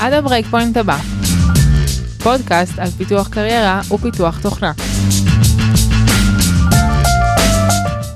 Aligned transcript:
עד 0.00 0.12
ה 0.12 0.18
break 0.18 0.46
point 0.46 0.76
הבא. 0.76 0.96
פודקאסט 2.22 2.78
על 2.78 2.90
פיתוח 2.90 3.28
קריירה 3.28 3.80
ופיתוח 3.94 4.38
תוכנה. 4.42 4.72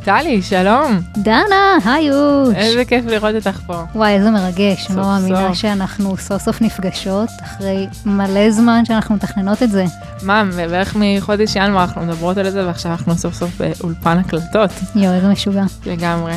טלי, 0.04 0.42
שלום. 0.42 1.00
דנה, 1.16 1.76
היוש. 1.84 2.54
איזה 2.54 2.84
כיף 2.84 3.04
לראות 3.06 3.34
אותך 3.34 3.60
פה. 3.66 3.82
וואי, 3.94 4.12
איזה 4.12 4.30
מרגש. 4.30 4.86
סוף 4.86 4.96
לא 4.96 5.02
מאמינה. 5.02 5.54
שאנחנו 5.54 6.16
סוף 6.16 6.42
סוף 6.42 6.62
נפגשות, 6.62 7.28
אחרי 7.42 7.86
מלא 8.06 8.50
זמן 8.50 8.84
שאנחנו 8.84 9.14
מתכננות 9.14 9.62
את 9.62 9.70
זה. 9.70 9.84
מה, 10.22 10.44
בערך 10.56 10.96
מחודש 11.00 11.56
ינואר 11.56 11.82
אנחנו 11.82 12.02
מדברות 12.02 12.36
על 12.36 12.50
זה 12.50 12.66
ועכשיו 12.66 12.92
אנחנו 12.92 13.14
סוף 13.14 13.34
סוף 13.34 13.50
באולפן 13.60 14.18
הקלטות. 14.18 14.70
יואו, 14.94 15.14
איזה 15.14 15.28
משוגע. 15.28 15.64
לגמרי. 15.86 16.34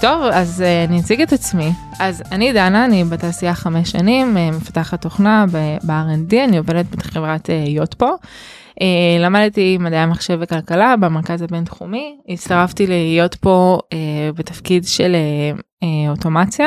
טוב, 0.00 0.22
אז 0.32 0.64
uh, 0.66 0.90
אני 0.90 1.00
אציג 1.00 1.20
את 1.20 1.32
עצמי. 1.32 1.72
אז 1.98 2.22
אני 2.32 2.52
דנה, 2.52 2.84
אני 2.84 3.04
בתעשייה 3.04 3.54
חמש 3.54 3.90
שנים, 3.90 4.36
uh, 4.36 4.56
מפתחת 4.56 5.02
תוכנה 5.02 5.44
ב-R&D, 5.52 6.36
אני 6.44 6.58
עובדת 6.58 6.86
בחברת 6.96 7.46
uh, 7.46 7.68
יוטפו. 7.68 8.06
Uh, 8.06 8.82
למדתי 9.20 9.78
מדעי 9.80 9.98
המחשב 9.98 10.38
וכלכלה 10.40 10.96
במרכז 10.96 11.42
הבינתחומי, 11.42 12.16
הצטרפתי 12.28 12.86
להיות 12.86 13.34
פה 13.34 13.78
uh, 13.84 13.96
בתפקיד 14.36 14.84
של 14.84 15.16
uh, 15.56 15.60
uh, 15.60 15.86
אוטומציה, 16.10 16.66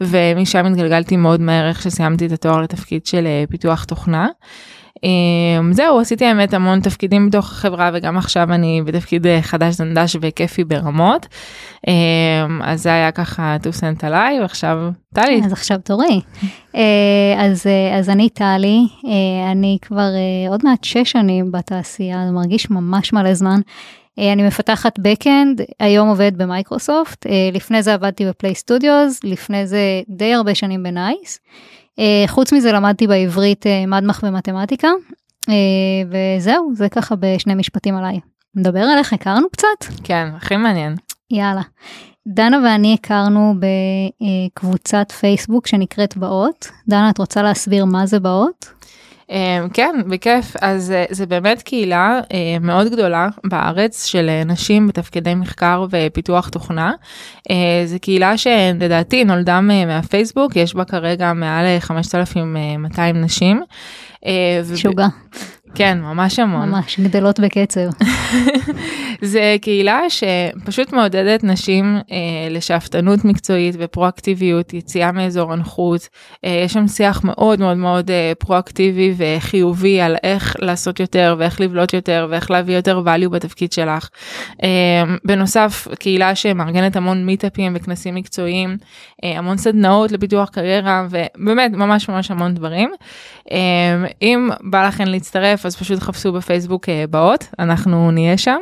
ומשם 0.00 0.66
התגלגלתי 0.66 1.16
מאוד 1.16 1.40
מהר 1.40 1.68
איך 1.68 1.82
שסיימתי 1.82 2.26
את 2.26 2.32
התואר 2.32 2.60
לתפקיד 2.60 3.06
של 3.06 3.24
uh, 3.24 3.50
פיתוח 3.50 3.84
תוכנה. 3.84 4.28
זהו, 5.72 6.00
עשיתי 6.00 6.24
האמת 6.24 6.54
המון 6.54 6.80
תפקידים 6.80 7.28
בתוך 7.28 7.52
החברה 7.52 7.90
וגם 7.94 8.16
עכשיו 8.16 8.52
אני 8.52 8.82
בתפקיד 8.84 9.26
אה, 9.26 9.42
חדש 9.42 9.74
זנדש 9.74 10.16
וכיפי 10.20 10.64
ברמות. 10.64 11.26
Um, 11.86 11.90
אז 12.62 12.82
זה 12.82 12.92
היה 12.92 13.12
ככה 13.12 13.56
two 13.62 13.80
cents 13.80 14.06
עליי 14.06 14.40
ועכשיו 14.40 14.78
טלי. 15.14 15.42
אז 15.44 15.52
עכשיו 15.52 15.78
תורי. 15.84 16.20
אה, 16.74 16.80
אז, 17.38 17.66
אה, 17.66 17.98
אז 17.98 18.10
אני 18.10 18.28
טלי, 18.28 18.80
אני 19.52 19.78
כבר 19.82 20.08
עוד 20.48 20.60
מעט 20.64 20.84
שש 20.84 21.10
שנים 21.10 21.52
בתעשייה, 21.52 22.26
זה 22.26 22.32
מרגיש 22.32 22.70
ממש 22.70 23.12
מלא 23.12 23.34
זמן. 23.34 23.60
אני 24.18 24.42
מפתחת 24.42 24.98
backend, 24.98 25.62
היום 25.80 26.08
עובדת 26.08 26.32
במייקרוסופט, 26.32 27.26
לפני 27.52 27.82
זה 27.82 27.94
עבדתי 27.94 28.26
ב 28.26 28.54
Playstudios, 28.54 29.20
לפני 29.24 29.66
זה 29.66 29.80
די 30.08 30.34
הרבה 30.34 30.54
שנים 30.54 30.82
ב 30.82 30.92
NICE. 30.92 31.40
אה, 31.40 31.83
חוץ 32.26 32.52
מזה 32.52 32.72
למדתי 32.72 33.06
בעברית 33.06 33.66
אה, 33.66 33.86
מדמ"ח 33.86 34.20
ומתמטיקה, 34.22 34.88
אה, 35.48 35.54
וזהו, 36.38 36.70
זה 36.74 36.88
ככה 36.88 37.14
בשני 37.16 37.54
משפטים 37.54 37.96
עליי. 37.96 38.20
נדבר 38.54 38.80
על 38.80 38.98
איך 38.98 39.12
הכרנו 39.12 39.46
קצת? 39.52 39.94
כן, 40.04 40.28
הכי 40.36 40.56
מעניין. 40.56 40.94
יאללה. 41.30 41.62
דנה 42.28 42.58
ואני 42.64 42.94
הכרנו 42.94 43.54
בקבוצת 43.60 45.12
פייסבוק 45.12 45.66
שנקראת 45.66 46.16
באות. 46.16 46.68
דנה, 46.88 47.10
את 47.10 47.18
רוצה 47.18 47.42
להסביר 47.42 47.84
מה 47.84 48.06
זה 48.06 48.20
באות? 48.20 48.66
Um, 49.28 49.34
כן, 49.72 49.94
בכיף. 50.08 50.56
אז 50.60 50.92
uh, 51.10 51.14
זה 51.14 51.26
באמת 51.26 51.62
קהילה 51.62 52.20
uh, 52.22 52.26
מאוד 52.60 52.92
גדולה 52.92 53.28
בארץ 53.44 54.04
של 54.06 54.30
uh, 54.42 54.48
נשים 54.48 54.88
בתפקידי 54.88 55.34
מחקר 55.34 55.86
ופיתוח 55.90 56.48
תוכנה. 56.48 56.92
זו 57.86 57.96
קהילה 58.00 58.38
שלדעתי 58.38 59.24
נולדה 59.24 59.60
מהפייסבוק, 59.60 60.56
יש 60.56 60.74
בה 60.74 60.84
כרגע 60.84 61.32
מעל 61.32 61.64
אה, 61.66 61.80
5,200 61.80 63.20
נשים. 63.20 63.62
וב- 64.64 64.76
שוגע, 64.76 65.06
כן, 65.74 65.98
ממש 66.00 66.38
המון. 66.38 66.68
ממש, 66.68 67.00
גדלות 67.00 67.40
בקצב. 67.40 67.80
זה 69.22 69.56
קהילה 69.60 70.00
שפשוט 70.08 70.92
מעודדת 70.92 71.44
נשים 71.44 71.96
אה, 72.12 72.16
לשאפתנות 72.50 73.24
מקצועית 73.24 73.74
ופרואקטיביות, 73.78 74.74
יציאה 74.74 75.12
מאזור 75.12 75.52
הנוחות. 75.52 76.08
אה, 76.44 76.62
יש 76.64 76.72
שם 76.72 76.88
שיח 76.88 77.24
מאוד 77.24 77.60
מאוד 77.60 77.76
מאוד 77.76 78.10
אה, 78.10 78.32
פרואקטיבי 78.38 79.14
וחיובי 79.16 80.00
על 80.00 80.16
איך 80.22 80.56
לעשות 80.58 81.00
יותר 81.00 81.36
ואיך 81.38 81.60
לבלוט 81.60 81.92
יותר 81.92 82.26
ואיך 82.30 82.50
להביא 82.50 82.76
יותר 82.76 83.02
value 83.06 83.28
בתפקיד 83.28 83.72
שלך. 83.72 84.08
אה, 84.62 84.68
בנוסף, 85.24 85.88
קהילה 85.98 86.34
שמארגנת 86.34 86.96
המון 86.96 87.26
מיטאפים 87.26 87.72
וכנסים 87.76 88.14
מקצועיים, 88.14 88.76
אה, 89.24 89.38
המון 89.38 89.56
סדנאות 89.56 90.12
לפיתוח 90.12 90.48
קריירה 90.48 91.06
ובאמת 91.10 91.70
ממש 91.72 92.08
ממש 92.08 92.30
המון 92.30 92.54
דברים. 92.54 92.90
אה, 93.50 94.04
אם 94.22 94.48
בא 94.60 94.86
לכם 94.86 95.04
להצטרף 95.04 95.63
אז 95.66 95.76
פשוט 95.76 95.98
חפשו 95.98 96.32
בפייסבוק 96.32 96.88
אה, 96.88 97.04
באות, 97.10 97.44
אנחנו 97.58 98.10
נהיה 98.10 98.38
שם. 98.38 98.58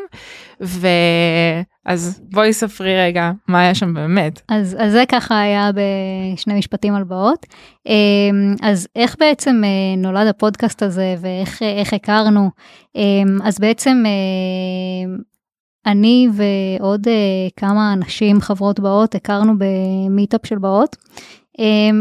ואז 0.62 2.20
בואי 2.32 2.52
ספרי 2.52 2.96
רגע 2.96 3.30
מה 3.48 3.60
היה 3.60 3.74
שם 3.74 3.94
באמת. 3.94 4.40
אז, 4.48 4.76
אז 4.80 4.92
זה 4.92 5.04
ככה 5.08 5.41
היה 5.41 5.70
בשני 5.72 6.58
משפטים 6.58 6.94
על 6.94 7.04
באות. 7.04 7.46
אמ, 7.86 8.54
אז 8.62 8.88
איך 8.96 9.16
בעצם 9.18 9.62
אה, 9.64 9.96
נולד 9.96 10.26
הפודקאסט 10.26 10.82
הזה 10.82 11.14
ואיך 11.20 11.62
אה, 11.62 11.72
איך 11.72 11.92
הכרנו? 11.92 12.50
אז 13.44 13.58
בעצם 13.58 14.02
אה, 14.06 15.14
אני 15.86 16.28
ועוד 16.32 17.08
אה, 17.08 17.48
כמה 17.56 17.94
נשים 17.94 18.41
חברות 18.41 18.80
באות 18.80 19.14
הכרנו 19.14 19.52
במיטאפ 19.58 20.46
של 20.46 20.58
באות. 20.58 20.96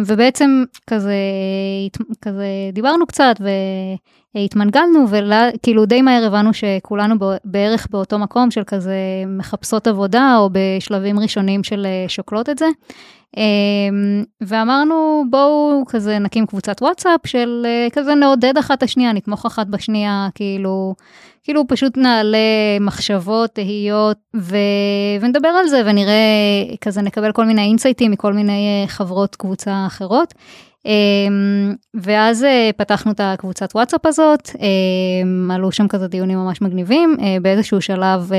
ובעצם 0.06 0.63
כזה, 0.90 1.13
כזה 2.22 2.45
דיברנו 2.73 3.07
קצת 3.07 3.35
והתמנגלנו 4.36 5.06
וכאילו 5.09 5.86
די 5.86 6.02
מהר 6.02 6.25
הבנו 6.25 6.53
שכולנו 6.53 7.16
בערך 7.44 7.88
באותו 7.92 8.19
מקום 8.19 8.52
של 8.52 8.64
כזה 8.64 8.96
מחפשות 9.28 9.88
עבודה 9.88 10.36
או 10.38 10.50
בשלבים 10.52 11.19
ראשונים 11.19 11.64
של 11.64 11.86
אה, 11.86 12.06
שוקלות 12.09 12.50
את 12.50 12.58
זה. 12.58 12.68
אמ, 13.38 14.24
ואמרנו 14.41 15.24
בואו 15.30 15.84
כזה 15.88 16.20
נקים 16.20 16.46
קבוצת 16.46 16.81
וואטסאפ 16.81 17.28
של 17.28 17.64
אה, 17.66 17.88
כזה 17.91 18.16
נעודד 18.16 18.58
אחת 18.58 18.84
השנייה 18.84 19.14
נתמוך 19.14 19.46
אחת 19.46 19.68
בשנייה 19.68 20.30
כאילו 20.36 20.96
כאילו 21.44 21.68
פשוט 21.68 21.97
נעלה 21.97 22.38
מחשבות 22.81 23.50
תהיות 23.50 24.18
ו... 24.36 24.58
ונדבר 25.22 25.47
על 25.47 25.68
זה 25.68 25.81
ונראה 25.86 26.14
כזה 26.81 27.02
נקבל 27.02 27.31
כל 27.31 27.46
מיני 27.46 27.62
אינסייטים 27.62 28.12
מכל 28.12 28.34
מיני 28.34 28.81
אה, 28.84 28.88
חברות 28.88 29.36
קבוצה 29.36 29.84
אחרות. 29.88 30.34
אמ, 30.86 31.74
ואז 31.94 32.44
אה, 32.44 32.69
פתחנו 32.78 33.12
את 33.12 33.19
הקבוצת 33.24 33.75
וואטסאפ 33.75 34.06
הזאת 34.06 34.50
אמ, 34.59 35.52
עלו 35.52 35.72
שם 35.72 35.88
כזה 35.88 36.08
דיונים 36.08 36.38
ממש 36.38 36.62
מגניבים 36.62 37.18
אה, 37.22 37.38
באיזשהו 37.42 37.81
שלב 37.81 38.34
אה, 38.34 38.38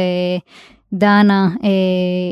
דנה 0.93 1.49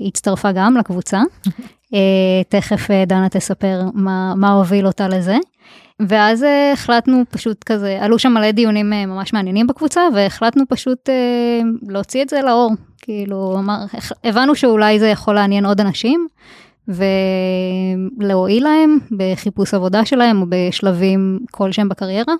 הצטרפה 0.06 0.52
גם 0.52 0.76
לקבוצה. 0.76 1.20
תכף 2.48 2.88
דנה 3.06 3.28
תספר 3.28 3.82
מה, 3.94 4.34
מה 4.36 4.52
הוביל 4.52 4.86
אותה 4.86 5.08
לזה. 5.08 5.36
ואז 6.08 6.44
החלטנו 6.72 7.22
פשוט 7.30 7.64
כזה, 7.64 7.98
עלו 8.00 8.18
שם 8.18 8.32
מלא 8.32 8.50
דיונים 8.50 8.90
ממש 8.90 9.32
מעניינים 9.32 9.66
בקבוצה, 9.66 10.00
והחלטנו 10.14 10.64
פשוט 10.68 11.08
להוציא 11.88 12.22
את 12.22 12.28
זה 12.28 12.42
לאור. 12.42 12.72
כאילו, 13.02 13.56
אמר, 13.58 13.78
הבנו 14.24 14.54
שאולי 14.54 14.98
זה 14.98 15.08
יכול 15.08 15.34
לעניין 15.34 15.66
עוד 15.66 15.80
אנשים, 15.80 16.28
ולהועיל 18.18 18.64
להם 18.64 18.98
בחיפוש 19.10 19.74
עבודה 19.74 20.04
שלהם, 20.04 20.42
או 20.42 20.46
בשלבים 20.48 21.38
כלשהם 21.50 21.88
בקריירה. 21.88 22.34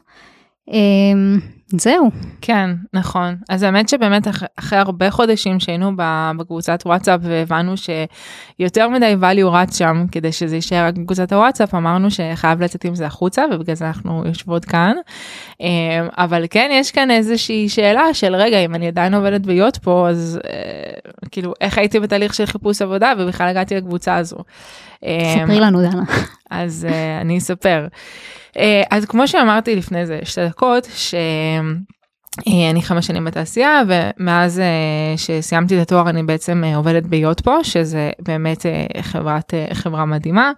אה, 1.75 1.78
זהו. 1.78 2.10
כן, 2.41 2.70
נכון. 2.94 3.36
אז 3.48 3.62
האמת 3.62 3.88
שבאמת 3.88 4.28
אח- 4.28 4.42
אחרי 4.56 4.78
הרבה 4.78 5.10
חודשים 5.10 5.60
שהיינו 5.60 5.92
בקבוצת 6.36 6.82
וואטסאפ 6.86 7.20
והבנו 7.22 7.75
שיותר 7.76 8.88
מדי 8.88 9.14
value 9.20 9.47
רץ 9.47 9.78
שם 9.78 10.04
כדי 10.12 10.32
שזה 10.32 10.54
יישאר 10.56 10.86
רק 10.86 10.94
בקבוצת 10.94 11.32
הוואטסאפ, 11.32 11.75
אמרנו 11.75 12.09
שחייב 12.10 12.62
לצאת 12.62 12.84
עם 12.84 12.94
זה 12.94 13.06
החוצה 13.06 13.42
ובגלל 13.53 13.76
זה 13.76 13.86
אנחנו 13.86 14.22
יושבות 14.26 14.64
כאן. 14.64 14.92
אמ, 15.60 15.66
אבל 16.19 16.44
כן, 16.50 16.70
יש 16.72 16.91
כאן 16.91 17.10
איזושהי 17.10 17.69
שאלה 17.69 18.14
של 18.14 18.34
רגע, 18.34 18.59
אם 18.59 18.75
אני 18.75 18.88
עדיין 18.88 19.14
עובדת 19.14 19.41
ביות 19.41 19.76
פה, 19.76 20.06
אז 20.09 20.41
אה, 20.44 20.91
כאילו, 21.30 21.53
איך 21.60 21.78
הייתי 21.78 22.00
בתהליך 22.00 22.34
של 22.34 22.47
חיפוש 22.47 22.82
עבודה 22.82 23.12
ובכלל 23.19 23.48
הגעתי 23.48 23.76
לקבוצה 23.76 24.16
הזו. 24.16 24.36
אמ, 25.03 25.09
ספרי 25.44 25.60
לנו 25.60 25.82
דנה. 25.82 26.03
אז 26.50 26.86
uh, 26.91 26.94
אני 27.21 27.39
אספר. 27.39 27.86
Uh, 28.50 28.60
אז 28.91 29.04
כמו 29.04 29.28
שאמרתי 29.28 29.76
לפני 29.76 30.06
זה 30.06 30.20
שתי 30.24 30.48
דקות, 30.48 30.86
שאני 32.34 32.82
חמש 32.82 33.06
שנים 33.06 33.24
בתעשייה 33.24 33.82
ומאז 33.88 34.59
uh, 34.59 35.21
שסיימתי 35.21 35.77
את 35.77 35.82
התואר 35.82 36.10
אני 36.10 36.22
בעצם 36.22 36.65
uh, 36.65 36.77
עובדת 36.77 37.03
ביוטפו 37.03 37.65
שזה 37.65 38.10
באמת 38.18 38.66
חברת 39.00 39.54
חברה 39.72 40.04
מדהימה 40.04 40.53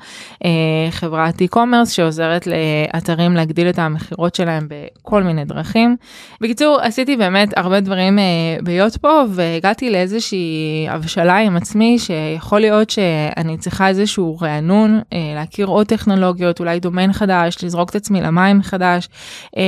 חברת 0.91 1.43
e-commerce 1.43 1.91
שעוזרת 1.91 2.47
לאתרים 2.47 3.35
להגדיל 3.35 3.69
את 3.69 3.79
המכירות 3.79 4.35
שלהם 4.35 4.69
בכל 4.69 5.23
מיני 5.23 5.45
דרכים. 5.45 5.97
בקיצור 6.41 6.81
עשיתי 6.83 7.17
באמת 7.17 7.59
הרבה 7.59 7.81
דברים 7.81 8.19
ביוטפו 8.63 9.23
והגעתי 9.29 9.91
לאיזושהי 9.91 10.87
הבשלה 10.89 11.37
עם 11.39 11.57
עצמי 11.57 11.99
שיכול 11.99 12.61
להיות 12.61 12.91
שאני 12.91 13.59
צריכה 13.59 13.89
איזשהו 13.89 14.39
רענון 14.41 15.01
להכיר 15.35 15.67
עוד 15.67 15.87
טכנולוגיות 15.87 16.61
אולי 16.61 16.81
דומיין 16.81 17.13
חדש 17.13 17.57
לזרוק 17.65 17.91
את 17.91 17.95
עצמי 17.95 18.21
למים 18.21 18.59
מחדש 18.59 19.09
uh, 19.47 19.59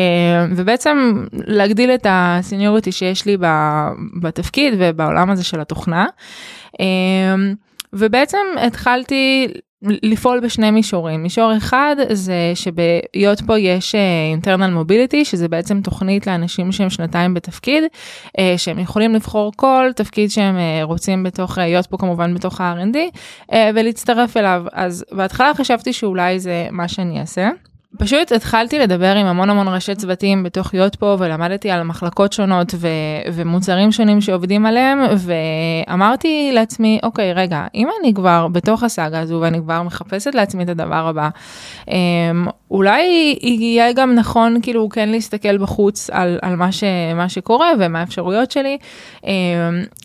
ובעצם 0.57 1.25
להגדיל 1.33 1.94
את 1.95 2.07
הסיניוריטי 2.11 2.93
שיש 2.93 3.27
לי 3.27 3.37
בתפקיד 4.21 4.75
ובעולם 4.79 5.31
הזה 5.31 5.45
של 5.45 5.61
התוכנה. 5.61 6.07
אמ, 6.81 7.55
ובעצם 7.93 8.39
התחלתי 8.61 9.49
לפעול 9.83 10.41
בשני 10.41 10.71
מישורים. 10.71 11.23
מישור 11.23 11.57
אחד 11.57 11.97
זה 12.11 12.53
שבהיות 12.55 13.41
פה 13.47 13.59
יש 13.59 13.95
uh, 13.95 14.45
internal 14.45 14.85
mobility, 14.85 15.25
שזה 15.25 15.49
בעצם 15.49 15.81
תוכנית 15.81 16.27
לאנשים 16.27 16.73
שהם 16.73 16.91
שנתיים 16.91 17.35
בתפקיד, 17.35 17.85
uh, 17.85 18.41
שהם 18.57 18.79
יכולים 18.79 19.15
לבחור 19.15 19.53
כל 19.57 19.91
תפקיד 19.97 20.31
שהם 20.31 20.57
uh, 20.57 20.85
רוצים 20.85 21.23
בתוך, 21.23 21.59
להיות 21.59 21.87
פה 21.87 21.97
כמובן 21.97 22.35
בתוך 22.35 22.61
ה-R&D, 22.61 22.97
ולהצטרף 23.75 24.37
אליו. 24.37 24.65
אז 24.73 25.05
בהתחלה 25.13 25.53
חשבתי 25.55 25.93
שאולי 25.93 26.39
זה 26.39 26.67
מה 26.71 26.89
שאני 26.89 27.21
אעשה. 27.21 27.49
פשוט 27.99 28.33
התחלתי 28.33 28.79
לדבר 28.79 29.15
עם 29.17 29.27
המון 29.27 29.51
המון 29.51 29.69
ראשי 29.69 29.95
צוותים 29.95 30.43
בתוך 30.43 30.75
להיות 30.75 30.97
פה 30.97 31.17
ולמדתי 31.19 31.71
על 31.71 31.83
מחלקות 31.83 32.33
שונות 32.33 32.75
ו- 32.77 32.89
ומוצרים 33.33 33.93
שונים 33.93 34.21
שעובדים 34.21 34.67
עליהם 34.67 34.99
ואמרתי 35.17 36.51
לעצמי 36.53 36.99
אוקיי 37.03 37.33
רגע 37.33 37.65
אם 37.75 37.89
אני 38.01 38.15
כבר 38.15 38.49
בתוך 38.53 38.83
הסאגה 38.83 39.21
הזו 39.21 39.39
ואני 39.43 39.59
כבר 39.59 39.83
מחפשת 39.83 40.35
לעצמי 40.35 40.63
את 40.65 40.69
הדבר 40.69 41.07
הבא 41.09 41.29
אמ, 41.89 41.95
אולי 42.71 43.03
יהיה 43.43 43.93
גם 43.93 44.15
נכון 44.15 44.59
כאילו 44.63 44.89
כן 44.89 45.09
להסתכל 45.09 45.59
בחוץ 45.59 46.11
על, 46.11 46.39
על 46.43 46.57
מה, 46.57 46.73
ש- 46.73 46.85
מה 47.17 47.29
שקורה 47.29 47.71
ומה 47.81 48.01
האפשרויות 48.01 48.51
שלי 48.51 48.79
אמ, 49.27 49.31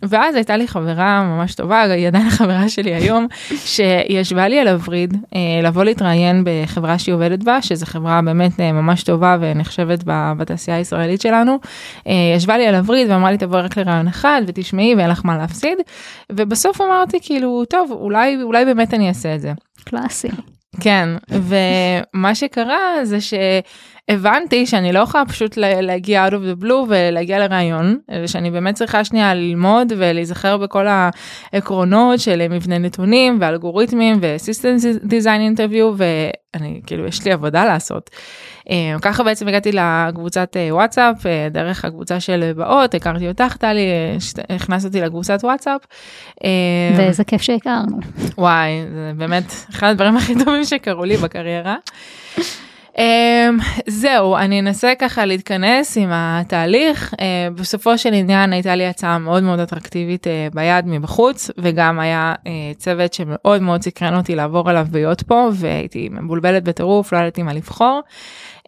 ואז 0.03 0.35
הייתה 0.35 0.57
לי 0.57 0.67
חברה 0.67 1.23
ממש 1.23 1.55
טובה 1.55 1.81
היא 1.81 2.07
עדיין 2.07 2.29
חברה 2.29 2.69
שלי 2.69 2.93
היום 2.95 3.27
שישבה 3.73 4.47
לי 4.47 4.59
על 4.59 4.67
הווריד 4.67 5.17
אה, 5.35 5.39
לבוא 5.63 5.83
להתראיין 5.83 6.43
בחברה 6.45 6.99
שהיא 6.99 7.15
עובדת 7.15 7.43
בה. 7.43 7.57
שזו 7.79 7.85
חברה 7.85 8.21
באמת 8.21 8.59
אה, 8.59 8.71
ממש 8.71 9.03
טובה 9.03 9.37
ונחשבת 9.39 9.99
בתעשייה 10.37 10.77
הישראלית 10.77 11.21
שלנו. 11.21 11.59
אה, 12.07 12.13
ישבה 12.35 12.57
לי 12.57 12.67
על 12.67 12.75
הווריד 12.75 13.09
ואמרה 13.09 13.31
לי 13.31 13.37
תבואי 13.37 13.61
רק 13.61 13.77
לרעיון 13.77 14.07
אחד 14.07 14.41
ותשמעי 14.47 14.95
ואין 14.95 15.09
לך 15.09 15.21
מה 15.25 15.37
להפסיד. 15.37 15.77
ובסוף 16.31 16.81
אמרתי 16.81 17.19
כאילו 17.21 17.63
טוב 17.69 17.91
אולי 17.91 18.43
אולי 18.43 18.65
באמת 18.65 18.93
אני 18.93 19.07
אעשה 19.07 19.35
את 19.35 19.41
זה. 19.41 19.53
קלאסי. 19.83 20.27
כן 20.81 21.09
ומה 21.29 22.35
שקרה 22.35 22.77
זה 23.03 23.17
שהבנתי 24.09 24.65
שאני 24.65 24.93
לא 24.93 24.99
יכולה 24.99 25.25
פשוט 25.25 25.57
להגיע 25.57 26.27
out 26.27 26.31
of 26.31 26.33
the 26.33 26.63
blue 26.63 26.85
ולהגיע 26.87 27.39
לרעיון 27.39 27.97
שאני 28.25 28.51
באמת 28.51 28.75
צריכה 28.75 29.03
שנייה 29.03 29.33
ללמוד 29.33 29.93
ולהיזכר 29.97 30.57
בכל 30.57 30.85
העקרונות 30.87 32.19
של 32.19 32.47
מבנה 32.49 32.77
נתונים 32.77 33.37
ואלגוריתמים 33.41 34.17
ו-system 34.21 35.05
design 35.07 35.57
interview 35.57 35.85
ואני 35.97 36.81
כאילו 36.85 37.07
יש 37.07 37.25
לי 37.25 37.31
עבודה 37.31 37.65
לעשות. 37.65 38.09
אה, 38.69 38.95
ככה 39.01 39.23
בעצם 39.23 39.47
הגעתי 39.47 39.71
לקבוצת 39.71 40.57
אה, 40.57 40.75
וואטסאפ 40.75 41.25
אה, 41.25 41.47
דרך 41.51 41.85
הקבוצה 41.85 42.19
של 42.19 42.51
באות 42.55 42.93
הכרתי 42.93 43.27
אותך 43.27 43.57
טלי 43.57 43.87
הכנסת 44.49 44.85
אותי 44.85 45.01
לקבוצת 45.01 45.39
וואטסאפ. 45.43 45.81
ואיזה 46.97 47.23
כיף 47.23 47.41
שהכרנו. 47.41 47.97
וואי 48.37 48.71
זה 48.93 49.11
באמת 49.17 49.53
אחד 49.69 49.87
הדברים 49.87 50.17
הכי 50.17 50.33
טובים 50.45 50.63
שקרו 50.63 51.05
לי 51.05 51.17
בקריירה. 51.17 51.75
Um, 52.99 53.01
זהו 53.87 54.35
אני 54.37 54.59
אנסה 54.59 54.93
ככה 54.99 55.25
להתכנס 55.25 55.97
עם 55.97 56.09
התהליך 56.11 57.13
uh, 57.13 57.17
בסופו 57.55 57.97
של 57.97 58.13
עניין 58.13 58.53
הייתה 58.53 58.75
לי 58.75 58.85
הצעה 58.85 59.17
מאוד 59.17 59.43
מאוד 59.43 59.59
אטרקטיבית 59.59 60.27
uh, 60.27 60.55
ביד 60.55 60.85
מבחוץ 60.87 61.51
וגם 61.57 61.99
היה 61.99 62.33
uh, 62.37 62.47
צוות 62.77 63.13
שמאוד 63.13 63.61
מאוד 63.61 63.81
סקרן 63.81 64.15
אותי 64.15 64.35
לעבור 64.35 64.69
עליו 64.69 64.87
להיות 64.93 65.21
פה 65.21 65.49
והייתי 65.53 66.09
מבולבלת 66.11 66.63
בטירוף 66.63 67.13
לא 67.13 67.17
ידעתי 67.17 67.43
מה 67.43 67.53
לבחור. 67.53 68.01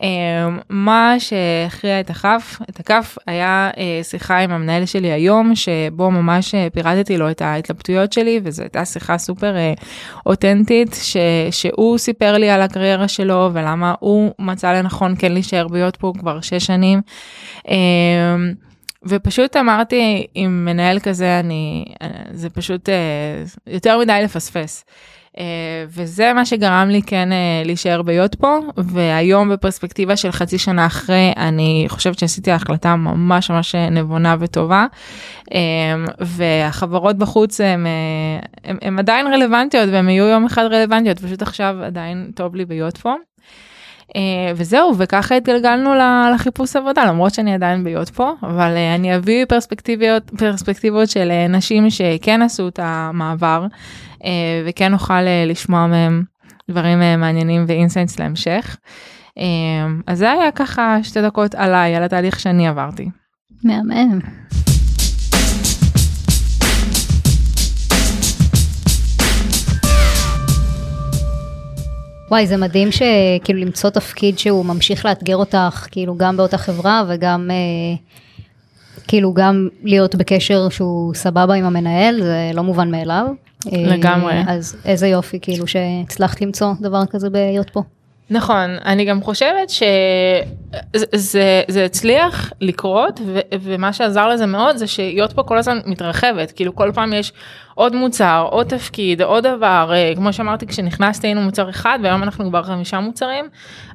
אמ, 0.02 0.60
מה 0.70 1.16
שהכריע 1.20 2.00
את 2.00 2.10
הכף, 2.10 2.60
את 2.70 2.80
הכף 2.80 3.18
היה 3.28 3.70
אה, 3.78 4.04
שיחה 4.04 4.38
עם 4.38 4.52
המנהל 4.52 4.86
שלי 4.86 5.12
היום, 5.12 5.56
שבו 5.56 6.12
ממש 6.12 6.56
אה, 6.56 6.68
פירטתי 6.74 7.18
לו 7.18 7.32
את 7.32 7.42
ההתלבטויות 7.42 8.14
שלי, 8.14 8.40
וזו 8.44 8.64
הייתה 8.64 8.86
שיחה 8.86 9.18
סופר 9.18 9.56
אה, 9.56 9.74
אותנטית, 10.26 10.98
ש, 11.02 11.18
שהוא 11.52 11.98
סיפר 11.98 12.38
לי 12.38 12.50
על 12.50 12.62
הקריירה 12.62 13.08
שלו 13.08 13.50
ולמה 13.54 13.94
הוא 14.00 14.32
מצא 14.40 14.74
לנכון 14.74 15.16
כן 15.20 15.32
להישאר 15.32 15.68
ביות 15.68 15.96
פה 15.96 16.14
כבר 16.20 16.42
שש 16.42 16.66
שנים. 16.66 17.02
אמ, 17.68 17.74
ופשוט 19.06 19.58
אמרתי 19.58 20.28
עם 20.36 20.66
מנהל 20.66 21.00
כזה 21.00 21.40
אני 21.40 21.86
זה 22.32 22.50
פשוט 22.50 22.90
יותר 23.68 24.00
מדי 24.00 24.22
לפספס. 24.24 24.86
Uh, 25.38 25.42
וזה 25.90 26.34
מה 26.34 26.46
שגרם 26.46 26.88
לי 26.90 27.02
כן 27.02 27.30
uh, 27.32 27.68
להישאר 27.68 28.02
ביות 28.02 28.36
פה 28.36 28.60
והיום 28.78 29.50
בפרספקטיבה 29.50 30.16
של 30.16 30.32
חצי 30.32 30.58
שנה 30.58 30.86
אחרי 30.86 31.34
אני 31.38 31.86
חושבת 31.88 32.20
שעשיתי 32.20 32.52
החלטה 32.52 32.96
ממש 32.96 33.52
ממש 33.52 33.76
נבונה 33.76 34.36
וטובה 34.40 34.86
um, 35.50 35.54
והחברות 36.20 37.18
בחוץ 37.18 37.62
הם 38.82 39.00
עדיין 39.00 39.28
רלוונטיות 39.28 39.90
והם 39.92 40.10
יהיו 40.10 40.26
יום 40.26 40.46
אחד 40.46 40.64
רלוונטיות 40.64 41.20
פשוט 41.20 41.42
עכשיו 41.42 41.76
עדיין 41.84 42.32
טוב 42.36 42.56
לי 42.56 42.66
ביות 42.66 42.98
פה. 42.98 43.14
Uh, 44.10 44.14
וזהו 44.56 44.98
וככה 44.98 45.36
התגלגלנו 45.36 45.94
לחיפוש 46.34 46.76
עבודה 46.76 47.06
למרות 47.06 47.34
שאני 47.34 47.54
עדיין 47.54 47.84
ביות 47.84 48.10
פה 48.10 48.32
אבל 48.44 48.76
uh, 48.76 48.96
אני 48.96 49.16
אביא 49.16 49.46
פרספקטיביות 49.46 50.32
פרספקטיבות 50.38 51.10
של 51.10 51.32
uh, 51.32 51.52
נשים 51.52 51.90
שכן 51.90 52.42
עשו 52.42 52.68
את 52.68 52.80
המעבר 52.84 53.66
וכן 54.66 54.92
נוכל 54.92 55.14
uh, 55.14 55.50
לשמוע 55.50 55.88
מהם 55.88 56.24
דברים 56.70 57.02
uh, 57.02 57.18
מעניינים 57.18 57.66
ו 57.68 57.74
insights 57.74 58.20
להמשך. 58.20 58.78
אז 60.08 60.18
זה 60.18 60.32
היה 60.32 60.52
ככה 60.52 60.98
שתי 61.04 61.22
דקות 61.22 61.56
עליי 61.56 61.96
על 61.96 62.04
התהליך 62.04 62.40
שאני 62.40 62.68
עברתי. 62.68 63.10
מהמם. 63.64 64.20
וואי 72.32 72.48
זה 72.48 72.58
מדהים 72.58 72.90
שכאילו 72.92 73.60
למצוא 73.60 73.90
תפקיד 73.90 74.40
שהוא 74.40 74.66
ממשיך 74.66 75.06
לאתגר 75.06 75.36
אותך 75.36 75.88
כאילו 75.92 76.18
גם 76.18 76.38
באותה 76.38 76.58
חברה 76.58 77.04
וגם 77.10 77.52
אה, 77.52 77.96
כאילו 79.08 79.34
גם 79.34 79.68
להיות 79.84 80.16
בקשר 80.16 80.70
שהוא 80.70 81.14
סבבה 81.14 81.54
עם 81.54 81.66
המנהל 81.66 82.22
זה 82.22 82.52
לא 82.54 82.64
מובן 82.64 82.92
מאליו. 82.92 83.26
לגמרי. 83.66 84.34
אה, 84.34 84.44
אז 84.48 84.76
איזה 84.86 85.08
יופי 85.08 85.40
כאילו 85.42 85.68
שהצלחת 85.68 86.42
למצוא 86.42 86.74
דבר 86.82 87.06
כזה 87.06 87.30
ביות 87.30 87.70
פה. 87.70 87.84
נכון, 88.32 88.78
אני 88.86 89.06
גם 89.06 89.22
חושבת 89.22 89.70
שזה 89.70 89.86
הצליח 91.86 92.54
לקרות 92.62 93.20
ו, 93.26 93.40
ומה 93.62 93.94
שעזר 93.94 94.28
לזה 94.28 94.46
מאוד 94.46 94.78
זה 94.78 94.88
שהיות 94.88 95.34
פה 95.34 95.44
כל 95.44 95.58
הזמן 95.58 95.80
מתרחבת, 95.86 96.52
כאילו 96.52 96.76
כל 96.76 96.92
פעם 96.94 97.14
יש 97.14 97.34
עוד 97.76 97.96
מוצר, 97.96 98.48
עוד 98.52 98.68
תפקיד, 98.68 99.22
עוד 99.22 99.48
דבר, 99.48 99.92
אה, 99.94 100.12
כמו 100.16 100.34
שאמרתי 100.34 100.68
כשנכנסתי 100.68 101.28
היינו 101.28 101.42
מוצר 101.42 101.70
אחד 101.70 102.00
והיום 102.04 102.24
אנחנו 102.24 102.50
כבר 102.50 102.64
חמישה 102.64 103.00
מוצרים, 103.00 103.46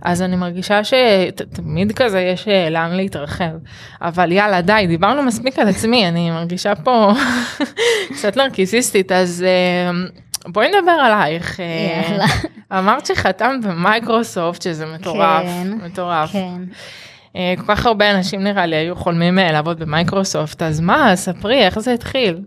אז 0.03 0.23
אני 0.23 0.37
מרגישה 0.37 0.81
שתמיד 0.85 1.93
כזה 1.93 2.21
יש 2.21 2.49
אה, 2.49 2.71
לאן 2.71 2.93
להתרחב, 2.93 3.53
אבל 4.03 4.33
יאללה 4.33 4.61
די, 4.61 4.85
דיברנו 4.89 5.23
מספיק 5.23 5.59
על 5.59 5.69
עצמי, 5.69 6.09
אני 6.09 6.31
מרגישה 6.31 6.75
פה 6.75 7.13
קצת 8.15 8.37
נרקיסיסטית, 8.37 9.13
אז 9.13 9.45
אה, 9.47 9.91
בואי 10.47 10.69
נדבר 10.69 10.91
עלייך. 10.91 11.59
יאללה. 11.59 12.25
אמרת 12.79 13.07
שחתמת 13.07 13.65
במייקרוסופט 13.65 14.63
שזה 14.63 14.87
מטורף, 14.87 15.43
כן, 15.43 15.69
מטורף. 15.85 16.33
כן. 16.33 16.63
כל 17.33 17.63
כך 17.69 17.87
הרבה 17.87 18.11
אנשים 18.11 18.45
נראה 18.45 18.67
לי 18.67 18.77
היו 18.77 18.97
חולמים 18.97 19.39
לעבוד 19.39 19.79
במייקרוסופט, 19.79 20.63
אז 20.63 20.81
מה, 20.81 21.17
ספרי, 21.17 21.63
איך 21.67 21.79
זה 21.79 21.93
התחיל? 21.93 22.39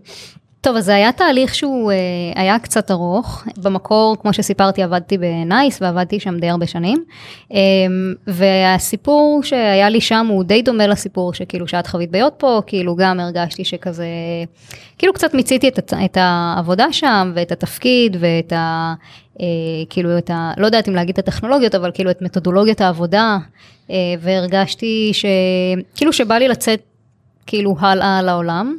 טוב, 0.60 0.76
אז 0.76 0.84
זה 0.84 0.94
היה 0.94 1.12
תהליך 1.12 1.54
שהוא 1.54 1.92
אה, 1.92 1.96
היה 2.42 2.58
קצת 2.58 2.90
ארוך. 2.90 3.44
במקור, 3.62 4.16
כמו 4.22 4.32
שסיפרתי, 4.32 4.82
עבדתי 4.82 5.18
בנייס 5.18 5.82
ועבדתי 5.82 6.20
שם 6.20 6.38
די 6.38 6.48
הרבה 6.48 6.66
שנים. 6.66 7.04
אה, 7.52 7.58
והסיפור 8.26 9.40
שהיה 9.42 9.88
לי 9.88 10.00
שם 10.00 10.26
הוא 10.30 10.44
די 10.44 10.62
דומה 10.62 10.86
לסיפור 10.86 11.34
שכאילו 11.34 11.68
שאת 11.68 11.86
חווית 11.86 12.10
ביות 12.10 12.34
פה, 12.38 12.62
כאילו 12.66 12.96
גם 12.96 13.20
הרגשתי 13.20 13.64
שכזה, 13.64 14.06
כאילו 14.98 15.12
קצת 15.12 15.34
מיציתי 15.34 15.68
את, 15.68 15.94
את 16.04 16.16
העבודה 16.20 16.92
שם 16.92 17.32
ואת 17.34 17.52
התפקיד 17.52 18.16
ואת 18.20 18.52
ה... 18.52 18.94
אה, 19.40 19.46
כאילו 19.90 20.18
את 20.18 20.30
ה... 20.30 20.52
לא 20.56 20.66
יודעת 20.66 20.88
אם 20.88 20.94
להגיד 20.94 21.18
את 21.18 21.28
הטכנולוגיות, 21.28 21.74
אבל 21.74 21.90
כאילו 21.94 22.10
את 22.10 22.22
מתודולוגיית 22.22 22.80
העבודה, 22.80 23.38
אה, 23.90 23.96
והרגשתי 24.20 25.10
ש... 25.12 25.24
כאילו 25.94 26.12
שבא 26.12 26.34
לי 26.34 26.48
לצאת 26.48 26.80
כאילו 27.46 27.76
הלאה 27.80 28.22
לעולם. 28.22 28.76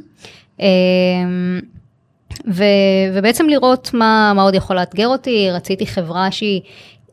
אמ, 0.62 1.60
ו, 2.48 2.63
ובעצם 3.13 3.50
לראות 3.50 3.89
מה, 3.94 4.34
מה 4.36 4.41
עוד 4.41 4.56
יכול 4.56 4.75
לאתגר 4.75 5.08
אותי, 5.08 5.51
רציתי 5.51 5.88
חברה 5.88 6.32
שהיא 6.32 6.62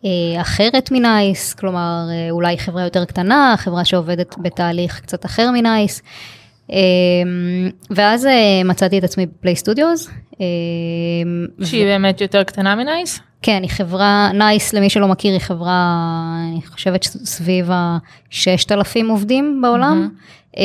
אה, 0.04 0.40
אחרת 0.40 0.90
מנייס, 0.90 1.54
כלומר 1.54 2.02
אה, 2.10 2.30
אולי 2.30 2.58
חברה 2.58 2.82
יותר 2.82 3.04
קטנה, 3.04 3.54
חברה 3.58 3.84
שעובדת 3.84 4.34
בתהליך 4.38 5.00
קצת 5.00 5.24
אחר 5.24 5.50
מנייס. 5.50 6.02
אה, 6.72 6.78
ואז 7.90 8.26
אה, 8.26 8.64
מצאתי 8.64 8.98
את 8.98 9.04
עצמי 9.04 9.26
ב 9.26 9.56
Playstudios. 9.56 10.10
אה, 10.40 10.46
שהיא 11.64 11.84
ו... 11.84 11.86
באמת 11.86 12.20
יותר 12.20 12.42
קטנה 12.42 12.74
מ 12.74 12.82
NICE? 12.82 13.20
כן, 13.42 13.58
היא 13.62 13.70
חברה, 13.70 14.30
NICE 14.34 14.72
למי 14.74 14.90
שלא 14.90 15.08
מכיר 15.08 15.32
היא 15.32 15.40
חברה, 15.40 15.94
אני 16.52 16.62
חושבת 16.66 17.02
סביב 17.04 17.70
ה-6,000 17.70 19.04
עובדים 19.08 19.60
בעולם. 19.62 20.08
Mm-hmm. 20.54 20.58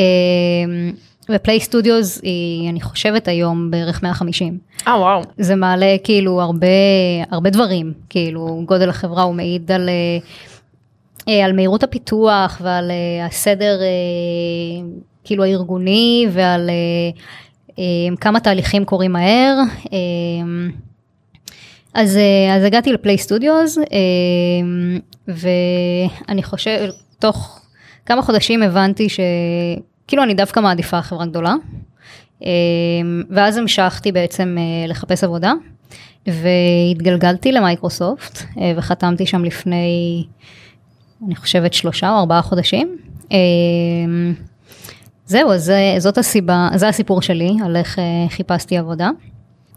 ו 1.30 1.60
Playstudios 1.60 2.20
היא, 2.22 2.70
אני 2.70 2.80
חושבת 2.80 3.28
היום 3.28 3.70
בערך 3.70 4.02
150. 4.02 4.58
אה 4.88 4.98
וואו. 4.98 5.22
זה 5.38 5.56
מעלה 5.56 5.96
כאילו 6.04 6.40
הרבה, 6.40 6.66
הרבה 7.30 7.50
דברים, 7.50 7.92
כאילו 8.08 8.62
גודל 8.66 8.88
החברה 8.88 9.22
הוא 9.22 9.34
מעיד 9.34 9.72
על, 9.72 9.88
אה, 11.28 11.44
על 11.44 11.52
מהירות 11.52 11.82
הפיתוח 11.82 12.60
ועל 12.64 12.90
אה, 12.90 13.26
הסדר 13.26 13.80
אה, 13.80 14.86
כאילו 15.24 15.44
הארגוני 15.44 16.26
ועל 16.30 16.70
כמה 18.20 18.40
תהליכים 18.40 18.84
קורים 18.84 19.12
מהר. 19.12 19.58
אז, 21.94 22.18
אז 22.56 22.64
הגעתי 22.64 22.92
לפליי 22.92 23.18
סטודיוס, 23.18 23.78
ואני 25.28 26.42
חושב, 26.42 26.90
תוך 27.18 27.60
כמה 28.06 28.22
חודשים 28.22 28.62
הבנתי 28.62 29.08
שכאילו 30.04 30.22
אני 30.22 30.34
דווקא 30.34 30.60
מעדיפה 30.60 31.02
חברה 31.02 31.26
גדולה. 31.26 31.54
אה, 32.44 32.50
ואז 33.30 33.56
המשכתי 33.56 34.12
בעצם 34.12 34.56
אה, 34.58 34.86
לחפש 34.88 35.24
עבודה, 35.24 35.52
והתגלגלתי 36.26 37.52
למייקרוסופט, 37.52 38.42
אה, 38.60 38.72
וחתמתי 38.76 39.26
שם 39.26 39.44
לפני, 39.44 40.24
אני 41.26 41.36
חושבת, 41.36 41.74
שלושה 41.74 42.10
או 42.10 42.18
ארבעה 42.18 42.42
חודשים. 42.42 42.96
אה, 43.32 43.38
זהו, 45.26 45.52
אז 45.52 45.64
זה, 45.64 45.94
זאת 45.98 46.18
הסיבה, 46.18 46.68
זה 46.74 46.88
הסיפור 46.88 47.22
שלי, 47.22 47.50
על 47.64 47.76
איך 47.76 47.98
אה, 47.98 48.04
חיפשתי 48.28 48.78
עבודה. 48.78 49.10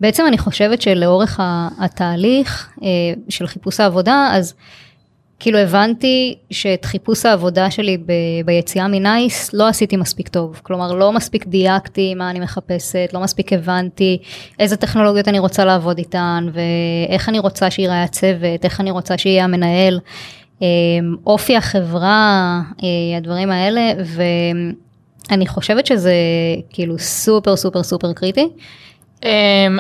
בעצם 0.02 0.24
אני 0.28 0.38
חושבת 0.38 0.82
שלאורך 0.82 1.40
התהליך 1.80 2.70
אה, 2.84 2.88
של 3.30 3.48
חיפוש 3.48 3.80
העבודה, 3.80 4.30
אז 4.34 4.54
כאילו 5.40 5.58
הבנתי 5.60 6.38
שאת 6.52 6.86
חיפוש 6.86 7.26
העבודה 7.26 7.72
שלי 7.72 7.98
ב- 7.98 8.12
ביציאה 8.46 8.88
מנייס 8.88 9.54
לא 9.54 9.68
עשיתי 9.68 9.98
מספיק 9.98 10.28
טוב. 10.28 10.60
כלומר, 10.64 10.94
לא 10.94 11.12
מספיק 11.12 11.48
דייקתי 11.48 12.16
מה 12.16 12.30
אני 12.30 12.40
מחפשת, 12.40 13.10
לא 13.14 13.20
מספיק 13.20 13.54
הבנתי 13.54 14.18
איזה 14.60 14.78
טכנולוגיות 14.78 15.28
אני 15.28 15.40
רוצה 15.40 15.66
לעבוד 15.66 15.98
איתן, 15.98 16.48
ואיך 16.54 17.30
אני 17.30 17.40
רוצה 17.40 17.72
שיראה 17.72 18.04
הצוות, 18.04 18.64
איך 18.66 18.82
אני 18.82 18.92
רוצה 18.92 19.18
שיהיה 19.18 19.44
המנהל, 19.44 20.00
אה, 20.62 20.68
אופי 21.26 21.56
החברה, 21.56 22.62
אה, 22.84 23.18
הדברים 23.18 23.52
האלה, 23.52 23.92
ואני 25.30 25.48
חושבת 25.48 25.86
שזה 25.86 26.14
כאילו 26.70 27.00
סופר 27.00 27.56
סופר 27.56 27.84
סופר 27.84 28.14
קריטי. 28.14 28.50
Um, 29.22 29.28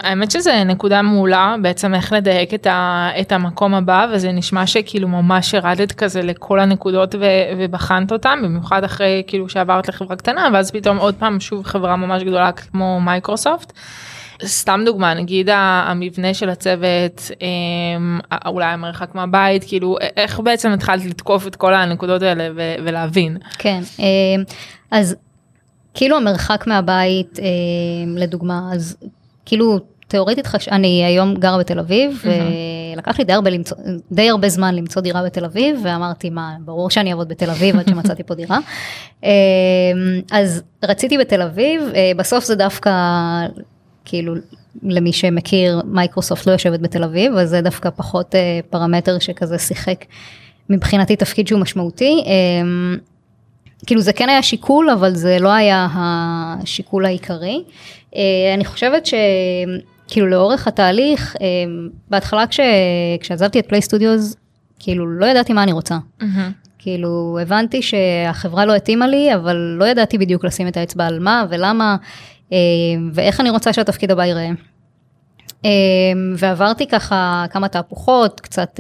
האמת 0.04 0.32
שזה 0.32 0.64
נקודה 0.64 1.02
מעולה 1.02 1.56
בעצם 1.62 1.94
איך 1.94 2.14
לדייק 2.14 2.54
את, 2.54 2.68
ה, 2.68 3.10
את 3.22 3.32
המקום 3.32 3.74
הבא 3.74 4.08
וזה 4.14 4.32
נשמע 4.32 4.68
שכאילו 4.68 5.08
ממש 5.08 5.54
ירדת 5.54 5.92
כזה 5.92 6.22
לכל 6.22 6.60
הנקודות 6.60 7.16
ו, 7.16 7.26
ובחנת 7.58 8.12
אותם 8.12 8.40
במיוחד 8.44 8.84
אחרי 8.84 9.24
כאילו 9.28 9.50
שעברת 9.50 9.88
לחברה 9.88 10.16
קטנה 10.16 10.50
ואז 10.54 10.72
פתאום 10.72 10.98
עוד 10.98 11.16
פעם 11.16 11.40
שוב 11.40 11.66
חברה 11.66 11.96
ממש 11.96 12.24
גדולה 12.24 12.52
כמו 12.52 13.02
מייקרוסופט. 13.02 13.74
סתם 14.46 14.82
דוגמה 14.86 15.14
נגיד 15.14 15.50
המבנה 15.52 16.34
של 16.34 16.50
הצוות 16.50 17.32
um, 17.32 18.36
אולי 18.46 18.66
המרחק 18.66 19.16
מהבית 19.16 19.64
כאילו 19.68 19.98
איך 20.18 20.40
בעצם 20.40 20.72
התחלת 20.72 21.06
לתקוף 21.06 21.48
את 21.48 21.56
כל 21.56 21.74
הנקודות 21.74 22.22
האלה 22.22 22.50
ו, 22.56 22.76
ולהבין. 22.86 23.38
כן, 23.58 23.82
אה, 24.00 24.44
אז 24.92 25.16
כאילו 25.94 26.18
המרחק 26.18 26.68
מהבית, 26.68 27.40
לדוגמה, 28.16 28.70
אז 28.74 28.98
כאילו 29.48 29.80
תיאורטית, 30.08 30.48
חש... 30.48 30.68
אני 30.68 31.06
היום 31.06 31.36
גרה 31.36 31.58
בתל 31.58 31.80
אביב, 31.80 32.24
ולקח 32.96 33.20
לי 33.20 33.26
די 33.26 33.34
הרבה, 33.34 33.50
למצוא, 33.50 33.78
די 34.12 34.30
הרבה 34.30 34.50
זמן 34.50 34.76
למצוא 34.76 35.02
דירה 35.02 35.24
בתל 35.24 35.46
אביב, 35.46 35.80
ואמרתי, 35.84 36.30
מה, 36.30 36.56
ברור 36.66 36.90
שאני 36.90 37.12
אעבוד 37.12 37.30
בתל 37.30 37.50
אביב 37.50 37.80
עד 37.80 37.88
שמצאתי 37.88 38.24
פה 38.24 38.36
דירה. 38.36 38.60
אה, 39.24 39.30
אז 40.32 40.64
רציתי 40.84 41.18
בתל 41.18 41.42
אביב, 41.42 41.82
אה, 41.96 42.12
בסוף 42.18 42.46
זה 42.46 42.56
דווקא, 42.56 42.92
כאילו, 44.06 44.34
למי 44.84 45.14
שמכיר, 45.14 45.82
מייקרוסופט 45.86 46.48
לא 46.48 46.52
יושבת 46.52 46.80
בתל 46.80 47.04
אביב, 47.04 47.34
אז 47.34 47.50
זה 47.50 47.62
דווקא 47.62 47.90
פחות 47.90 48.36
אה, 48.36 48.60
פרמטר 48.70 49.20
שכזה 49.20 49.60
שיחק 49.60 50.06
מבחינתי 50.70 51.16
תפקיד 51.16 51.48
שהוא 51.48 51.60
משמעותי. 51.60 52.24
כאילו 53.86 54.02
זה 54.02 54.14
כן 54.14 54.30
היה 54.30 54.44
שיקול, 54.44 54.90
אבל 54.90 55.16
זה 55.16 55.40
לא 55.40 55.54
היה 55.54 55.88
השיקול 55.94 57.06
העיקרי. 57.06 57.64
אני 58.56 58.66
חושבת 58.66 59.06
שכאילו 59.06 60.28
לאורך 60.28 60.68
התהליך, 60.68 61.36
בהתחלה 62.10 62.48
כש... 62.48 62.60
כשעזבתי 63.20 63.60
את 63.60 63.66
פליי 63.68 63.82
סטודיוס, 63.82 64.36
כאילו 64.80 65.08
לא 65.08 65.26
ידעתי 65.26 65.54
מה 65.54 65.64
אני 65.64 65.72
רוצה. 65.72 65.98
Mm-hmm. 66.22 66.26
כאילו 66.80 67.38
הבנתי 67.42 67.82
שהחברה 67.82 68.66
לא 68.66 68.76
התאימה 68.76 69.08
לי, 69.08 69.36
אבל 69.36 69.56
לא 69.56 69.86
ידעתי 69.86 70.18
בדיוק 70.18 70.46
לשים 70.46 70.68
את 70.68 70.78
האצבע 70.78 71.06
על 71.06 71.20
מה 71.20 71.46
ולמה, 71.50 71.96
ואיך 73.14 73.40
אני 73.42 73.50
רוצה 73.50 73.74
שהתפקיד 73.74 74.12
הבא 74.12 74.26
ייראה. 74.26 74.50
ועברתי 76.38 76.88
ככה 76.88 77.46
כמה 77.50 77.68
תהפוכות, 77.68 78.40
קצת 78.40 78.80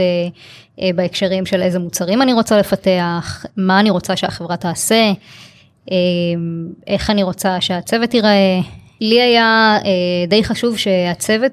בהקשרים 0.95 1.45
של 1.45 1.61
איזה 1.61 1.79
מוצרים 1.79 2.21
אני 2.21 2.33
רוצה 2.33 2.57
לפתח, 2.57 3.45
מה 3.57 3.79
אני 3.79 3.89
רוצה 3.89 4.15
שהחברה 4.15 4.57
תעשה, 4.57 5.11
איך 6.87 7.09
אני 7.09 7.23
רוצה 7.23 7.61
שהצוות 7.61 8.13
ייראה. 8.13 8.59
לי 9.01 9.21
היה 9.21 9.77
די 10.27 10.43
חשוב 10.43 10.77
שהצוות 10.77 11.51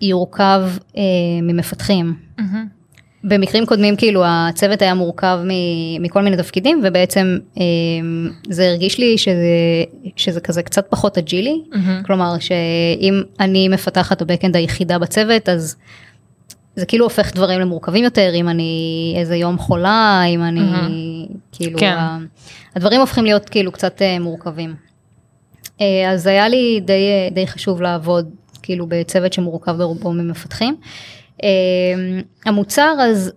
יורכב 0.00 0.62
ממפתחים. 1.42 2.14
Mm-hmm. 2.38 2.42
במקרים 3.24 3.66
קודמים 3.66 3.96
כאילו 3.96 4.22
הצוות 4.26 4.82
היה 4.82 4.94
מורכב 4.94 5.38
מכל 6.00 6.22
מיני 6.22 6.36
תפקידים 6.36 6.82
ובעצם 6.84 7.38
זה 8.48 8.68
הרגיש 8.68 8.98
לי 8.98 9.18
שזה, 9.18 9.34
שזה 10.16 10.40
כזה 10.40 10.62
קצת 10.62 10.86
פחות 10.90 11.18
אג'ילי, 11.18 11.62
mm-hmm. 11.72 12.06
כלומר 12.06 12.38
שאם 12.38 13.22
אני 13.40 13.68
מפתחת 13.68 14.22
ה 14.22 14.26
backend 14.26 14.56
היחידה 14.56 14.98
בצוות 14.98 15.48
אז 15.48 15.76
זה 16.76 16.86
כאילו 16.86 17.04
הופך 17.04 17.34
דברים 17.34 17.60
למורכבים 17.60 18.04
יותר, 18.04 18.30
אם 18.34 18.48
אני 18.48 19.14
איזה 19.16 19.36
יום 19.36 19.58
חולה, 19.58 20.22
אם 20.28 20.42
אני 20.42 20.60
mm-hmm. 20.60 21.36
כאילו, 21.52 21.78
כן. 21.78 21.96
הדברים 22.76 23.00
הופכים 23.00 23.24
להיות 23.24 23.48
כאילו 23.48 23.72
קצת 23.72 24.02
מורכבים. 24.20 24.89
אז 26.08 26.26
היה 26.26 26.48
לי 26.48 26.80
די, 26.80 27.28
די 27.30 27.46
חשוב 27.46 27.82
לעבוד 27.82 28.30
כאילו 28.62 28.86
בצוות 28.88 29.32
שמורכב 29.32 29.76
ברובו 29.76 30.12
ממפתחים. 30.12 30.76
המוצר 32.46 32.94
אז 33.00 33.32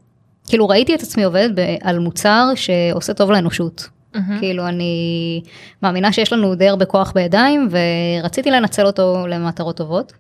כאילו 0.47 0.67
ראיתי 0.67 0.95
את 0.95 1.01
עצמי 1.01 1.23
עובדת 1.23 1.65
על 1.81 1.99
מוצר 1.99 2.51
שעושה 2.55 3.13
טוב 3.13 3.31
לאנושות. 3.31 3.89
Mm-hmm. 4.15 4.39
כאילו 4.39 4.67
אני 4.67 5.41
מאמינה 5.83 6.13
שיש 6.13 6.33
לנו 6.33 6.55
די 6.55 6.67
הרבה 6.67 6.85
כוח 6.85 7.11
בידיים 7.15 7.69
ורציתי 8.21 8.51
לנצל 8.51 8.85
אותו 8.85 9.27
למטרות 9.27 9.77
טובות. 9.77 10.13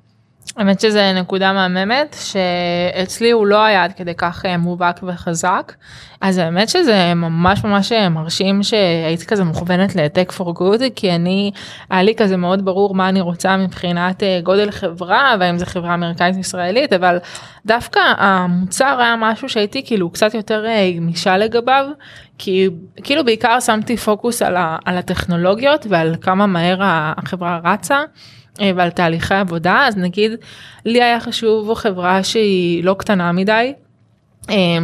האמת 0.57 0.79
שזה 0.79 1.13
נקודה 1.13 1.53
מהממת 1.53 2.15
שאצלי 2.19 3.31
הוא 3.31 3.47
לא 3.47 3.63
היה 3.63 3.83
עד 3.83 3.93
כדי 3.93 4.15
כך 4.15 4.45
מובהק 4.59 4.99
וחזק 5.03 5.73
אז 6.21 6.37
האמת 6.37 6.69
שזה 6.69 7.13
ממש 7.13 7.63
ממש 7.63 7.91
מרשים 7.91 8.63
שהייתי 8.63 9.25
כזה 9.25 9.43
מוכוונת 9.43 9.95
ל-tech 9.95 10.31
for 10.31 10.45
good 10.59 10.81
כי 10.95 11.11
אני 11.11 11.51
היה 11.89 12.03
לי 12.03 12.15
כזה 12.15 12.37
מאוד 12.37 12.65
ברור 12.65 12.95
מה 12.95 13.09
אני 13.09 13.21
רוצה 13.21 13.57
מבחינת 13.57 14.23
גודל 14.43 14.71
חברה 14.71 15.35
והאם 15.39 15.57
זה 15.57 15.65
חברה 15.65 15.93
אמריקאית 15.93 16.35
ישראלית 16.37 16.93
אבל 16.93 17.17
דווקא 17.65 17.99
המוצר 18.17 18.97
היה 18.99 19.15
משהו 19.19 19.49
שהייתי 19.49 19.81
כאילו 19.85 20.09
קצת 20.09 20.33
יותר 20.33 20.65
גמישה 20.95 21.37
לגביו 21.37 21.85
כי 22.37 22.69
כאילו 23.03 23.25
בעיקר 23.25 23.59
שמתי 23.59 23.97
פוקוס 23.97 24.41
על, 24.41 24.55
ה- 24.57 24.77
על 24.85 24.97
הטכנולוגיות 24.97 25.85
ועל 25.89 26.15
כמה 26.21 26.45
מהר 26.47 26.77
החברה 26.81 27.59
רצה. 27.63 27.97
ועל 28.59 28.89
תהליכי 28.89 29.33
עבודה 29.33 29.85
אז 29.87 29.97
נגיד 29.97 30.31
לי 30.85 31.03
היה 31.03 31.19
חשוב 31.19 31.73
חברה 31.73 32.23
שהיא 32.23 32.83
לא 32.83 32.95
קטנה 32.99 33.31
מדי. 33.31 33.73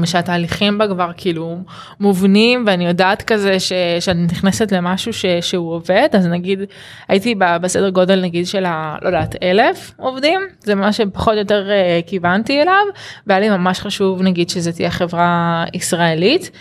שהתהליכים 0.06 0.78
בה 0.78 0.88
כבר 0.88 1.12
כאילו 1.18 1.58
מובנים 2.00 2.64
ואני 2.68 2.88
יודעת 2.88 3.22
כזה 3.22 3.60
ש, 3.60 3.74
שאני 4.00 4.24
נכנסת 4.24 4.72
למשהו 4.72 5.14
ש, 5.14 5.26
שהוא 5.42 5.74
עובד 5.74 6.08
אז 6.14 6.28
נגיד 6.28 6.60
הייתי 7.08 7.36
בסדר 7.62 7.90
גודל 7.90 8.22
נגיד 8.22 8.48
של 8.48 8.66
ה... 8.66 8.96
לא 9.02 9.08
יודעת 9.08 9.36
אלף 9.44 9.92
עובדים 9.98 10.40
זה 10.60 10.76
מה 10.76 10.94
שפחות 10.94 11.34
או 11.34 11.40
יותר 11.40 11.70
כיוונתי 12.08 12.62
אליו 12.62 12.84
והיה 13.28 13.40
לי 13.40 13.50
ממש 13.50 13.80
חשוב 13.80 14.22
נגיד 14.22 14.50
שזה 14.50 14.72
תהיה 14.72 14.90
חברה 14.90 15.66
ישראלית. 15.74 16.52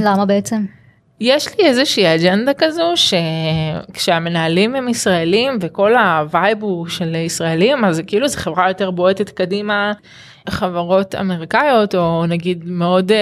למה 0.00 0.24
בעצם? 0.26 0.81
יש 1.24 1.58
לי 1.58 1.66
איזושהי 1.66 2.14
אג'נדה 2.14 2.54
כזו 2.54 2.92
שכשהמנהלים 2.96 4.74
הם 4.74 4.88
ישראלים 4.88 5.58
וכל 5.60 5.96
ה 5.96 6.09
vibe 6.09 6.62
הוא 6.62 6.88
של 6.88 7.14
ישראלים 7.14 7.84
אז 7.84 8.02
כאילו 8.06 8.28
זו 8.28 8.38
חברה 8.38 8.68
יותר 8.68 8.90
בועטת 8.90 9.30
קדימה 9.30 9.92
חברות 10.48 11.14
אמריקאיות 11.14 11.94
או 11.94 12.26
נגיד 12.26 12.62
מאוד 12.66 13.12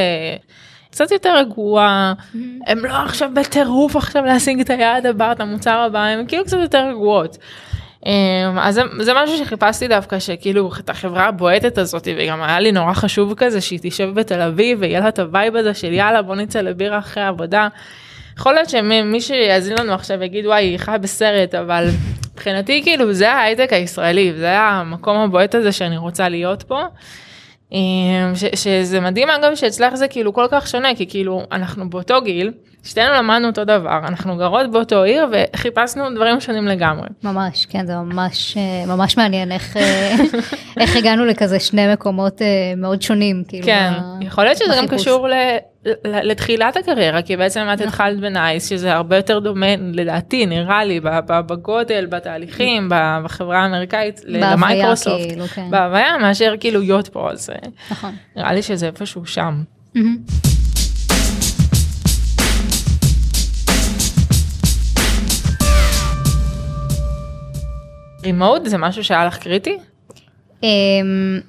קצת 0.90 1.10
יותר 1.10 1.36
רגועה 1.36 2.12
mm-hmm. 2.16 2.36
הם 2.66 2.84
לא 2.84 2.94
עכשיו 2.94 3.30
בטירוף 3.34 3.96
עכשיו 3.96 4.24
להשיג 4.24 4.60
את 4.60 4.70
היעד 4.70 5.06
הבא 5.06 5.32
את 5.32 5.40
המוצר 5.40 5.78
הבא 5.78 5.98
הם 5.98 6.26
כאילו 6.26 6.44
קצת 6.44 6.58
יותר 6.62 6.88
רגועות. 6.88 7.38
אז 8.60 8.74
זה, 8.74 8.82
זה 9.00 9.12
משהו 9.14 9.38
שחיפשתי 9.38 9.88
דווקא 9.88 10.18
שכאילו 10.18 10.70
את 10.80 10.90
החברה 10.90 11.26
הבועטת 11.26 11.78
הזאת 11.78 12.08
וגם 12.16 12.42
היה 12.42 12.60
לי 12.60 12.72
נורא 12.72 12.92
חשוב 12.92 13.34
כזה 13.34 13.60
שהיא 13.60 13.78
תשב 13.82 14.10
בתל 14.14 14.40
אביב 14.40 14.78
ויהיה 14.80 15.00
לה 15.00 15.08
את 15.08 15.18
ה 15.18 15.26
vibe 15.26 15.56
הזה 15.56 15.74
של 15.74 15.92
יאללה 15.92 16.22
בוא 16.22 16.34
נצא 16.34 16.60
לבירה 16.60 16.98
אחרי 16.98 17.22
עבודה. 17.22 17.68
יכול 18.38 18.54
להיות 18.54 18.68
שמי 18.70 19.20
שיאזין 19.20 19.78
לנו 19.78 19.92
עכשיו 19.92 20.22
יגיד 20.22 20.46
וואי 20.46 20.64
היא 20.64 20.78
חיה 20.78 20.98
בסרט 20.98 21.54
אבל 21.54 21.88
מבחינתי 22.32 22.82
כאילו 22.82 23.12
זה 23.12 23.32
ההייטק 23.32 23.72
הישראלי 23.72 24.32
זה 24.32 24.58
המקום 24.58 25.16
הבועט 25.16 25.54
הזה 25.54 25.72
שאני 25.72 25.96
רוצה 25.96 26.28
להיות 26.28 26.62
פה. 26.62 26.82
אמ, 27.72 28.32
ש, 28.34 28.44
שזה 28.54 29.00
מדהים 29.00 29.30
אגב 29.30 29.54
שאצלך 29.54 29.94
זה 29.94 30.08
כאילו 30.08 30.32
כל 30.32 30.46
כך 30.50 30.68
שונה 30.68 30.94
כי 30.94 31.06
כאילו 31.06 31.42
אנחנו 31.52 31.90
באותו 31.90 32.22
גיל 32.22 32.52
שתינו 32.84 33.12
למדנו 33.12 33.46
אותו 33.46 33.64
דבר 33.64 33.98
אנחנו 34.08 34.36
גרות 34.36 34.70
באותו 34.70 35.02
עיר 35.02 35.26
וחיפשנו 35.32 36.14
דברים 36.14 36.40
שונים 36.40 36.66
לגמרי. 36.66 37.08
ממש 37.24 37.66
כן 37.66 37.86
זה 37.86 37.96
ממש 37.96 38.56
אה, 38.56 38.86
ממש 38.86 39.16
מעניין 39.16 39.52
איך 39.52 39.76
אה, 39.76 40.16
איך 40.80 40.96
הגענו 40.96 41.24
לכזה 41.24 41.60
שני 41.60 41.92
מקומות 41.92 42.42
אה, 42.42 42.46
מאוד 42.76 43.02
שונים 43.02 43.42
כאילו. 43.48 43.66
כן 43.66 43.92
ב... 44.18 44.22
יכול 44.22 44.44
להיות 44.44 44.56
שזה 44.56 44.68
בחיפוש. 44.68 44.90
גם 44.90 44.98
קשור 44.98 45.28
ל... 45.28 45.32
לתחילת 46.04 46.76
הקריירה 46.76 47.22
כי 47.22 47.36
בעצם 47.36 47.60
את 47.60 47.66
נכון. 47.66 47.86
התחלת 47.86 48.20
בנייס 48.20 48.68
שזה 48.68 48.92
הרבה 48.92 49.16
יותר 49.16 49.38
דומה 49.38 49.76
לדעתי 49.92 50.46
נראה 50.46 50.84
לי 50.84 51.00
בגודל 51.26 52.06
בתהליכים 52.06 52.88
בחברה 53.24 53.62
האמריקאית 53.62 54.20
למייקרוסופט 54.24 55.28
כאילו, 55.28 55.46
כן. 55.46 55.70
בהוויה 55.70 56.18
מאשר 56.18 56.54
כאילו 56.60 56.80
להיות 56.80 57.08
פה 57.08 57.30
אז 57.30 57.50
נכון. 57.90 58.14
נראה 58.36 58.52
לי 58.52 58.62
שזה 58.62 58.86
איפשהו 58.86 59.26
שם. 59.26 59.62
רימוט 68.22 68.66
זה 68.66 68.78
משהו 68.78 69.04
שהיה 69.04 69.24
לך 69.24 69.38
קריטי? 69.38 69.78
אמ, 70.62 71.40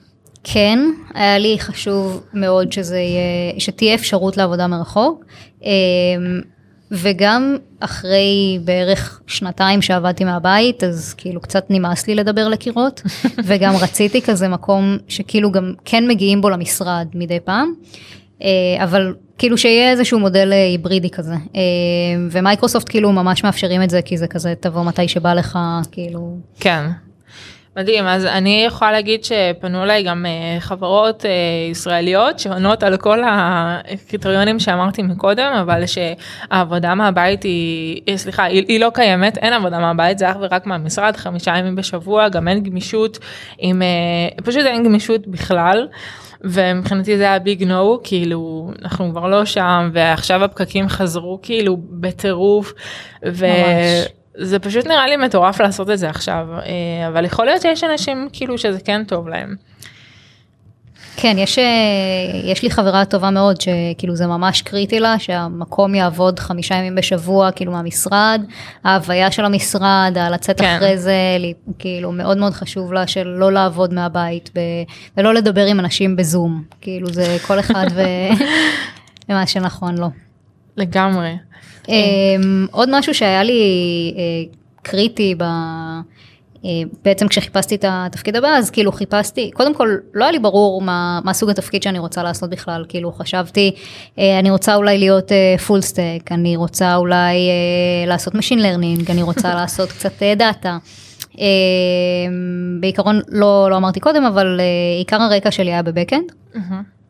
כן, 0.44 0.80
היה 1.14 1.38
לי 1.38 1.56
חשוב 1.60 2.24
מאוד 2.34 2.72
שזה 2.72 2.98
יהיה, 2.98 3.60
שתהיה 3.60 3.96
אפשרות 3.96 4.38
לעבודה 4.38 4.68
מרחוק. 4.68 5.26
אמ, 5.64 6.42
וגם 6.92 7.58
אחרי 7.80 8.60
בערך 8.64 9.22
שנתיים 9.28 9.82
שעבדתי 9.82 10.24
מהבית, 10.24 10.84
אז 10.84 11.14
כאילו 11.14 11.42
קצת 11.42 11.66
נמאס 11.70 12.08
לי 12.08 12.16
לדבר 12.16 12.48
לקירות, 12.48 13.02
וגם 13.48 13.76
רציתי 13.76 14.22
כזה 14.22 14.48
מקום 14.48 14.98
שכאילו 15.08 15.52
גם 15.52 15.74
כן 15.86 16.08
מגיעים 16.08 16.42
בו 16.42 16.50
למשרד 16.50 17.08
מדי 17.14 17.40
פעם, 17.40 17.74
אה, 18.42 18.84
אבל 18.84 19.16
כאילו 19.42 19.58
שיהיה 19.58 19.92
איזשהו 19.92 20.20
מודל 20.20 20.50
אה, 20.54 20.64
היברידי 20.64 21.10
כזה. 21.10 21.34
אה, 21.34 21.62
ומייקרוסופט 22.32 22.90
כאילו 22.90 23.12
ממש 23.12 23.44
מאפשרים 23.44 23.84
את 23.84 23.90
זה, 23.90 24.02
כי 24.02 24.18
זה 24.18 24.28
כזה 24.28 24.54
תבוא 24.60 24.84
מתי 24.84 25.08
שבא 25.08 25.34
לך, 25.34 25.60
כאילו. 25.92 26.38
כן. 26.60 26.86
מדהים 27.78 28.06
אז 28.06 28.26
אני 28.26 28.64
יכולה 28.68 28.92
להגיד 28.92 29.24
שפנו 29.24 29.84
אליי 29.84 30.04
גם 30.04 30.26
אה, 30.26 30.60
חברות 30.60 31.26
ישראליות 31.72 32.40
שעונות 32.40 32.84
על 32.84 32.98
כל 32.98 33.20
הקריטריונים 33.28 34.60
שאמרתי 34.60 35.02
מקודם 35.02 35.52
אבל 35.62 35.84
שהעבודה 35.86 36.96
מהבית 36.96 37.44
היא 37.44 38.18
סליחה 38.18 38.44
היא, 38.44 38.66
היא 38.68 38.80
לא 38.80 38.92
קיימת 38.94 39.38
אין 39.38 39.54
עבודה 39.54 39.80
מהבית 39.80 40.18
זה 40.18 40.32
אך 40.32 40.36
ורק 40.40 40.66
מהמשרד 40.66 41.16
חמישה 41.16 41.58
ימים 41.58 41.76
בשבוע 41.76 42.30
גם 42.30 42.48
אין 42.48 42.64
גמישות 42.64 43.20
עם 43.60 43.82
פשוט 44.44 44.66
אין 44.66 44.84
גמישות 44.84 45.28
בכלל. 45.28 45.88
ומבחינתי 46.44 47.18
זה 47.18 47.24
היה 47.24 47.40
ביג 47.40 47.64
נו 47.64 48.00
כאילו 48.04 48.72
אנחנו 48.82 49.12
כבר 49.12 49.28
לא 49.28 49.46
שם 49.46 49.90
ועכשיו 49.94 50.44
הפקקים 50.44 50.90
חזרו 50.90 51.40
כאילו 51.42 51.78
בטירוף. 51.90 52.74
ממש. 53.24 53.32
זה 54.38 54.60
פשוט 54.60 54.88
נראה 54.88 55.08
לי 55.08 55.18
מטורף 55.18 55.62
לעשות 55.62 55.90
את 55.90 56.00
זה 56.00 56.10
עכשיו 56.10 56.48
אה, 56.54 57.08
אבל 57.08 57.26
יכול 57.26 57.46
להיות 57.46 57.62
שיש 57.62 57.84
אנשים 57.84 58.30
כאילו 58.34 58.58
שזה 58.58 58.80
כן 58.80 59.04
טוב 59.04 59.28
להם. 59.28 59.56
כן, 61.22 61.38
יש, 61.38 61.60
אה, 61.60 61.64
יש 62.44 62.64
לי 62.64 62.70
חברה 62.70 63.06
טובה 63.06 63.30
מאוד 63.30 63.62
שכאילו 63.62 64.16
זה 64.16 64.28
ממש 64.28 64.62
קריטי 64.62 65.00
לה 65.00 65.20
שהמקום 65.20 65.96
יעבוד 65.96 66.40
חמישה 66.40 66.76
ימים 66.76 66.96
בשבוע 66.96 67.52
כאילו 67.52 67.72
מהמשרד, 67.72 68.42
ההוויה 68.84 69.32
של 69.32 69.46
המשרד, 69.46 70.14
הלצאת 70.16 70.62
כן. 70.62 70.76
אחרי 70.76 70.98
זה, 70.98 71.16
כאילו 71.80 72.12
מאוד 72.12 72.38
מאוד 72.38 72.54
חשוב 72.54 72.94
לה 72.94 73.08
של 73.08 73.28
לא 73.28 73.52
לעבוד 73.52 73.94
מהבית 73.94 74.50
ב, 74.56 74.60
ולא 75.18 75.34
לדבר 75.34 75.66
עם 75.66 75.80
אנשים 75.80 76.16
בזום, 76.16 76.64
כאילו 76.82 77.08
זה 77.10 77.38
כל 77.48 77.60
אחד 77.60 77.86
ומה 79.30 79.48
שנכון 79.48 79.98
לו. 79.98 80.08
לגמרי. 80.78 81.36
אמ, 81.90 82.68
עוד 82.72 82.90
משהו 82.92 83.14
שהיה 83.14 83.44
לי 83.44 83.62
אה, 84.18 84.54
קריטי 84.82 85.36
ב... 85.38 85.44
אה, 86.66 86.70
בעצם 87.06 87.28
כשחיפשתי 87.28 87.76
את 87.76 87.86
התפקיד 87.88 88.36
הבא 88.36 88.48
אז 88.48 88.70
כאילו 88.70 88.92
חיפשתי 88.92 89.52
קודם 89.54 89.74
כל 89.74 89.96
לא 90.14 90.24
היה 90.24 90.32
לי 90.32 90.40
ברור 90.40 90.82
מה, 90.82 91.20
מה 91.24 91.34
סוג 91.34 91.50
התפקיד 91.50 91.84
שאני 91.84 92.00
רוצה 92.00 92.24
לעשות 92.24 92.50
בכלל 92.50 92.86
כאילו 92.90 93.12
חשבתי 93.12 93.72
אה, 94.20 94.40
אני 94.40 94.52
רוצה 94.52 94.76
אולי 94.76 94.98
להיות 94.98 95.32
full 95.68 95.82
stack 95.82 96.32
אני 96.32 96.56
רוצה 96.56 96.96
אולי 96.96 97.50
לעשות 98.08 98.36
machine 98.36 98.60
learning 98.60 99.12
אני 99.12 99.22
רוצה 99.22 99.56
לעשות 99.60 99.92
קצת 99.92 100.24
data. 100.38 100.78
בעיקרון 102.80 103.22
לא 103.28 103.68
לא 103.70 103.78
אמרתי 103.78 104.00
קודם 104.00 104.26
אבל 104.26 104.62
עיקר 104.98 105.22
הרקע 105.22 105.52
שלי 105.52 105.72
היה 105.72 105.82
ב 105.84 105.90
backend 105.90 106.32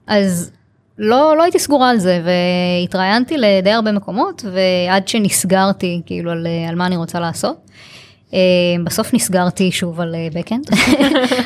אז 0.08 0.52
לא, 0.98 1.38
לא 1.38 1.44
הייתי 1.44 1.60
סגורה 1.60 1.90
על 1.90 1.98
זה 1.98 2.22
והתראיינתי 2.26 3.38
לדי 3.38 3.72
הרבה 3.72 3.92
מקומות 3.92 4.46
ועד 4.52 5.08
שנסגרתי 5.08 6.02
כאילו 6.06 6.32
על, 6.32 6.48
על 6.70 6.76
מה 6.76 6.86
אני 6.86 6.98
רוצה 6.98 7.20
לעשות. 7.20 7.58
אה, 8.34 8.40
בסוף 8.84 9.14
נסגרתי 9.14 9.72
שוב 9.72 10.02
על 10.02 10.16
בקאנד, 10.34 10.66
אה, 10.74 10.80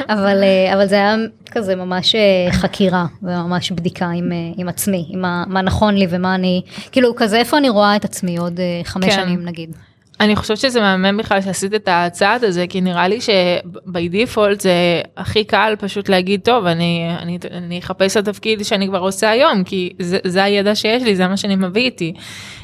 אבל, 0.16 0.44
אה, 0.44 0.74
אבל 0.74 0.88
זה 0.88 0.96
היה 0.96 1.16
כזה 1.52 1.76
ממש 1.76 2.16
חקירה 2.52 3.06
וממש 3.24 3.72
בדיקה 3.72 4.10
עם, 4.10 4.32
עם 4.58 4.70
עצמי, 4.70 5.06
עם 5.10 5.22
מה, 5.22 5.44
מה 5.48 5.62
נכון 5.62 5.96
לי 5.96 6.08
ומה 6.10 6.36
אני, 6.36 6.62
כאילו 6.92 7.16
כזה 7.16 7.38
איפה 7.38 7.58
אני 7.58 7.70
רואה 7.70 7.96
את 7.96 8.06
עצמי 8.06 8.38
עוד 8.38 8.60
חמש 8.84 9.06
כן. 9.06 9.12
שנים 9.12 9.46
נגיד. 9.46 9.76
אני 10.20 10.36
חושבת 10.36 10.58
שזה 10.58 10.82
מהמם 10.82 11.18
בכלל 11.18 11.42
שעשית 11.42 11.74
את 11.74 11.90
הצעד 11.92 12.44
הזה 12.44 12.66
כי 12.70 12.82
נראה 12.82 13.08
לי 13.08 13.20
שבי 13.22 14.10
דיפולט 14.10 14.62
זה 14.62 14.72
הכי 15.18 15.44
קל 15.44 15.76
פשוט 15.80 16.10
להגיד 16.10 16.42
טוב 16.42 16.66
אני 16.66 17.08
אני 17.20 17.38
אני 17.52 17.80
אחפש 17.80 18.18
את 18.18 18.28
התפקיד 18.28 18.64
שאני 18.64 18.88
כבר 18.88 19.00
עושה 19.00 19.30
היום 19.30 19.64
כי 19.64 19.94
זה, 20.00 20.18
זה 20.24 20.44
הידע 20.44 20.76
שיש 20.76 21.04
לי 21.04 21.16
זה 21.16 21.28
מה 21.28 21.38
שאני 21.38 21.56
מביא 21.56 21.82
איתי. 21.82 22.14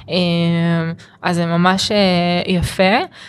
אמ, 0.10 0.94
אז 1.22 1.36
זה 1.36 1.46
ממש 1.46 1.92
אה, 1.92 1.98
יפה. 2.48 2.84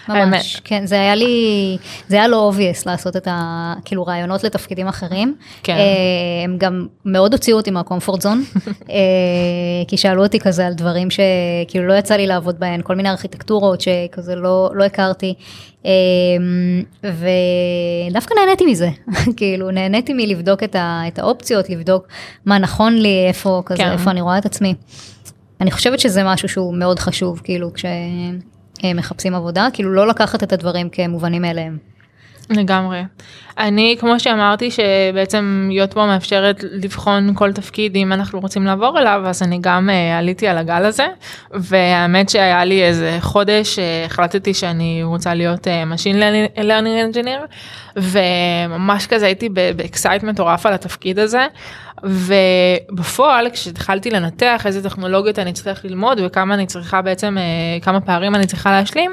ממש, 0.09 0.61
כן, 0.65 0.87
זה 0.87 0.95
היה 0.95 1.15
לי, 1.15 1.77
זה 2.09 2.17
היה 2.17 2.29
לא 2.29 2.37
obvious 2.37 2.87
לעשות 2.87 3.17
את 3.17 3.29
ה... 3.31 3.75
כאילו 3.85 4.07
רעיונות 4.07 4.45
לתפקידים 4.45 4.89
אחרים. 4.89 5.35
כן. 5.63 5.73
אה, 5.73 6.45
הם 6.45 6.57
גם 6.59 6.87
מאוד 7.05 7.33
הוציאו 7.33 7.57
אותי 7.57 7.71
מה 7.71 7.82
comfort 7.82 8.21
zone, 8.21 8.45
אה, 8.91 8.97
כי 9.89 9.97
שאלו 9.97 10.23
אותי 10.23 10.41
כזה 10.41 10.67
על 10.67 10.75
דברים 10.75 11.09
שכאילו 11.11 11.87
לא 11.87 11.95
יצא 11.95 12.15
לי 12.15 12.27
לעבוד 12.27 12.61
בהן, 12.61 12.81
כל 12.85 12.95
מיני 12.95 13.11
ארכיטקטורות 13.11 13.81
שכזה 13.81 14.37
לא, 14.37 14.71
לא 14.75 14.85
הכרתי. 14.85 15.35
ודווקא 17.05 18.35
נהניתי 18.35 18.67
מזה, 18.67 18.89
כאילו 19.37 19.71
נהניתי 19.71 20.13
מלבדוק 20.13 20.63
את, 20.63 20.75
ה, 20.75 21.03
את 21.09 21.19
האופציות, 21.19 21.71
לבדוק 21.71 22.09
מה 22.45 22.59
נכון 22.59 22.95
לי, 22.95 23.25
איפה 23.29 23.63
כזה, 23.67 23.83
כן. 23.83 23.93
איפה 23.93 24.11
אני 24.11 24.21
רואה 24.21 24.39
את 24.39 24.47
עצמי. 24.47 24.75
אני 25.63 25.71
חושבת 25.71 26.01
שזה 26.01 26.25
משהו 26.25 26.49
שהוא 26.49 26.75
מאוד 26.75 26.99
חשוב, 26.99 27.41
כאילו, 27.45 27.71
כשמחפשים 27.75 29.35
עבודה, 29.35 29.69
כאילו 29.73 29.95
לא 29.95 30.07
לקחת 30.07 30.43
את 30.43 30.53
הדברים 30.53 30.89
כמובנים 30.89 31.43
מאליהם. 31.43 31.79
לגמרי. 32.51 33.03
אני 33.59 33.97
כמו 34.01 34.21
שאמרתי 34.21 34.71
שבעצם 34.71 35.69
להיות 35.73 35.93
פה 35.93 36.07
מאפשרת 36.07 36.65
לבחון 36.73 37.35
כל 37.35 37.53
תפקיד 37.53 37.97
אם 37.97 38.13
אנחנו 38.13 38.41
רוצים 38.41 38.65
לעבור 38.65 38.99
אליו 38.99 39.23
אז 39.27 39.43
אני 39.43 39.59
גם 39.61 39.89
uh, 39.89 40.19
עליתי 40.19 40.49
על 40.49 40.59
הגל 40.59 40.85
הזה 40.85 41.07
והאמת 41.51 42.29
שהיה 42.29 42.65
לי 42.65 42.83
איזה 42.83 43.17
חודש 43.21 43.79
uh, 43.79 44.07
החלטתי 44.07 44.55
שאני 44.55 45.01
רוצה 45.05 45.35
להיות 45.35 45.67
uh, 45.67 45.71
Machine 45.95 46.17
Learning 46.57 47.15
Engineer 47.15 47.47
וממש 47.97 49.07
כזה 49.07 49.27
הייתי 49.27 49.49
ב 49.49 49.59
excite 49.59 50.23
מטורף 50.23 50.67
על 50.67 50.73
התפקיד 50.73 51.19
הזה 51.19 51.47
ובפועל 52.03 53.51
כשהתחלתי 53.51 54.11
לנתח 54.11 54.63
איזה 54.67 54.83
טכנולוגיות 54.83 55.39
אני 55.39 55.53
צריך 55.53 55.85
ללמוד 55.85 56.21
וכמה 56.25 56.55
אני 56.55 56.67
צריכה 56.67 57.03
בעצם 57.03 57.37
uh, 57.39 57.85
כמה 57.85 58.01
פערים 58.01 58.35
אני 58.35 58.47
צריכה 58.47 58.71
להשלים. 58.71 59.11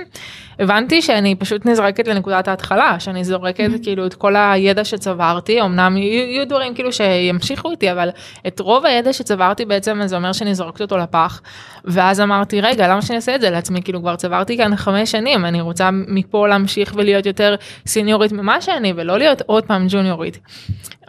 הבנתי 0.60 1.02
שאני 1.02 1.36
פשוט 1.36 1.66
נזרקת 1.66 2.08
לנקודת 2.08 2.48
ההתחלה 2.48 3.00
שאני 3.00 3.24
זורקת 3.24 3.70
mm-hmm. 3.74 3.84
כאילו 3.84 4.06
את 4.06 4.14
כל 4.14 4.36
הידע 4.36 4.84
שצברתי 4.84 5.62
אמנם 5.62 5.98
יהיו 5.98 6.48
דברים 6.48 6.74
כאילו 6.76 6.94
שימשיכו 6.94 7.72
איתי 7.72 7.92
אבל 7.92 8.10
את 8.48 8.60
רוב 8.60 8.86
הידע 8.86 9.14
שצברתי 9.14 9.66
בעצם 9.66 10.02
זה 10.06 10.16
אומר 10.16 10.34
שאני 10.34 10.56
זורקת 10.56 10.82
אותו 10.82 10.98
לפח 10.98 11.42
ואז 11.86 12.22
אמרתי 12.22 12.62
רגע 12.62 12.88
למה 12.88 13.02
שאני 13.02 13.16
אעשה 13.16 13.36
את 13.36 13.42
זה 13.42 13.50
לעצמי 13.50 13.82
כאילו 13.82 14.00
כבר 14.00 14.16
צברתי 14.16 14.58
כאן 14.58 14.76
חמש 14.76 15.12
שנים 15.12 15.46
אני 15.46 15.62
רוצה 15.62 15.90
מפה 15.92 16.48
להמשיך 16.48 16.94
ולהיות 16.96 17.26
יותר 17.26 17.56
סיניורית 17.88 18.32
ממה 18.32 18.62
שאני 18.62 18.94
ולא 18.96 19.18
להיות 19.18 19.42
עוד 19.46 19.66
פעם 19.66 19.86
ג'וניורית. 19.90 20.40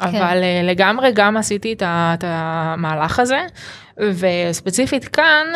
כן. 0.01 0.07
אבל 0.07 0.39
אה, 0.43 0.61
לגמרי 0.65 1.11
גם 1.15 1.37
עשיתי 1.37 1.77
את 1.83 2.25
המהלך 2.27 3.19
הזה 3.21 3.41
וספציפית 3.99 5.09
כאן. 5.09 5.47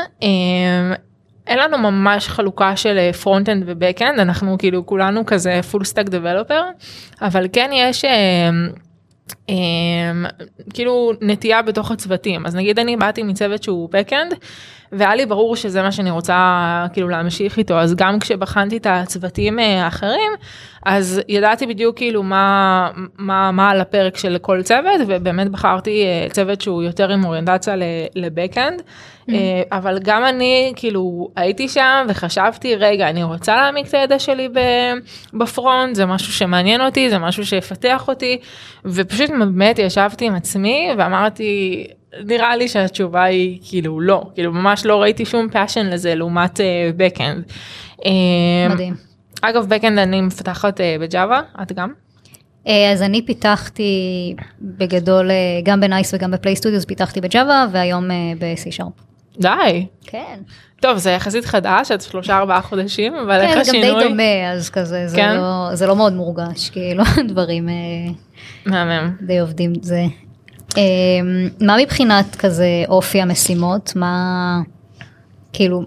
אה, 1.49 1.53
אין 1.53 1.59
לנו 1.59 1.79
ממש 1.79 2.29
חלוקה 2.29 2.77
של 2.77 3.13
front 3.13 3.49
end 3.49 3.63
ו 3.67 3.74
back 3.74 4.03
end 4.03 4.21
אנחנו 4.21 4.59
כאילו 4.59 4.87
כולנו 4.87 5.27
כזה 5.27 5.61
full 5.71 5.85
stack 5.85 6.09
developer 6.09 6.63
אבל 7.23 7.47
כן 7.53 7.71
יש 7.73 8.05
כאילו 10.75 11.13
נטייה 11.21 11.63
בתוך 11.63 11.91
הצוותים. 11.91 12.47
אז 12.47 12.57
נגיד 12.57 12.79
אני 12.79 12.97
באתי 12.97 13.23
מצוות 13.23 13.63
שהוא 13.63 13.89
backend 13.89 14.35
והיה 14.93 15.15
לי 15.15 15.27
ברור 15.27 15.57
שזה 15.57 15.83
מה 15.83 15.93
שאני 15.93 16.11
רוצה 16.11 16.87
כאילו 16.93 17.09
להמשיך 17.09 17.59
איתו. 17.59 17.75
אז 17.75 17.95
גם 17.95 18.19
כשבחנתי 18.19 18.77
את 18.77 18.87
הצוותים 18.91 19.59
האחרים 19.59 20.33
אז 20.87 21.21
ידעתי 21.29 21.67
בדיוק 21.67 21.97
כאילו 21.97 22.23
מה 22.23 22.91
מה 23.19 23.51
מה 23.51 23.71
על 23.71 23.81
הפרק 23.81 24.17
של 24.17 24.39
כל 24.39 24.63
צוות 24.63 25.01
ובאמת 25.07 25.49
בחרתי 25.49 26.05
צוות 26.31 26.61
שהוא 26.61 26.83
יותר 26.83 27.11
עם 27.11 27.25
אוריינטציה 27.25 27.75
ל 28.15 28.23
backend 28.23 28.81
mm-hmm. 28.81 29.33
אבל 29.73 29.99
גם 29.99 30.25
אני 30.25 30.73
כאילו 30.77 31.29
הייתי 31.37 31.69
שם 31.69 32.07
וחשבתי 32.09 32.77
רגע 32.77 33.09
אני 33.11 33.23
רוצה 33.23 33.57
להעמיק 33.57 33.87
את 33.87 33.95
הידע 33.95 34.19
שלי 34.19 34.49
ב 35.35 35.45
front 35.45 35.95
זה 35.95 36.07
משהו 36.07 36.33
שמעניין 36.33 36.81
אותי 36.81 37.11
זה 37.11 37.19
משהו 37.19 37.47
שיפתח 37.47 38.09
אותי. 38.09 38.39
ופשוט 38.85 39.31
באמת 39.39 39.79
ישבתי 39.79 40.27
עם 40.27 40.35
עצמי 40.35 40.89
ואמרתי 40.99 41.87
נראה 42.25 42.57
לי 42.57 42.69
שהתשובה 42.69 43.25
היא 43.25 43.59
כאילו 43.69 44.01
לא 44.01 44.23
כאילו 44.35 44.53
ממש 44.53 44.87
לא 44.87 45.03
ראיתי 45.03 45.25
שום 45.25 45.49
passion 45.49 45.87
לזה 45.87 46.15
לעומת 46.15 46.61
backend. 46.97 47.45
Uh, 48.01 48.05
מדהים. 48.71 48.95
אגב 49.43 49.67
backend 49.69 49.99
אני 49.99 50.21
מפתחת 50.21 50.81
uh, 50.81 50.83
ב 51.01 51.09
Java 51.09 51.41
את 51.63 51.73
גם? 51.73 51.93
Uh, 52.65 52.71
אז 52.93 53.03
אני 53.03 53.27
פיתחתי 53.27 54.35
בגדול 54.61 55.31
uh, 55.31 55.33
גם 55.65 55.81
בנייס 55.81 56.15
וגם 56.15 56.31
בפליי 56.31 56.57
סטודיוס 56.57 56.85
פיתחתי 56.85 57.21
ב 57.21 57.30
Java 57.30 57.67
והיום 57.73 58.11
uh, 58.11 58.15
ב-C 58.39 58.71
sharp. 58.71 58.93
די. 59.41 59.87
כן. 60.07 60.39
טוב 60.85 60.99
זה 60.99 61.11
יחסית 61.11 61.45
חדש 61.45 61.91
עד 61.91 62.01
שלושה 62.01 62.39
ארבעה 62.39 62.63
חודשים 62.63 63.15
אבל 63.15 63.41
כן, 63.41 63.47
איך 63.47 63.59
השינוי? 63.59 63.83
כן, 63.83 63.93
גם 63.93 63.99
די 63.99 64.09
דומה 64.09 64.53
אז 64.53 64.71
כזה 64.71 65.09
זה, 65.09 65.17
כן? 65.17 65.37
לא, 65.37 65.75
זה 65.75 65.87
לא 65.87 65.97
מאוד 65.97 66.13
מורגש 66.13 66.71
כאילו 66.71 67.05
דברים 67.29 67.69
מהמם. 68.67 69.17
די 69.21 69.39
עובדים 69.39 69.73
זה. 69.83 70.05
מה 71.61 71.77
מבחינת 71.83 72.37
כזה 72.37 72.67
אופי 72.89 73.21
המשימות 73.21 73.93
מה 73.97 74.61
כאילו 75.53 75.85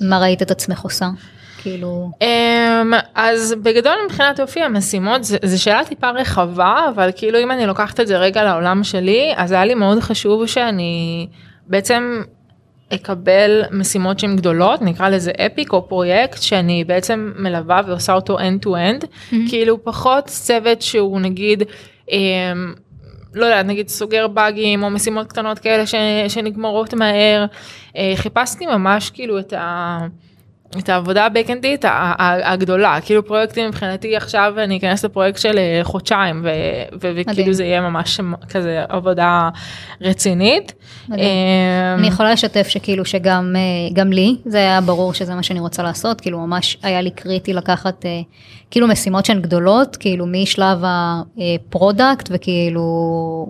מה 0.00 0.18
ראית 0.18 0.42
את 0.42 0.50
עצמך 0.50 0.80
עושה? 0.80 1.08
כאילו... 1.62 2.10
Um, 2.20 2.96
אז 3.14 3.54
בגדול 3.62 3.94
מבחינת 4.06 4.40
אופי 4.40 4.62
המשימות 4.62 5.24
זו 5.24 5.62
שאלה 5.62 5.84
טיפה 5.84 6.10
רחבה 6.10 6.86
אבל 6.94 7.10
כאילו 7.16 7.38
אם 7.38 7.50
אני 7.50 7.66
לוקחת 7.66 8.00
את 8.00 8.06
זה 8.06 8.18
רגע 8.18 8.44
לעולם 8.44 8.84
שלי 8.84 9.32
אז 9.36 9.52
היה 9.52 9.64
לי 9.64 9.74
מאוד 9.74 10.00
חשוב 10.00 10.46
שאני 10.46 11.26
בעצם 11.66 12.22
אקבל 12.94 13.62
משימות 13.70 14.18
שהן 14.18 14.36
גדולות 14.36 14.82
נקרא 14.82 15.08
לזה 15.08 15.30
אפיק 15.46 15.72
או 15.72 15.88
פרויקט 15.88 16.42
שאני 16.42 16.84
בעצם 16.84 17.32
מלווה 17.38 17.80
ועושה 17.86 18.12
אותו 18.12 18.38
end 18.38 18.66
to 18.66 18.68
end 18.68 19.04
mm-hmm. 19.04 19.36
כאילו 19.48 19.84
פחות 19.84 20.24
צוות 20.24 20.82
שהוא 20.82 21.20
נגיד. 21.20 21.62
Um, 22.08 22.12
לא 23.34 23.44
יודעת 23.44 23.66
נגיד 23.66 23.88
סוגר 23.88 24.28
באגים 24.28 24.82
או 24.82 24.90
משימות 24.90 25.26
קטנות 25.26 25.58
כאלה 25.58 25.86
ש, 25.86 25.94
שנגמרות 26.28 26.94
מהר 26.94 27.46
חיפשתי 28.14 28.66
ממש 28.66 29.10
כאילו 29.10 29.38
את 29.38 29.52
ה... 29.52 29.98
את 30.78 30.88
העבודה 30.88 31.26
הבקנדית 31.26 31.84
הגדולה. 32.18 32.98
כאילו 33.04 33.26
פרויקטים 33.26 33.68
מבחינתי 33.68 34.16
עכשיו 34.16 34.54
אני 34.58 34.76
אכנס 34.76 35.04
לפרויקט 35.04 35.38
של 35.38 35.58
חודשיים 35.82 36.46
וכאילו 37.00 37.52
זה 37.52 37.64
יהיה 37.64 37.80
ממש 37.80 38.20
כזה 38.48 38.84
עבודה 38.88 39.48
רצינית. 40.00 40.72
אני 41.10 42.06
יכולה 42.08 42.32
לשתף 42.32 42.68
שכאילו 42.68 43.04
שגם 43.04 43.56
גם 43.92 44.12
לי 44.12 44.36
זה 44.44 44.58
היה 44.58 44.80
ברור 44.80 45.14
שזה 45.14 45.34
מה 45.34 45.42
שאני 45.42 45.60
רוצה 45.60 45.82
לעשות. 45.82 46.20
כאילו 46.20 46.38
ממש 46.38 46.78
היה 46.82 47.00
לי 47.00 47.10
קריטי 47.10 47.52
לקחת 47.52 48.04
כאילו 48.70 48.88
משימות 48.88 49.24
שהן 49.24 49.42
גדולות 49.42 49.96
כאילו 49.96 50.26
משלב 50.26 50.82
ה 50.84 51.02
product 51.02 52.28
וכאילו 52.32 52.82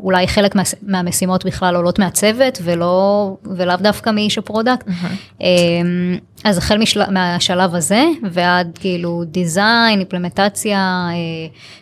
אולי 0.03 0.29
חלק 0.29 0.55
מהמשימות 0.83 1.47
בכלל 1.47 1.77
עולות 1.77 1.99
מהצוות 1.99 2.59
ולא 2.63 3.37
ולאו 3.57 3.77
דווקא 3.77 4.11
מאיש 4.11 4.39
ה 4.39 4.44
product. 4.44 4.89
אז 6.47 6.59
החל 6.59 6.79
משל... 6.79 7.11
מהשלב 7.11 7.75
הזה 7.75 8.05
ועד 8.31 8.79
כאילו 8.81 9.25
design, 9.25 9.99
אימפלמנטציה, 9.99 11.09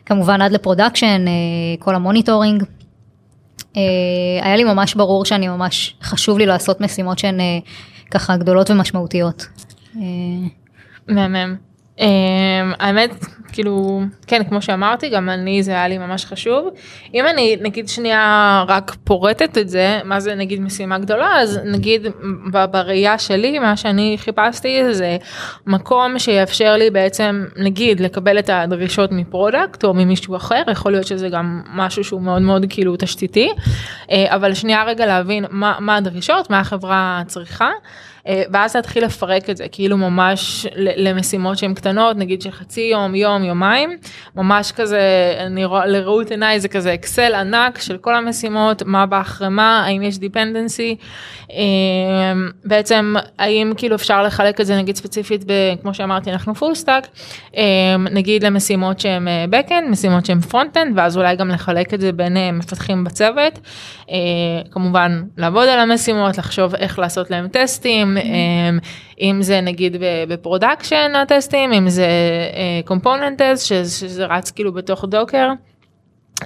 כמובן 0.07 0.43
עד 0.43 0.53
ל 0.53 0.59
production, 0.59 1.25
אה, 1.29 1.33
כל 1.79 1.95
ה 1.95 2.01
monitoring. 2.01 2.65
אה, 3.77 3.83
היה 4.43 4.57
לי 4.57 4.65
ממש 4.65 4.95
ברור 4.95 5.25
שאני 5.25 5.49
ממש, 5.49 5.95
חשוב 6.03 6.39
לי 6.39 6.47
לעשות 6.47 6.81
משימות 6.81 7.19
שהן 7.19 7.41
אה, 7.41 7.59
ככה 8.11 8.37
גדולות 8.37 8.71
ומשמעותיות. 8.71 9.47
מהמם. 11.09 11.57
אה, 12.01 12.07
האמת 12.79 13.25
כאילו 13.55 14.03
כן 14.27 14.45
כמו 14.49 14.63
שאמרתי 14.63 15.09
גם 15.09 15.31
אני 15.31 15.63
זה 15.63 15.71
היה 15.71 15.89
לי 15.89 15.99
ממש 15.99 16.25
חשוב 16.25 16.69
אם 17.15 17.27
אני 17.27 17.57
נגיד 17.61 17.89
שנייה 17.89 18.65
רק 18.69 18.97
פורטת 19.05 19.59
את 19.59 19.69
זה 19.69 20.01
מה 20.05 20.21
זה 20.21 20.35
נגיד 20.35 20.61
משימה 20.61 20.99
גדולה 20.99 21.41
אז 21.41 21.61
נגיד 21.65 22.07
בראייה 22.51 23.19
שלי 23.19 23.59
מה 23.59 23.77
שאני 23.77 24.17
חיפשתי 24.19 24.95
זה 24.95 25.17
מקום 25.67 26.19
שיאפשר 26.19 26.77
לי 26.77 26.91
בעצם 26.91 27.45
נגיד 27.57 28.01
לקבל 28.01 28.39
את 28.39 28.51
הדרישות 28.53 29.13
מ 29.13 29.22
product 29.22 29.85
או 29.85 29.95
ממישהו 29.95 30.37
אחר 30.37 30.63
יכול 30.73 30.93
להיות 30.93 31.07
שזה 31.07 31.29
גם 31.29 31.63
משהו 31.75 32.05
שהוא 32.05 32.23
מאוד 32.23 32.43
מאוד 32.43 32.67
כאילו 32.69 32.97
תשתיתי 32.99 33.53
אה, 34.11 34.35
אבל 34.35 34.55
שנייה 34.55 34.85
רגע 34.85 35.07
להבין 35.07 35.45
מה, 35.51 35.77
מה 35.81 35.97
הדרישות 35.97 36.51
מה 36.51 36.61
החברה 36.61 37.23
צריכה. 37.27 37.71
אה, 38.29 38.43
ואז 38.53 38.77
להתחיל 38.77 39.05
לפרק 39.05 39.51
את 39.51 39.57
זה 39.57 39.69
כאילו 39.73 39.97
ממש 39.97 40.67
למשימות 40.77 41.59
שהן 41.59 41.75
קטנות 41.75 42.17
נגיד 42.17 42.43
של 42.43 42.51
חצי 42.51 42.81
יום 42.81 43.15
יום 43.15 43.45
יומיים 43.45 43.91
ממש 44.37 44.73
כזה 44.73 45.01
אני 45.47 45.65
רואה 45.65 45.87
לנגד 45.87 46.31
עיניי 46.31 46.61
זה 46.61 46.69
כזה 46.69 46.95
אקסל 46.95 47.35
ענק 47.35 47.81
של 47.81 47.97
כל 47.99 48.15
המשימות 48.15 48.83
מה 48.87 49.07
בא 49.07 49.21
אחרי 49.21 49.49
מה 49.49 49.85
האם 49.87 50.03
יש 50.03 50.19
dependency 50.19 50.97
אה, 51.53 51.57
בעצם 52.65 53.15
האם 53.39 53.73
כאילו 53.77 53.97
אפשר 53.97 54.23
לחלק 54.23 54.61
את 54.61 54.67
זה 54.67 54.77
נגיד 54.77 54.97
ספציפית 54.97 55.45
כמו 55.83 55.95
שאמרתי 55.95 56.33
אנחנו 56.33 56.55
full 56.55 56.75
stack 56.75 57.07
אה, 57.57 57.63
נגיד 58.11 58.45
למשימות 58.45 59.01
שהם 59.01 59.29
backend 59.51 59.91
משימות 59.91 60.27
שהם 60.27 60.41
frontend 60.51 60.93
ואז 60.97 61.17
אולי 61.17 61.37
גם 61.37 61.49
לחלק 61.49 61.95
את 61.95 62.01
זה 62.01 62.13
בין 62.13 62.37
מפתחים 62.53 63.05
בצוות 63.05 63.59
כמובן 64.71 65.23
לעבוד 65.37 65.69
על 65.69 65.79
המשימות 65.79 66.39
לחשוב 66.39 66.75
איך 66.75 66.99
לעשות 66.99 67.31
להם 67.31 67.49
טסטים. 67.49 68.14
אמ, 68.19 68.79
אם 69.21 69.39
זה 69.41 69.61
נגיד 69.61 69.97
ב 70.29 70.36
production 70.36 71.13
הtest 71.15 71.51
ים, 71.51 71.73
אם 71.73 71.89
זה 71.89 72.07
אה, 72.07 72.81
טסט 73.39 73.67
שזה 73.67 74.27
רץ 74.27 74.51
כאילו 74.51 74.73
בתוך 74.73 75.05
Docker. 75.05 75.49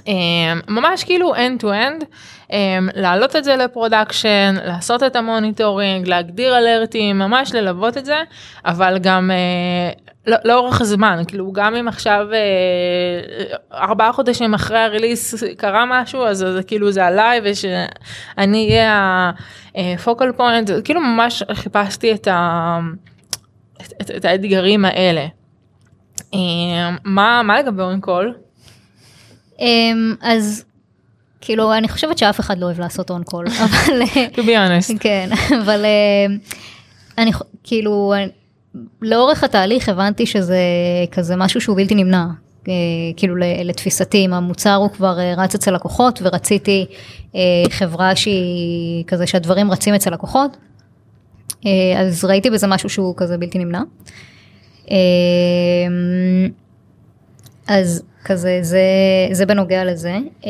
אמ, 0.07 0.59
ממש 0.67 1.03
כאילו 1.03 1.35
end 1.35 1.61
to 1.61 1.65
end, 1.65 2.05
אמ, 2.51 2.89
להעלות 2.95 3.35
את 3.35 3.43
זה 3.43 3.55
ל 3.55 3.63
production, 3.63 4.55
לעשות 4.65 5.03
את 5.03 5.15
ה 5.15 5.23
monitoring, 5.23 6.07
להגדיר 6.07 6.57
alert 6.57 6.96
ים, 6.96 7.19
ממש 7.19 7.53
ללוות 7.53 7.97
את 7.97 8.05
זה, 8.05 8.17
אבל 8.65 8.97
גם 9.01 9.31
אה, 9.31 9.91
לא, 10.27 10.37
לאורך 10.45 10.81
הזמן, 10.81 11.21
כאילו 11.27 11.51
גם 11.51 11.75
אם 11.75 11.87
עכשיו 11.87 12.27
אה, 12.33 13.77
ארבעה 13.79 14.13
חודשים 14.13 14.53
אחרי 14.53 14.79
ה 14.79 14.87
release 14.87 15.43
קרה 15.57 15.85
משהו, 15.87 16.25
אז 16.25 16.37
זה 16.37 16.63
כאילו 16.67 16.91
זה 16.91 17.05
עליי 17.05 17.41
ושאני 17.43 18.69
אהיה 18.69 19.31
ה 19.75 19.84
focal 19.84 20.31
point, 20.31 20.69
כאילו 20.83 21.01
ממש 21.01 21.43
חיפשתי 21.53 22.13
את, 22.13 22.27
ה, 22.27 22.79
את, 23.81 23.93
את, 24.01 24.11
את 24.11 24.25
האתגרים 24.25 24.85
האלה. 24.85 25.25
מה, 27.03 27.41
מה 27.43 27.59
לגבי 27.59 27.81
on 27.81 28.01
call? 28.01 28.33
אמ, 28.33 28.48
אז 30.21 30.65
כאילו 31.41 31.73
אני 31.73 31.87
חושבת 31.87 32.17
שאף 32.17 32.39
אחד 32.39 32.59
לא 32.59 32.65
אוהב 32.65 32.79
לעשות 32.79 33.09
on 33.09 33.23
call 33.23 33.45
אבל 33.65 34.01
to 34.33 34.39
be 34.39 34.45
honest 34.45 34.97
כן 34.99 35.29
אבל 35.63 35.85
אמ, 35.85 36.37
אני 37.17 37.31
כאילו 37.63 38.13
לאורך 39.01 39.43
התהליך 39.43 39.89
הבנתי 39.89 40.25
שזה 40.25 40.59
כזה 41.11 41.35
משהו 41.35 41.61
שהוא 41.61 41.77
בלתי 41.77 41.95
נמנע 41.95 42.25
אה, 42.67 42.73
כאילו 43.17 43.35
לתפיסתי 43.65 44.25
אם 44.25 44.33
המוצר 44.33 44.75
הוא 44.75 44.89
כבר 44.89 45.19
אה, 45.19 45.33
רץ 45.37 45.55
אצל 45.55 45.75
לקוחות 45.75 46.19
ורציתי 46.23 46.85
אה, 47.35 47.39
חברה 47.69 48.15
שהיא 48.15 49.03
כזה 49.07 49.27
שהדברים 49.27 49.71
רצים 49.71 49.93
אצל 49.93 50.13
לקוחות 50.13 50.57
אז 51.97 52.25
ראיתי 52.25 52.49
בזה 52.49 52.67
משהו 52.67 52.89
שהוא 52.89 53.13
כזה 53.17 53.37
בלתי 53.37 53.57
נמנע. 53.59 53.81
אז 57.69 58.03
כזה 58.25 58.59
זה 58.61 58.81
זה 59.31 59.45
בנוגע 59.45 59.85
לזה. 59.85 60.17
אמ, 60.45 60.49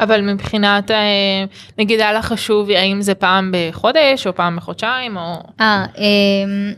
אבל 0.00 0.32
מבחינת 0.32 0.90
אה, 0.90 1.44
נגיד 1.78 2.00
היה 2.00 2.12
לך 2.12 2.24
חשוב 2.24 2.70
האם 2.70 3.02
זה 3.02 3.14
פעם 3.14 3.52
בחודש 3.54 4.26
או 4.26 4.34
פעם 4.34 4.56
בחודשיים 4.56 5.16
או. 5.16 5.42
אה, 5.60 5.84
אמ, 5.98 6.72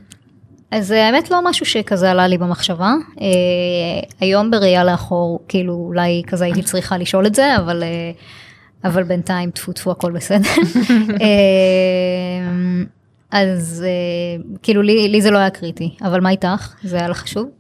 אז 0.71 0.91
האמת 0.91 1.31
לא 1.31 1.41
משהו 1.45 1.67
שכזה 1.67 2.11
עלה 2.11 2.27
לי 2.27 2.39
במחשבה 2.39 2.93
אה, 3.21 3.27
היום 4.21 4.51
בראייה 4.51 4.85
לאחור 4.85 5.41
כאילו 5.49 5.75
אולי 5.75 6.23
כזה 6.27 6.45
הייתי 6.45 6.63
צריכה 6.63 6.99
לשאול 6.99 7.27
את 7.27 7.35
זה 7.35 7.57
אבל 7.57 7.83
אה, 7.83 8.11
אבל 8.85 9.03
בינתיים 9.03 9.51
טפו 9.51 9.73
טפו 9.73 9.91
הכל 9.91 10.13
בסדר. 10.13 10.51
אז 13.31 13.85
כאילו 14.63 14.83
לי, 14.83 15.09
לי 15.09 15.23
זה 15.23 15.31
לא 15.31 15.39
היה 15.39 15.51
קריטי 15.51 15.95
אבל 16.03 16.21
מה 16.21 16.31
איתך 16.31 16.75
זה 16.83 16.97
היה 16.97 17.09
לך 17.09 17.19
חשוב? 17.19 17.58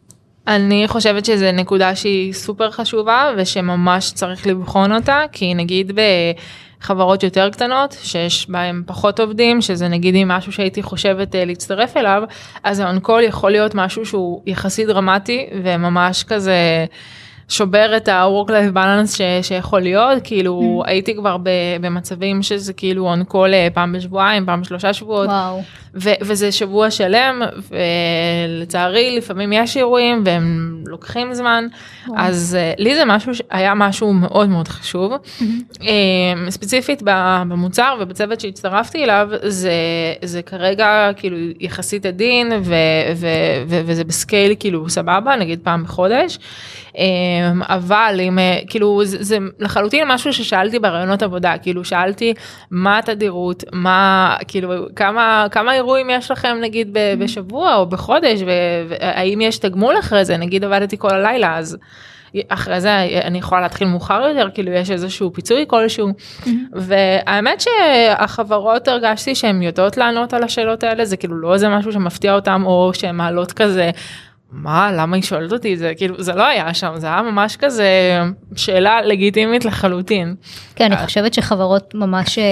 אני 0.49 0.89
חושבת 0.89 1.25
שזו 1.25 1.47
נקודה 1.53 1.95
שהיא 1.97 2.33
סופר 2.33 2.71
חשובה 2.71 3.33
ושממש 3.37 4.13
צריך 4.13 4.47
לבחון 4.47 4.93
אותה 4.93 5.23
כי 5.33 5.55
נגיד 5.55 5.93
בחברות 6.81 7.23
יותר 7.23 7.51
קטנות 7.51 7.97
שיש 8.03 8.51
בהם 8.51 8.83
פחות 8.87 9.21
עובדים 9.21 9.63
שזה 9.63 9.89
נגיד 9.89 10.15
אם 10.15 10.29
משהו 10.29 10.53
שהייתי 10.53 10.83
חושבת 10.83 11.35
אה, 11.35 11.45
להצטרף 11.45 11.97
אליו 11.97 12.23
אז 12.65 12.81
האונקול 12.81 13.23
יכול 13.23 13.51
להיות 13.51 13.75
משהו 13.75 14.07
שהוא 14.07 14.43
יחסית 14.47 14.87
דרמטי 14.87 15.47
וממש 15.63 16.25
כזה. 16.25 16.87
שובר 17.49 17.97
את 17.97 18.09
ה-work 18.09 18.49
life 18.49 18.77
balance 18.77 19.17
ש, 19.17 19.21
שיכול 19.43 19.81
להיות 19.81 20.23
כאילו 20.25 20.83
mm. 20.85 20.89
הייתי 20.89 21.15
כבר 21.17 21.37
ב, 21.37 21.49
במצבים 21.81 22.43
שזה 22.43 22.73
כאילו 22.73 23.09
און 23.09 23.25
קול 23.25 23.51
פעם 23.75 23.93
בשבועיים 23.93 24.47
פעם 24.47 24.61
בשלושה 24.61 24.93
שבועות. 24.93 25.31
ו, 25.95 26.11
וזה 26.21 26.53
שבוע 26.53 26.91
שלם 26.91 27.43
ולצערי 28.59 29.17
לפעמים 29.17 29.53
יש 29.53 29.77
אירועים 29.77 30.23
והם 30.25 30.83
לוקחים 30.87 31.35
זמן 31.35 31.67
וואו. 32.09 32.21
אז 32.21 32.57
uh, 32.59 32.83
לי 32.83 32.95
זה 32.95 33.05
משהו 33.05 33.33
היה 33.51 33.75
משהו 33.75 34.13
מאוד 34.13 34.49
מאוד 34.49 34.69
חשוב 34.69 35.13
mm-hmm. 35.13 35.43
uh, 35.75 36.51
ספציפית 36.51 37.03
במוצר 37.49 37.97
ובצוות 38.01 38.41
שהצטרפתי 38.41 39.05
אליו 39.05 39.29
זה 39.43 39.73
זה 40.23 40.43
כרגע 40.43 41.11
כאילו 41.17 41.37
יחסית 41.61 42.07
עדין 42.07 42.53
ו, 42.53 42.75
ו, 43.17 43.27
ו, 43.69 43.81
וזה 43.87 44.05
בסקייל 44.05 44.55
כאילו 44.59 44.91
סבבה 44.91 45.37
נגיד 45.37 45.61
פעם 45.63 45.85
בחודש. 45.85 46.39
אמ, 46.99 47.38
אבל 47.63 48.21
אם 48.21 48.39
אה, 48.39 48.59
כאילו 48.67 49.05
זה, 49.05 49.17
זה 49.21 49.39
לחלוטין 49.59 50.09
משהו 50.09 50.33
ששאלתי 50.33 50.79
ברעיונות 50.79 51.23
עבודה 51.23 51.59
כאילו 51.59 51.85
שאלתי 51.85 52.35
מה 52.71 52.99
התדירות 52.99 53.65
מה 53.73 54.37
כאילו 54.49 54.87
כמה 54.97 55.47
כמה 55.51 55.75
אירועים 55.75 56.11
יש 56.11 56.31
לכם 56.31 56.59
נגיד 56.61 56.97
mm-hmm. 56.97 57.23
בשבוע 57.23 57.75
או 57.75 57.87
בחודש 57.87 58.41
והאם 58.47 59.41
יש 59.41 59.59
תגמול 59.59 59.99
אחרי 59.99 60.25
זה 60.25 60.37
נגיד 60.37 60.65
עבדתי 60.65 60.99
כל 60.99 61.11
הלילה 61.11 61.59
אז. 61.59 61.79
אחרי 62.49 62.81
זה 62.81 62.97
אני 63.25 63.39
יכולה 63.39 63.61
להתחיל 63.61 63.89
מאוחר 63.89 64.23
יותר 64.29 64.49
כאילו 64.55 64.73
יש 64.73 64.91
איזשהו 64.91 65.33
פיצוי 65.33 65.65
כלשהו 65.69 66.09
mm-hmm. 66.09 66.49
והאמת 66.73 67.61
שהחברות 67.61 68.89
הרגשתי 68.89 69.35
שהן 69.35 69.63
יודעות 69.63 69.97
לענות 69.97 70.35
על 70.35 70.43
השאלות 70.43 70.85
האלה 70.85 71.05
זה 71.05 71.17
כאילו 71.17 71.37
לא 71.37 71.55
איזה 71.55 71.69
משהו 71.69 71.93
שמפתיע 71.93 72.35
אותם 72.35 72.63
או 72.67 72.91
שהן 72.95 73.17
מעלות 73.17 73.53
כזה 73.53 73.91
מה 74.53 74.93
למה 74.93 75.17
היא 75.17 75.23
שואלת 75.23 75.53
אותי 75.53 75.77
זה 75.77 75.93
כאילו 75.97 76.23
זה 76.23 76.33
לא 76.33 76.47
היה 76.47 76.75
שם 76.75 76.93
זה 76.97 77.07
היה 77.07 77.23
ממש 77.23 77.57
כזה 77.57 77.89
שאלה 78.57 79.03
לגיטימית 79.03 79.65
לחלוטין. 79.65 80.35
כן 80.77 80.93
אני 80.93 81.07
חושבת 81.07 81.35
שחברות 81.35 81.95
ממש 81.95 82.39
אה, 82.39 82.45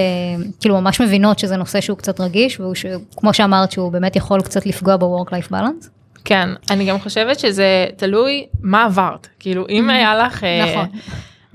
כאילו 0.59 0.81
ממש 0.81 1.01
מבינות 1.01 1.39
שזה 1.39 1.57
נושא 1.57 1.81
שהוא 1.81 1.97
קצת 1.97 2.21
רגיש 2.21 2.59
והוא 2.59 2.73
כמו 3.15 3.33
שאמרת 3.33 3.71
שהוא 3.71 3.91
באמת 3.91 4.15
יכול 4.15 4.41
קצת 4.41 4.65
לפגוע 4.65 4.97
ב-work 4.97 5.29
life 5.29 5.51
balance. 5.51 5.87
כן 6.25 6.49
אני 6.69 6.85
גם 6.85 6.99
חושבת 6.99 7.39
שזה 7.39 7.85
תלוי 7.95 8.45
מה 8.61 8.83
עברת 8.83 9.27
כאילו 9.39 9.65
אם 9.69 9.89
היה 9.89 10.15
לך 10.15 10.43
אה, 10.43 10.65
נכון. 10.65 10.99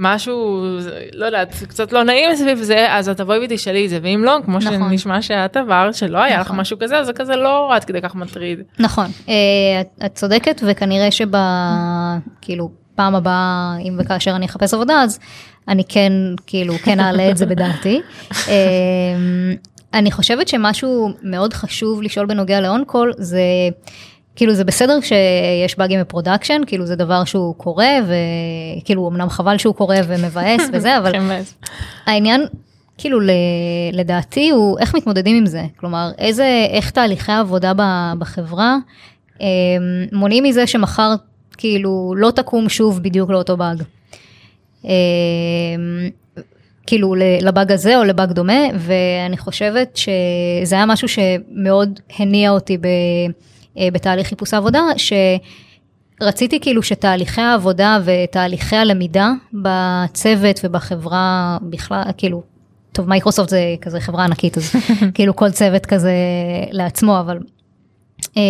משהו, 0.02 0.66
לא 1.14 1.26
יודעת, 1.26 1.54
קצת 1.68 1.92
לא 1.92 2.02
נעים 2.02 2.36
סביב 2.36 2.58
זה, 2.58 2.86
אז 2.90 3.08
את 3.08 3.16
תבואי 3.16 3.38
ותשאלי 3.44 3.84
את 3.84 3.90
זה, 3.90 3.98
ואם 4.02 4.22
לא, 4.24 4.38
כמו 4.44 4.58
נכון. 4.58 4.90
שנשמע 4.90 5.22
שאת 5.22 5.56
עברת, 5.56 5.94
שלא 5.94 6.18
היה 6.18 6.40
נכון. 6.40 6.54
לך 6.54 6.60
משהו 6.60 6.78
כזה, 6.78 6.98
אז 6.98 7.06
זה 7.06 7.12
כזה 7.12 7.36
לא 7.36 7.74
עד 7.74 7.84
כדי 7.84 8.00
כך 8.00 8.14
מטריד. 8.14 8.62
נכון, 8.78 9.06
אה, 9.28 9.34
את, 9.80 10.04
את 10.06 10.14
צודקת, 10.14 10.60
וכנראה 10.66 11.10
שב... 11.10 11.28
כאילו, 12.40 12.70
פעם 12.94 13.14
הבאה, 13.14 13.76
אם 13.80 13.96
וכאשר 13.98 14.36
אני 14.36 14.46
אחפש 14.46 14.74
עבודה, 14.74 15.02
אז 15.02 15.18
אני 15.68 15.82
כן, 15.88 16.12
כאילו, 16.46 16.74
כן 16.74 17.00
אעלה 17.00 17.30
את 17.30 17.36
זה 17.36 17.46
בדעתי. 17.46 18.00
אה, 18.48 18.54
אני 19.94 20.10
חושבת 20.10 20.48
שמשהו 20.48 21.08
מאוד 21.22 21.54
חשוב 21.54 22.02
לשאול 22.02 22.26
בנוגע 22.26 22.60
ל 22.60 22.68
on 22.68 22.84
call, 22.86 23.12
זה... 23.18 23.40
כאילו 24.36 24.54
זה 24.54 24.64
בסדר 24.64 25.00
שיש 25.00 25.78
באגים 25.78 26.00
ב 26.00 26.06
production, 26.06 26.62
כאילו 26.66 26.86
זה 26.86 26.96
דבר 26.96 27.24
שהוא 27.24 27.54
קורה, 27.54 27.92
וכאילו 28.02 29.08
אמנם 29.08 29.30
חבל 29.30 29.58
שהוא 29.58 29.74
קורה 29.74 29.96
ומבאס 30.06 30.62
וזה, 30.72 30.96
אבל 30.98 31.12
העניין, 32.06 32.46
כאילו 32.98 33.18
לדעתי 33.92 34.50
הוא 34.50 34.78
איך 34.78 34.94
מתמודדים 34.94 35.36
עם 35.36 35.46
זה, 35.46 35.62
כלומר 35.76 36.10
איזה, 36.18 36.66
איך 36.70 36.90
תהליכי 36.90 37.32
העבודה 37.32 37.72
בחברה 38.18 38.76
אמ, 39.40 39.46
מונעים 40.12 40.44
מזה 40.44 40.66
שמחר 40.66 41.14
כאילו 41.56 42.14
לא 42.16 42.30
תקום 42.30 42.68
שוב 42.68 43.02
בדיוק 43.02 43.30
לאותו 43.30 43.56
באג. 43.56 43.82
אמ, 44.84 44.90
כאילו 46.86 47.14
לבאג 47.40 47.72
הזה 47.72 47.96
או 47.96 48.04
לבאג 48.04 48.32
דומה, 48.32 48.62
ואני 48.78 49.36
חושבת 49.36 49.96
שזה 49.96 50.74
היה 50.76 50.86
משהו 50.86 51.08
שמאוד 51.08 52.00
הניע 52.18 52.50
אותי 52.50 52.78
ב... 52.78 52.86
אה, 53.78 53.88
בתהליך 53.92 54.26
חיפוש 54.26 54.54
העבודה, 54.54 54.82
שרציתי 56.20 56.60
כאילו 56.60 56.82
שתהליכי 56.82 57.40
העבודה 57.40 57.98
ותהליכי 58.04 58.76
הלמידה 58.76 59.30
בצוות 59.52 60.60
ובחברה 60.64 61.58
בכלל, 61.62 62.02
כאילו, 62.16 62.42
טוב 62.92 63.08
מייקרוסופט 63.08 63.48
זה 63.48 63.74
כזה 63.80 64.00
חברה 64.00 64.24
ענקית, 64.24 64.58
אז 64.58 64.72
כאילו 65.14 65.36
כל 65.36 65.50
צוות 65.50 65.86
כזה 65.86 66.12
לעצמו, 66.70 67.20
אבל 67.20 67.38
אה, 68.36 68.42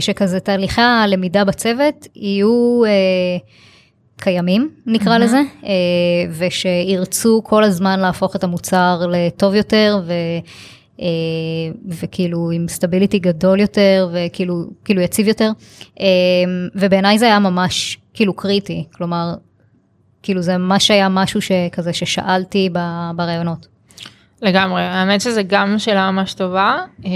שכזה 0.00 0.40
תהליכי 0.40 0.80
הלמידה 0.80 1.44
בצוות 1.44 2.06
יהיו 2.16 2.82
אה, 2.84 3.36
קיימים 4.16 4.70
נקרא 4.86 5.18
לזה, 5.18 5.40
ושירצו 6.38 7.42
כל 7.44 7.64
הזמן 7.64 8.00
להפוך 8.00 8.36
את 8.36 8.44
המוצר 8.44 9.02
לטוב 9.10 9.54
יותר. 9.54 10.00
אה, 11.00 11.06
וכאילו 11.88 12.50
עם 12.50 12.68
stability 12.68 13.18
גדול 13.18 13.60
יותר 13.60 14.10
וכאילו 14.12 14.64
כאילו 14.84 15.00
יציב 15.00 15.28
יותר 15.28 15.50
אה, 16.00 16.06
ובעיניי 16.74 17.18
זה 17.18 17.24
היה 17.24 17.38
ממש 17.38 17.98
כאילו 18.14 18.34
קריטי 18.34 18.84
כלומר 18.92 19.34
כאילו 20.22 20.42
זה 20.42 20.58
ממש 20.58 20.90
היה 20.90 21.08
משהו 21.08 21.40
שכזה 21.40 21.92
ששאלתי 21.92 22.70
ברעיונות. 23.16 23.66
לגמרי 24.42 24.82
האמת 24.82 25.20
שזה 25.20 25.42
גם 25.42 25.78
שאלה 25.78 26.10
ממש 26.10 26.34
טובה 26.34 26.78
אה, 27.04 27.10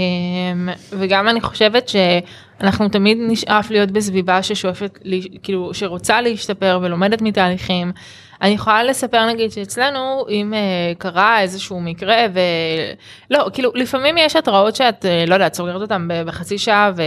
וגם 0.91 1.29
אני 1.29 1.41
חושבת 1.41 1.89
שאנחנו 1.89 2.89
תמיד 2.89 3.17
נשאף 3.21 3.71
להיות 3.71 3.91
בסביבה 3.91 4.43
ששואפת 4.43 4.99
כאילו 5.43 5.73
שרוצה 5.73 6.21
להשתפר 6.21 6.79
ולומדת 6.81 7.21
מתהליכים. 7.21 7.91
אני 8.41 8.51
יכולה 8.51 8.83
לספר 8.83 9.25
נגיד 9.25 9.51
שאצלנו 9.51 10.25
אם 10.29 10.53
uh, 10.53 10.97
קרה 10.97 11.41
איזשהו 11.41 11.81
מקרה 11.81 12.25
ולא 13.29 13.49
כאילו 13.53 13.71
לפעמים 13.75 14.17
יש 14.17 14.35
התראות 14.35 14.75
שאת 14.75 15.05
uh, 15.05 15.29
לא 15.29 15.33
יודעת 15.33 15.53
סוגרת 15.53 15.81
אותם 15.81 16.07
בחצי 16.25 16.57
שעה 16.57 16.91
ו... 16.95 17.01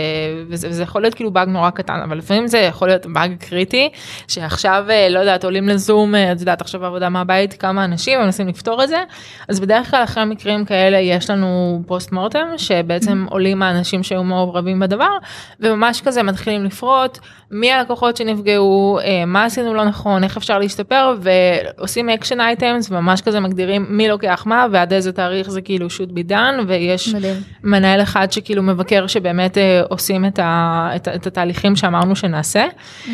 וזה, 0.48 0.68
וזה 0.68 0.82
יכול 0.82 1.02
להיות 1.02 1.14
כאילו 1.14 1.30
באג 1.30 1.48
נורא 1.48 1.70
קטן 1.70 2.00
אבל 2.04 2.18
לפעמים 2.18 2.46
זה 2.46 2.58
יכול 2.58 2.88
להיות 2.88 3.06
באג 3.06 3.34
קריטי 3.38 3.88
שעכשיו 4.28 4.84
uh, 4.88 5.12
לא 5.12 5.18
יודעת 5.18 5.44
עולים 5.44 5.68
לזום 5.68 6.14
את 6.14 6.40
יודעת 6.40 6.60
עכשיו 6.60 6.86
עבודה 6.86 7.08
מהבית 7.08 7.52
כמה 7.52 7.84
אנשים 7.84 8.20
מנסים 8.20 8.48
לפתור 8.48 8.84
את 8.84 8.88
זה 8.88 9.02
אז 9.48 9.60
בדרך 9.60 9.90
כלל 9.90 10.04
אחרי 10.04 10.24
מקרים 10.24 10.64
כאלה 10.64 10.98
יש 10.98 11.30
לנו 11.30 11.82
post 11.86 12.12
mortem 12.12 12.46
שבעצם 12.56 13.24
mm-hmm. 13.26 13.32
עולים 13.32 13.62
האנשים 13.62 14.02
שהיו 14.02 14.24
מעורבים 14.24 14.80
בדבר 14.80 15.16
וממש 15.60 16.00
כזה 16.00 16.22
מתחילים 16.22 16.64
לפרוט 16.64 17.18
מי 17.50 17.72
הלקוחות 17.72 18.16
שנפגעו 18.16 18.98
מה 19.26 19.44
עשינו 19.44 19.74
לא 19.74 19.84
נכון 19.84 20.24
איך 20.24 20.36
אפשר 20.36 20.58
להשתפר. 20.58 21.14
ועושים 21.22 22.08
action 22.08 22.40
items 22.40 22.90
ממש 22.90 23.20
כזה 23.20 23.40
מגדירים 23.40 23.86
מי 23.88 24.08
לוקח 24.08 24.42
מה 24.46 24.66
ועד 24.72 24.92
איזה 24.92 25.12
תאריך 25.12 25.50
זה 25.50 25.60
כאילו 25.60 25.90
שוטף 25.90 26.08
עדיין 26.12 26.54
ויש 26.66 27.14
מדהים. 27.14 27.36
מנהל 27.62 28.02
אחד 28.02 28.32
שכאילו 28.32 28.62
מבקר 28.62 29.06
שבאמת 29.06 29.58
אה, 29.58 29.82
עושים 29.88 30.24
את, 30.24 30.38
ה, 30.38 30.90
את, 30.96 31.08
את 31.08 31.26
התהליכים 31.26 31.76
שאמרנו 31.76 32.16
שנעשה. 32.16 32.64
Mm-hmm. 32.64 33.08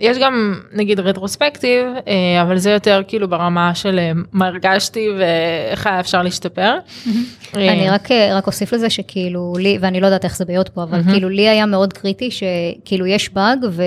יש 0.00 0.18
גם 0.18 0.60
נגיד 0.72 1.00
רטרוספקטיב 1.00 1.86
אה, 2.08 2.42
אבל 2.42 2.58
זה 2.58 2.70
יותר 2.70 3.02
כאילו 3.08 3.28
ברמה 3.28 3.74
של 3.74 3.98
אה, 3.98 4.12
מה 4.32 4.46
הרגשתי 4.46 5.08
ואיך 5.18 5.86
היה 5.86 6.00
אפשר 6.00 6.22
להשתפר. 6.22 6.78
Mm-hmm. 6.78 7.56
אני 7.56 7.90
רק 7.90 8.08
רק 8.32 8.46
אוסיף 8.46 8.72
לזה 8.72 8.90
שכאילו 8.90 9.52
לי 9.58 9.78
ואני 9.80 10.00
לא 10.00 10.06
יודעת 10.06 10.24
איך 10.24 10.36
זה 10.36 10.44
ביות 10.44 10.68
פה 10.68 10.82
אבל 10.82 11.00
mm-hmm. 11.00 11.10
כאילו 11.12 11.28
לי 11.28 11.48
היה 11.48 11.66
מאוד 11.66 11.92
קריטי 11.92 12.30
שכאילו 12.30 13.06
יש 13.06 13.32
באג 13.32 13.58
ו... 13.70 13.82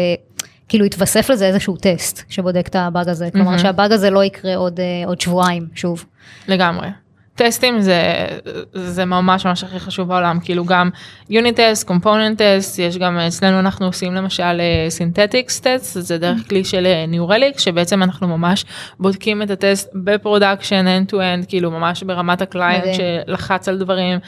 כאילו 0.74 0.86
יתווסף 0.86 1.30
לזה 1.30 1.48
איזשהו 1.48 1.78
טסט 1.78 2.24
שבודק 2.30 2.68
את 2.68 2.76
הבאג 2.76 3.10
הזה, 3.10 3.30
כלומר 3.34 3.58
שהבאג 3.58 3.92
הזה 3.92 4.10
לא 4.10 4.24
יקרה 4.24 4.56
עוד, 4.56 4.80
אה, 4.80 5.08
עוד 5.08 5.22
שבועיים 5.22 5.68
שוב. 5.76 6.06
לגמרי. 6.48 6.88
טסטים 7.36 7.82
זה 7.82 8.28
זה 8.74 9.06
ממש 9.06 9.46
ממש 9.46 9.64
הכי 9.64 9.80
חשוב 9.80 10.08
בעולם 10.08 10.40
כאילו 10.44 10.66
גם 10.66 10.90
unit 11.30 11.60
test 11.60 11.88
component 11.88 12.42
test 12.42 12.80
יש 12.80 12.98
גם 12.98 13.20
אצלנו 13.20 13.60
אנחנו 13.60 13.86
עושים 13.86 14.16
למשל 14.16 14.62
synthetics 14.90 15.60
test 15.60 16.02
זה 16.02 16.18
דרך 16.18 16.50
כלי 16.50 16.64
של 16.64 16.88
New 17.08 17.27
Relic 17.27 17.60
שבעצם 17.60 18.04
אנחנו 18.04 18.28
ממש 18.28 18.66
בודקים 19.00 19.42
את 19.42 19.50
ה 19.50 19.58
test 19.58 19.90
ב 19.94 20.02
production 20.02 20.86
end 20.86 21.12
to 21.12 21.16
end 21.16 21.46
כאילו 21.48 21.72
ממש 21.72 22.04
ברמת 22.04 22.42
ה 22.42 22.48
client 22.48 22.86
שלחץ 22.94 23.68
על 23.68 23.78
דברים. 23.78 24.20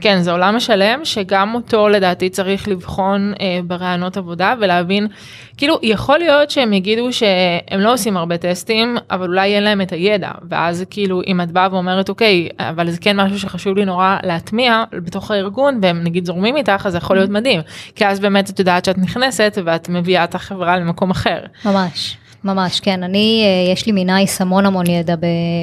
כן, 0.00 0.20
זה 0.20 0.32
עולם 0.32 0.60
שלם 0.60 1.00
שגם 1.04 1.54
אותו 1.54 1.88
לדעתי 1.88 2.30
צריך 2.30 2.68
לבחון 2.68 3.32
בראיונות 3.66 4.16
עבודה 4.16 4.54
ולהבין, 4.60 5.08
כאילו 5.56 5.78
יכול 5.82 6.18
להיות 6.18 6.50
שהם 6.50 6.72
יגידו 6.72 7.12
שהם 7.12 7.80
לא 7.80 7.92
עושים 7.92 8.16
הרבה 8.16 8.38
testים, 8.38 8.96
אבל 9.10 9.26
אולי 9.26 9.54
אין 9.54 9.62
להם 9.62 9.80
את 9.80 9.92
הידע, 9.92 10.30
ואז 10.48 10.84
כאילו 10.90 11.22
אם 11.26 11.40
את 11.40 11.50
באה 11.50 11.68
ואומרת 11.70 12.08
אוקיי, 12.08 12.48
אבל 12.58 12.90
זה 12.90 12.98
כן 13.00 13.20
משהו 13.20 13.38
שחשוב 13.38 13.76
לי 13.76 13.84
נורא 13.84 14.16
להטמיע 14.22 14.84
בתוך 14.92 15.30
הארגון 15.30 15.78
והם 15.82 16.04
נגיד 16.04 16.24
זורמים 16.24 16.56
איתך, 16.56 16.86
אז 16.86 16.92
זה 16.92 16.98
יכול 16.98 17.16
להיות 17.16 17.30
מדהים, 17.30 17.60
כי 17.94 18.06
אז 18.06 18.20
באמת 18.20 18.50
את 18.50 18.58
יודעת 18.58 18.84
שאת 18.84 18.98
נכנסת 18.98 19.58
ואת 19.64 19.88
מביאה 19.88 20.24
את 20.24 20.34
החברה 20.34 20.78
למקום 20.78 21.10
אחר. 21.10 21.40
ממש. 21.64 22.16
ממש, 22.44 22.80
כן, 22.80 23.02
אני, 23.02 23.42
אה, 23.44 23.72
יש 23.72 23.86
לי 23.86 23.92
מנייס 23.92 24.40
המון 24.40 24.66
המון 24.66 24.86
ידע 24.86 25.14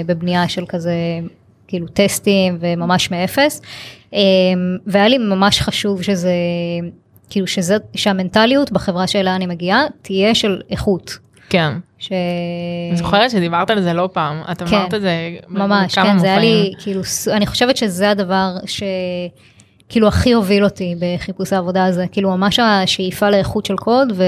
בבנייה 0.05 0.47
של 0.47 0.63
כזה, 0.69 0.93
כאילו 1.67 1.87
טסטים 1.87 2.57
וממש 2.59 3.11
מאפס, 3.11 3.61
אמ, 4.13 4.19
והיה 4.87 5.07
לי 5.07 5.17
ממש 5.17 5.61
חשוב 5.61 6.01
שזה, 6.01 6.31
כאילו 7.29 7.47
שזה, 7.47 7.77
שהמנטליות 7.95 8.71
בחברה 8.71 9.07
שאליה 9.07 9.35
אני 9.35 9.45
מגיעה 9.45 9.85
תהיה 10.01 10.35
של 10.35 10.61
איכות. 10.69 11.17
כן. 11.49 11.73
ש... 11.99 12.11
אני 12.91 12.97
זוכרת 12.97 13.31
שדיברת 13.31 13.69
על 13.69 13.81
זה 13.81 13.93
לא 13.93 14.09
פעם, 14.13 14.41
את 14.51 14.61
כן, 14.61 14.75
אמרת 14.75 14.93
את 14.93 15.01
זה 15.01 15.11
ממש, 15.47 15.95
כן, 15.95 16.01
מופעים. 16.01 16.19
זה 16.19 16.27
היה 16.27 16.39
לי, 16.39 16.73
כאילו, 16.79 17.01
אני 17.31 17.45
חושבת 17.45 17.77
שזה 17.77 18.09
הדבר 18.09 18.51
ש... 18.65 18.83
כאילו 19.89 20.07
הכי 20.07 20.31
הוביל 20.31 20.63
אותי 20.63 20.95
בחיפוש 20.99 21.53
העבודה 21.53 21.85
הזה, 21.85 22.05
כאילו 22.11 22.37
ממש 22.37 22.59
השאיפה 22.59 23.29
לאיכות 23.29 23.65
של 23.65 23.75
קוד 23.75 24.11
ו... 24.15 24.23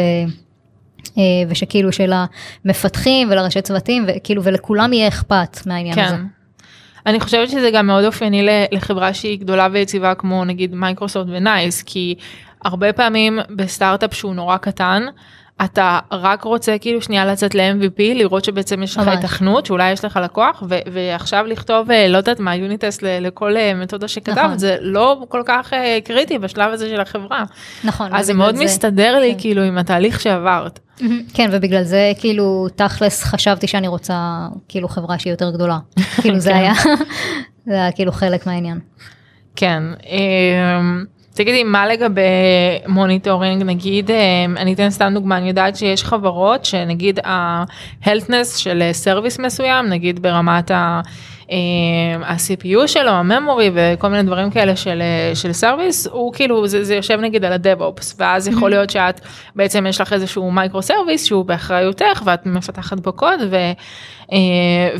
אה, 1.17 1.23
ושכאילו 1.49 1.91
של 1.91 2.13
המפתחים 2.65 3.27
ולראשי 3.31 3.61
צוותים 3.61 4.05
וכאילו 4.07 4.43
ולכולם 4.43 4.93
יהיה 4.93 5.07
אכפת 5.07 5.65
מהעניין 5.65 5.95
כן. 5.95 6.03
הזה. 6.05 6.15
אני 7.05 7.19
חושבת 7.19 7.49
שזה 7.49 7.69
גם 7.73 7.87
מאוד 7.87 8.05
אופייני 8.05 8.47
לחברה 8.71 9.13
שהיא 9.13 9.39
גדולה 9.39 9.67
ויציבה 9.71 10.15
כמו 10.15 10.45
נגיד 10.45 10.75
מייקרוסופט 10.75 11.29
ונייס 11.29 11.83
כי 11.83 12.15
הרבה 12.65 12.93
פעמים 12.93 13.39
בסטארט-אפ 13.49 14.13
שהוא 14.13 14.35
נורא 14.35 14.57
קטן 14.57 15.05
אתה 15.63 15.99
רק 16.11 16.43
רוצה 16.43 16.77
כאילו 16.81 17.01
שנייה 17.01 17.25
לצאת 17.25 17.55
ל-MVP 17.55 17.99
לראות 17.99 18.45
שבעצם 18.45 18.83
יש 18.83 18.97
לך 18.97 19.07
היתכנות 19.07 19.65
שאולי 19.65 19.91
יש 19.91 20.05
לך 20.05 20.19
לקוח 20.23 20.63
ו- 20.69 20.79
ועכשיו 20.93 21.45
לכתוב 21.45 21.91
אה, 21.91 22.07
לא 22.07 22.17
יודעת 22.17 22.39
מה 22.39 22.55
unit 22.55 22.75
tests 22.75 22.99
לכל 23.01 23.57
אה, 23.57 23.73
מתודה 23.73 24.07
שכתב 24.07 24.37
נכון. 24.37 24.57
זה 24.57 24.77
לא 24.81 25.25
כל 25.29 25.41
כך 25.45 25.73
uh, 25.73 25.75
קריטי 26.05 26.39
בשלב 26.39 26.73
הזה 26.73 26.89
של 26.89 27.01
החברה. 27.01 27.43
נכון. 27.83 28.15
אז 28.15 28.25
זה 28.25 28.33
מאוד 28.33 28.55
זה... 28.55 28.63
מסתדר 28.63 29.19
לי 29.19 29.33
כן. 29.33 29.39
כאילו 29.39 29.63
עם 29.63 29.77
התהליך 29.77 30.21
שעברת. 30.21 30.79
כן 31.33 31.49
ובגלל 31.51 31.83
זה 31.83 32.11
כאילו 32.19 32.67
תכלס 32.75 33.23
חשבתי 33.23 33.67
שאני 33.67 33.87
רוצה 33.87 34.47
כאילו 34.67 34.87
חברה 34.87 35.19
שהיא 35.19 35.33
יותר 35.33 35.51
גדולה 35.51 35.77
כאילו 36.21 36.39
זה 36.39 36.49
כן. 36.49 36.55
היה 36.55 36.73
זה 37.65 37.73
היה 37.73 37.91
כאילו 37.91 38.11
חלק 38.11 38.47
מהעניין. 38.47 38.79
כן. 39.55 39.83
תגידי, 41.33 41.63
מה 41.63 41.87
לגבי 41.87 42.21
monitoring, 42.87 43.63
נגיד, 43.63 44.11
אה, 44.11 44.45
אני 44.57 44.73
אתן 44.73 44.89
סתם 44.89 45.11
דוגמה, 45.13 45.37
אני 45.37 45.47
יודעת 45.47 45.75
שיש 45.75 46.03
חברות 46.03 46.65
שנגיד 46.65 47.19
ה-healthness 47.25 48.57
של 48.57 48.83
service 48.91 49.39
מסוים, 49.39 49.89
נגיד 49.89 50.21
ברמת 50.21 50.71
ה... 50.71 51.01
ה-CPU 52.23 52.87
שלו, 52.87 53.11
ה 53.11 53.20
memory 53.20 53.71
וכל 53.73 54.07
מיני 54.07 54.23
דברים 54.23 54.51
כאלה 54.51 54.75
של, 54.75 55.01
של 55.33 55.53
service, 55.53 56.07
הוא 56.07 56.33
כאילו, 56.33 56.67
זה, 56.67 56.83
זה 56.83 56.95
יושב 56.95 57.19
נגיד 57.19 57.45
על 57.45 57.53
ה-DevOps, 57.53 58.15
ואז 58.17 58.47
יכול 58.47 58.69
להיות 58.69 58.89
שאת, 58.89 59.21
בעצם 59.55 59.85
יש 59.87 60.01
לך 60.01 60.13
איזשהו 60.13 60.51
micro 60.51 60.81
service 60.81 61.25
שהוא 61.25 61.45
באחריותך, 61.45 62.21
ואת 62.25 62.45
מפתחת 62.45 62.99
בו 62.99 63.13
קוד, 63.13 63.39
אה, 63.41 63.47
ו, 63.49 63.55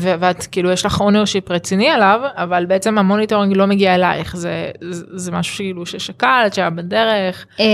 ואת 0.00 0.46
כאילו, 0.46 0.70
יש 0.70 0.86
לך 0.86 1.00
ownership 1.00 1.52
רציני 1.52 1.88
עליו, 1.88 2.20
אבל 2.34 2.66
בעצם 2.66 2.98
ה 2.98 3.03
monitoring 3.03 3.56
לא 3.56 3.66
מגיע 3.66 3.94
אלייך, 3.94 4.36
זה, 4.36 4.70
זה, 4.90 5.04
זה 5.14 5.32
משהו 5.32 5.56
כאילו 5.56 5.86
ששקלת, 5.86 6.54
שהיה 6.54 6.70
בדרך. 6.70 7.46
אמ, 7.58 7.64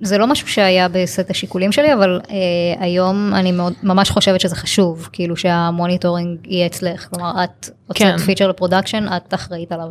זה 0.00 0.18
לא 0.18 0.26
משהו 0.26 0.48
שהיה 0.48 0.88
בסט 0.88 1.30
השיקולים 1.30 1.72
שלי, 1.72 1.92
אבל 1.92 2.20
אה, 2.30 2.36
היום 2.84 3.34
אני 3.34 3.52
מאוד, 3.52 3.72
ממש 3.82 4.10
חושבת 4.10 4.40
שזה 4.40 4.56
חשוב, 4.56 5.08
כאילו 5.12 5.36
שה 5.36 5.60
monitoring 5.60 6.38
יהיה 6.46 6.66
אצלך, 6.66 7.08
כלומר 7.10 7.44
את... 7.44 7.70
כן. 7.94 8.04
כן. 8.04 8.18
feature 8.18 8.48
ל 8.48 8.53
production, 8.53 9.06
את 9.16 9.34
אחראית 9.34 9.72
עליו. 9.72 9.88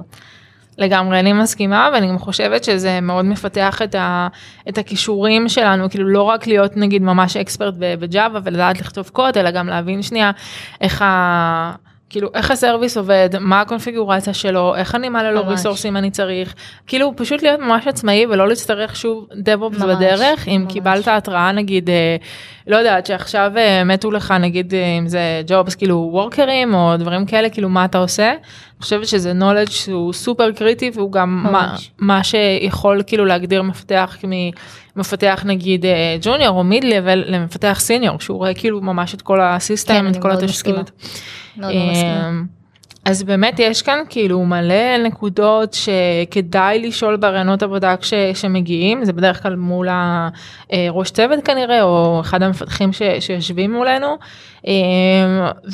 לגמרי, 0.77 1.19
אני 1.19 1.33
מסכימה, 1.33 1.89
ואני 1.93 2.07
גם 2.07 2.19
חושבת 2.19 2.63
שזה 2.63 3.01
מאוד 3.01 3.25
מפתח 3.25 3.81
את, 3.81 3.95
ה, 3.95 4.27
את 4.69 4.77
הכישורים 4.77 5.49
שלנו, 5.49 5.89
כאילו 5.89 6.07
לא 6.07 6.21
רק 6.21 6.47
להיות 6.47 6.77
נגיד 6.77 7.01
ממש 7.01 7.37
expert 7.37 7.73
ב 7.77 7.90
Java 7.90 8.39
ולדעת 8.43 8.79
לכתוב 8.79 9.09
קוד, 9.13 9.37
אלא 9.37 9.51
גם 9.51 9.67
להבין 9.67 10.01
שנייה 10.01 10.31
איך 10.81 11.01
ה... 11.01 11.71
כאילו 12.09 12.29
איך 12.33 12.51
ה 12.51 12.57
service 12.57 12.97
עובד, 12.97 13.29
מה 13.39 13.61
הקונפיגורציה 13.61 14.33
שלו, 14.33 14.75
איך 14.75 14.95
אני 14.95 15.09
מעלה 15.09 15.31
לו 15.31 15.47
resourceים 15.47 15.97
אני 15.97 16.11
צריך, 16.11 16.55
כאילו 16.87 17.13
פשוט 17.15 17.43
להיות 17.43 17.59
ממש 17.59 17.87
עצמאי 17.87 18.25
ולא 18.25 18.47
להצטרך 18.47 18.95
שוב 18.95 19.27
DevOps 19.31 19.85
בדרך, 19.85 20.47
אם 20.47 20.61
ממש. 20.61 20.73
קיבלת 20.73 21.07
התראה 21.07 21.51
נגיד, 21.51 21.89
אה, 21.89 22.15
לא 22.67 22.77
יודעת 22.77 23.05
שעכשיו 23.05 23.51
אה, 23.57 23.83
מתו 23.83 24.11
לך 24.11 24.31
נגיד 24.31 24.73
אה, 24.73 24.97
אם 24.99 25.07
זה 25.07 25.41
ג'ובס 25.47 25.75
כאילו 25.75 26.09
workerים 26.11 26.73
או 26.73 26.97
דברים 26.97 27.25
כאלה, 27.25 27.49
כאילו 27.49 27.69
מה 27.69 27.85
אתה 27.85 27.97
עושה, 27.97 28.29
אני 28.29 28.81
חושבת 28.81 29.07
שזה 29.07 29.33
knowledge 29.39 29.71
שהוא 29.71 30.13
סופר 30.13 30.51
קריטי 30.51 30.91
והוא 30.93 31.11
גם 31.11 31.43
מה, 31.51 31.75
מה 31.99 32.23
שיכול 32.23 33.01
כאילו 33.07 33.25
להגדיר 33.25 33.61
מפתח 33.61 34.17
ממפתח 34.95 35.43
נגיד 35.45 35.85
ג'וניור 36.21 36.57
או 36.57 36.63
מיד 36.63 36.83
לבל 36.83 37.23
למפתח 37.27 37.77
סיניור, 37.79 38.19
שהוא 38.19 38.37
רואה 38.37 38.53
כאילו 38.53 38.81
ממש 38.81 39.13
את 39.15 39.21
כל 39.21 39.41
הסיסטם, 39.41 39.93
כן, 39.93 40.07
את 40.07 40.17
כל 40.21 40.31
התשתיות. 40.31 40.91
אמ, 41.63 42.56
אז 43.07 43.23
באמת 43.23 43.59
יש 43.59 43.81
כאן 43.81 43.99
כאילו 44.09 44.45
מלא 44.45 44.97
נקודות 45.03 45.73
שכדאי 45.73 46.79
לשאול 46.79 47.15
ברעיונות 47.15 47.63
עבודה 47.63 47.95
כשמגיעים, 47.97 49.05
זה 49.05 49.13
בדרך 49.13 49.43
כלל 49.43 49.55
מול 49.55 49.87
הראש 50.71 51.11
צוות 51.11 51.45
כנראה, 51.45 51.83
או 51.83 52.21
אחד 52.21 52.43
המפתחים 52.43 52.93
ש, 52.93 53.01
שיושבים 53.19 53.73
מולנו, 53.73 54.17
אמ, 54.65 54.73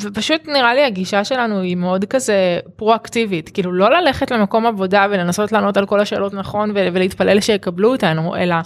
ופשוט 0.00 0.48
נראה 0.48 0.74
לי 0.74 0.84
הגישה 0.84 1.24
שלנו 1.24 1.60
היא 1.60 1.76
מאוד 1.76 2.04
כזה 2.04 2.58
פרואקטיבית, 2.76 3.48
כאילו 3.48 3.72
לא 3.72 3.90
ללכת 3.90 4.30
למקום 4.30 4.66
עבודה 4.66 5.06
ולנסות 5.10 5.52
לענות 5.52 5.76
על 5.76 5.86
כל 5.86 6.00
השאלות 6.00 6.34
נכון 6.34 6.70
ולהתפלל 6.74 7.40
שיקבלו 7.40 7.92
אותנו, 7.92 8.36
אלא 8.36 8.56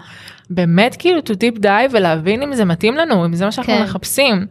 באמת 0.51 0.97
כאילו 0.99 1.19
to 1.21 1.33
deep 1.33 1.59
dive 1.63 1.91
ולהבין 1.91 2.43
אם 2.43 2.55
זה 2.55 2.65
מתאים 2.65 2.97
לנו, 2.97 3.25
אם 3.25 3.35
זה 3.35 3.45
מה 3.45 3.53
שאנחנו 3.53 3.73
כן. 3.73 3.83
מחפשים. 3.83 4.47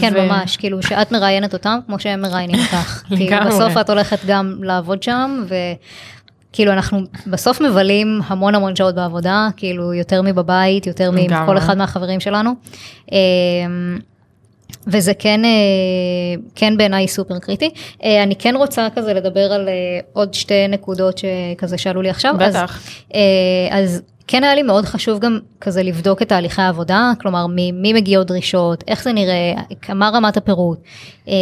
כן, 0.00 0.12
ו... 0.16 0.26
ממש, 0.26 0.56
כאילו 0.56 0.82
שאת 0.82 1.12
מראיינת 1.12 1.52
אותם 1.52 1.78
כמו 1.86 1.98
שהם 1.98 2.20
מראיינים 2.20 2.60
אותך. 2.60 3.02
כאילו 3.16 3.36
בסוף 3.46 3.76
את 3.80 3.90
הולכת 3.90 4.18
גם 4.26 4.58
לעבוד 4.62 5.02
שם, 5.02 5.44
וכאילו 5.48 6.72
אנחנו 6.72 7.00
בסוף 7.26 7.60
מבלים 7.60 8.20
המון 8.26 8.54
המון 8.54 8.76
שעות 8.76 8.94
בעבודה, 8.94 9.48
כאילו 9.56 9.94
יותר 9.94 10.22
מבבית, 10.22 10.86
יותר 10.86 11.10
מכל 11.10 11.58
אחד 11.58 11.78
מהחברים 11.78 12.20
שלנו. 12.20 12.54
אמ, 13.12 13.16
וזה 14.86 15.14
כן, 15.14 15.44
אה, 15.44 15.50
כן 16.54 16.76
בעיניי 16.76 17.08
סופר 17.08 17.38
קריטי. 17.38 17.70
אה, 18.04 18.22
אני 18.22 18.36
כן 18.36 18.56
רוצה 18.56 18.88
כזה 18.94 19.14
לדבר 19.14 19.52
על 19.52 19.68
אה, 19.68 19.72
עוד 20.12 20.34
שתי 20.34 20.68
נקודות 20.68 21.18
שכזה 21.18 21.78
שאלו 21.78 22.02
לי 22.02 22.10
עכשיו. 22.10 22.34
בטח. 22.38 22.80
אז, 23.10 23.14
אז 23.70 24.02
כן 24.32 24.44
היה 24.44 24.54
לי 24.54 24.62
מאוד 24.62 24.84
חשוב 24.84 25.18
גם 25.18 25.38
כזה 25.60 25.82
לבדוק 25.82 26.22
את 26.22 26.28
תהליכי 26.28 26.62
העבודה, 26.62 27.12
כלומר 27.20 27.46
ממי 27.72 27.92
מגיעות 27.92 28.26
דרישות, 28.26 28.84
איך 28.88 29.02
זה 29.02 29.12
נראה, 29.12 29.54
מה 29.94 30.10
רמת 30.14 30.36
הפירוט, 30.36 30.78
אה, 31.28 31.34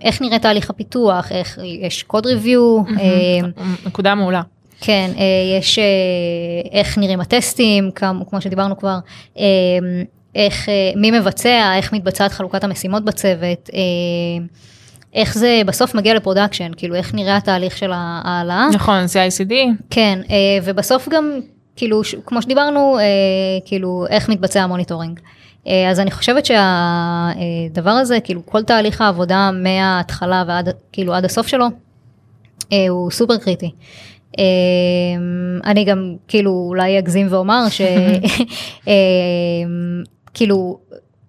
איך 0.00 0.22
נראה 0.22 0.38
תהליך 0.38 0.70
הפיתוח, 0.70 1.32
איך 1.32 1.58
יש 1.64 2.02
code 2.02 2.26
review. 2.26 2.82
אה, 3.00 3.48
נקודה 3.86 4.14
מעולה. 4.14 4.42
כן, 4.80 5.10
אה, 5.18 5.58
יש 5.58 5.78
איך 6.72 6.98
נראים 6.98 7.20
ה 7.20 7.29
testים, 7.29 7.90
כמו 8.30 8.40
שדיברנו 8.40 8.78
כבר, 8.78 8.98
איך, 10.34 10.68
מי 10.96 11.10
מבצע, 11.10 11.76
איך 11.76 11.92
מתבצעת 11.92 12.32
חלוקת 12.32 12.64
המשימות 12.64 13.04
בצוות. 13.04 13.70
איך 15.14 15.34
זה 15.34 15.62
בסוף 15.66 15.94
מגיע 15.94 16.14
ל 16.14 16.19
production, 16.19 16.70
כאילו 16.76 16.94
איך 16.94 17.14
נראה 17.14 17.36
התהליך 17.36 17.78
של 17.78 17.90
ההעלאה. 17.94 18.68
נכון, 18.72 19.06
זה 19.06 19.26
CI/CD. 19.26 19.52
כן, 19.90 20.18
ובסוף 20.64 21.08
גם 21.08 21.40
כאילו, 21.76 22.02
כמו 22.26 22.42
שדיברנו, 22.42 22.98
אה, 22.98 23.04
כאילו, 23.64 24.06
איך 24.10 24.28
מתבצע 24.28 24.62
ה 24.62 24.67
monitoring. 24.67 25.20
אה, 25.66 25.90
אז 25.90 26.00
אני 26.00 26.10
חושבת 26.10 26.46
שהדבר 26.46 27.90
הזה, 27.90 28.20
כאילו, 28.20 28.46
כל 28.46 28.62
תהליך 28.62 29.00
העבודה 29.00 29.50
מההתחלה 29.52 30.44
ועד, 30.46 30.68
כאילו, 30.92 31.14
עד 31.14 31.24
הסוף 31.24 31.46
שלו, 31.46 31.66
אה, 32.72 32.88
הוא 32.88 33.10
סופר 33.10 33.36
קריטי. 33.36 33.70
אה, 34.38 34.44
אני 35.64 35.84
גם, 35.84 36.16
כאילו, 36.28 36.66
אולי 36.68 36.98
אגזים 36.98 37.26
ואומר 37.30 37.68
ש... 37.68 37.80
אה, 38.88 38.94
כאילו, 40.34 40.78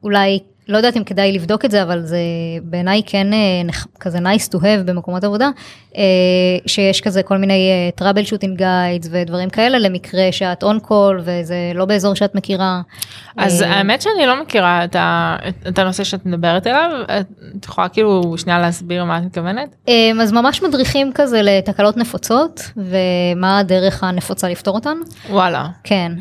אולי 0.03 0.39
לא 0.67 0.77
יודעת 0.77 0.97
אם 0.97 1.03
כדאי 1.03 1.31
לבדוק 1.31 1.65
את 1.65 1.71
זה, 1.71 1.83
אבל 1.83 2.01
זה 2.01 2.17
בעיניי 2.63 3.01
כן 3.05 3.33
אה, 3.33 3.39
כזה 3.99 4.17
nice 4.17 4.49
to 4.55 4.57
have 4.57 4.83
במקומות 4.85 5.23
עבודה, 5.23 5.49
אה, 5.97 6.03
שיש 6.67 7.01
כזה 7.01 7.23
כל 7.23 7.37
מיני 7.37 7.91
trouble 7.99 8.27
shooting 8.27 8.59
guides 8.59 9.07
ודברים 9.11 9.49
כאלה 9.49 9.79
למקרה 9.79 10.31
שאת 10.31 10.63
on 10.63 10.87
call 10.87 11.15
וזה 11.19 11.55
לא 11.75 11.85
באזור 11.85 12.15
שאת 12.15 12.35
מכירה. 12.35 12.81
אז 13.37 13.61
האמת 13.61 14.01
שאני 14.01 14.25
לא 14.25 14.41
מכירה 14.41 14.83
את, 14.83 14.95
ה, 14.95 15.35
את 15.67 15.79
הנושא 15.79 16.03
שאת 16.03 16.25
מדברת 16.25 16.67
עליו, 16.67 16.91
את 17.55 17.65
יכולה 17.65 17.89
כאילו 17.89 18.37
שנייה 18.37 18.59
להסביר 18.59 19.03
מה 19.03 19.17
את 19.17 19.23
מתכוונת? 19.23 19.75
אז 20.21 20.31
ממש 20.31 20.63
מדריכים 20.63 21.11
כזה 21.15 21.41
לתקלות 21.41 21.97
נפוצות 21.97 22.71
ומה 22.77 23.59
הדרך 23.59 24.03
הנפוצה 24.03 24.49
לפתור 24.49 24.75
אותן. 24.75 24.97
וואלה. 25.29 25.67
כן, 25.83 26.11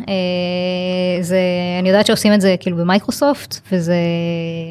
זה, 1.20 1.38
אני 1.80 1.88
יודעת 1.88 2.06
שעושים 2.06 2.32
את 2.32 2.40
זה 2.40 2.54
כאילו 2.60 2.76
במייקרוסופט 2.76 3.60
וזה... 3.72 3.94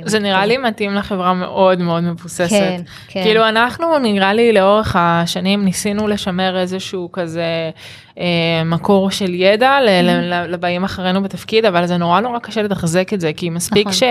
זה 0.05 0.19
נראה 0.19 0.45
לי 0.45 0.57
מתאים 0.57 0.93
לחברה 0.93 1.33
מאוד 1.33 1.79
מאוד 1.79 2.03
מבוססת. 2.03 2.49
כן, 2.49 2.81
כן. 3.07 3.23
כאילו 3.23 3.49
אנחנו 3.49 3.99
נראה 3.99 4.33
לי 4.33 4.53
לאורך 4.53 4.95
השנים 4.99 5.65
ניסינו 5.65 6.07
לשמר 6.07 6.59
איזשהו 6.59 7.09
כזה 7.11 7.71
אה, 8.17 8.63
מקור 8.65 9.11
של 9.11 9.33
ידע 9.33 9.77
mm-hmm. 9.79 10.47
לבאים 10.47 10.83
אחרינו 10.83 11.23
בתפקיד, 11.23 11.65
אבל 11.65 11.85
זה 11.85 11.97
נורא 11.97 12.19
נורא 12.19 12.39
קשה 12.39 12.61
לתחזק 12.61 13.13
את 13.13 13.21
זה, 13.21 13.31
כי 13.33 13.49
מספיק 13.49 13.87
נכון. 13.87 13.93
ש... 13.93 14.03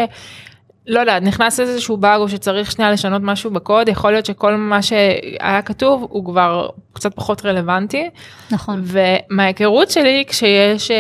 לא 0.87 1.01
יודעת, 1.01 1.23
נכנס 1.23 1.61
איזשהו 1.61 1.97
באג 1.97 2.21
או 2.21 2.29
שצריך 2.29 2.73
שנייה 2.73 2.91
לשנות 2.91 3.23
משהו 3.25 3.51
בקוד, 3.51 3.89
יכול 3.89 4.13
להיות 4.13 4.27
שכל 4.27 4.57
מה 4.57 4.83
שהיה 4.83 5.63
כתוב 5.65 6.07
הוא 6.11 6.25
כבר 6.25 6.69
קצת 6.93 7.15
פחות 7.15 7.47
רלוונטי. 7.47 8.11
נכון. 8.51 8.83
ומההיכרות 8.85 9.91
שלי, 9.91 10.25
כשיש 10.29 10.91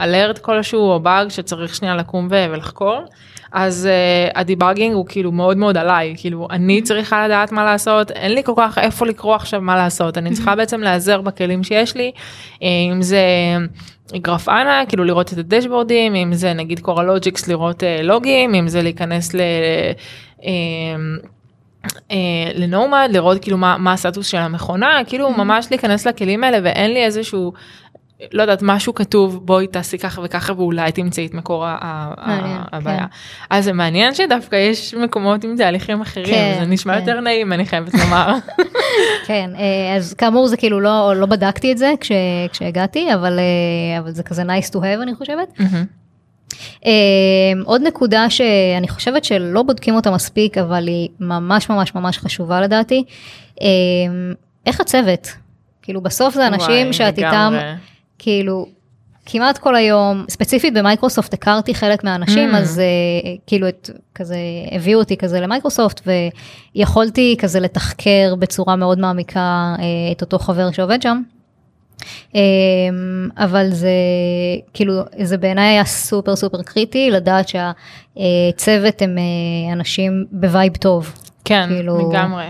alert 0.00 0.38
אה, 0.38 0.42
כלשהו 0.42 0.90
או 0.90 1.00
באג 1.00 1.28
שצריך 1.28 1.74
שנייה 1.74 1.96
לקום 1.96 2.28
ולחקור, 2.30 2.98
אז 3.58 3.88
uh, 3.88 4.38
ה 4.38 4.44
debugging 4.44 4.94
הוא 4.94 5.06
כאילו 5.06 5.32
מאוד 5.32 5.56
מאוד 5.56 5.76
עליי, 5.76 6.14
כאילו 6.16 6.48
אני 6.50 6.82
צריכה 6.82 7.24
לדעת 7.26 7.52
מה 7.52 7.64
לעשות, 7.64 8.10
אין 8.10 8.32
לי 8.32 8.42
כל 8.44 8.52
כך 8.56 8.78
איפה 8.78 9.06
לקרוא 9.06 9.34
עכשיו 9.34 9.60
מה 9.60 9.76
לעשות, 9.76 10.18
אני 10.18 10.32
צריכה 10.32 10.56
בעצם 10.56 10.80
להיעזר 10.80 11.20
בכלים 11.20 11.64
שיש 11.64 11.96
לי, 11.96 12.12
אה, 12.62 12.68
אם 12.92 13.02
זה 13.02 13.20
Grafana, 14.16 14.82
כאילו 14.88 15.04
לראות 15.04 15.32
את 15.32 15.38
ה 15.38 15.44
dashboardים, 15.44 16.14
אם 16.14 16.32
זה 16.32 16.52
נגיד 16.52 16.80
Coralogix 16.80 17.48
לראות 17.48 17.82
uh, 17.82 18.02
לוגים, 18.02 18.54
אם 18.54 18.68
זה 18.68 18.82
להיכנס 18.82 19.34
ל... 19.34 19.40
Uh, 20.40 20.44
ל 22.54 22.63
Nomad 22.63 23.08
לראות 23.12 23.42
כאילו 23.42 23.56
מה, 23.56 23.76
מה 23.78 23.92
הסטטוס 23.92 24.26
של 24.26 24.38
המכונה. 24.38 25.00
כאילו 25.06 25.30
ממש 25.30 25.66
להיכנס 25.70 26.06
לכלים 26.06 26.44
האלה 26.44 26.58
ואין 26.62 26.92
לי 26.92 27.04
איזשהו 27.04 27.52
לא 28.32 28.42
יודעת 28.42 28.62
משהו 28.62 28.94
כתוב 28.94 29.46
בואי 29.46 29.66
תעשי 29.66 29.98
ככה 29.98 30.20
וככה 30.24 30.52
ואולי 30.56 30.92
תמצאי 30.92 31.26
את 31.26 31.34
מקור 31.34 31.64
הבעיה. 31.66 32.98
כן. 32.98 33.04
אז 33.50 33.64
זה 33.64 33.72
מעניין 33.72 34.14
שדווקא 34.14 34.56
יש 34.56 34.94
מקומות 34.94 35.44
עם 35.44 35.56
תהליכים 35.56 36.00
אחרים 36.00 36.26
כן, 36.26 36.56
זה 36.60 36.66
נשמע 36.66 36.94
כן. 36.94 37.00
יותר 37.00 37.20
נעים 37.20 37.52
אני 37.52 37.66
חייבת 37.66 37.94
לומר. 37.94 38.34
כן 39.26 39.50
אה, 39.58 39.96
אז 39.96 40.14
כאמור 40.14 40.46
זה 40.46 40.56
כאילו 40.56 40.80
לא 40.80 41.12
לא 41.16 41.26
בדקתי 41.26 41.72
את 41.72 41.78
זה 41.78 41.92
כש, 42.00 42.12
כשהגעתי 42.52 43.14
אבל 43.14 43.38
אה, 43.38 43.98
אבל 43.98 44.10
זה 44.10 44.22
כזה 44.22 44.42
nice 44.42 44.70
to 44.70 44.76
have 44.76 45.02
אני 45.02 45.14
חושבת. 45.14 45.48
Uh, 46.80 46.88
עוד 47.64 47.82
נקודה 47.82 48.30
שאני 48.30 48.88
חושבת 48.88 49.24
שלא 49.24 49.62
בודקים 49.62 49.94
אותה 49.94 50.10
מספיק 50.10 50.58
אבל 50.58 50.86
היא 50.86 51.08
ממש 51.20 51.70
ממש 51.70 51.94
ממש 51.94 52.18
חשובה 52.18 52.60
לדעתי 52.60 53.04
איך 54.66 54.80
הצוות 54.80 55.28
כאילו 55.82 56.00
בסוף 56.00 56.34
זה 56.34 56.46
אנשים 56.46 56.82
וואי, 56.86 56.92
שאת 56.92 57.18
איתם. 57.18 57.54
כאילו, 58.18 58.66
כמעט 59.26 59.58
כל 59.58 59.76
היום, 59.76 60.24
ספציפית 60.28 60.74
במייקרוסופט 60.74 61.34
הכרתי 61.34 61.74
חלק 61.74 62.04
מהאנשים, 62.04 62.54
mm. 62.54 62.56
אז 62.56 62.80
uh, 62.80 63.28
כאילו 63.46 63.68
את, 63.68 63.90
כזה, 64.14 64.36
הביאו 64.72 64.98
אותי 64.98 65.16
כזה 65.16 65.40
למייקרוסופט, 65.40 66.08
ויכולתי 66.76 67.36
כזה 67.38 67.60
לתחקר 67.60 68.34
בצורה 68.38 68.76
מאוד 68.76 68.98
מעמיקה 68.98 69.74
uh, 69.76 69.80
את 70.12 70.22
אותו 70.22 70.38
חבר 70.38 70.70
שעובד 70.70 71.02
שם. 71.02 71.22
Um, 72.32 72.36
אבל 73.36 73.70
זה 73.70 73.90
כאילו 74.74 74.92
זה 75.22 75.36
בעיניי 75.38 75.68
היה 75.68 75.84
סופר 75.84 76.36
סופר 76.36 76.62
קריטי 76.62 77.10
לדעת 77.10 77.48
שהצוות 77.48 79.02
הם 79.02 79.16
uh, 79.18 79.72
אנשים 79.72 80.24
ב 80.32 80.41
vibe 80.41 80.76
טוב. 80.76 81.12
כן, 81.44 81.66
כאילו, 81.68 82.10
לגמרי. 82.10 82.46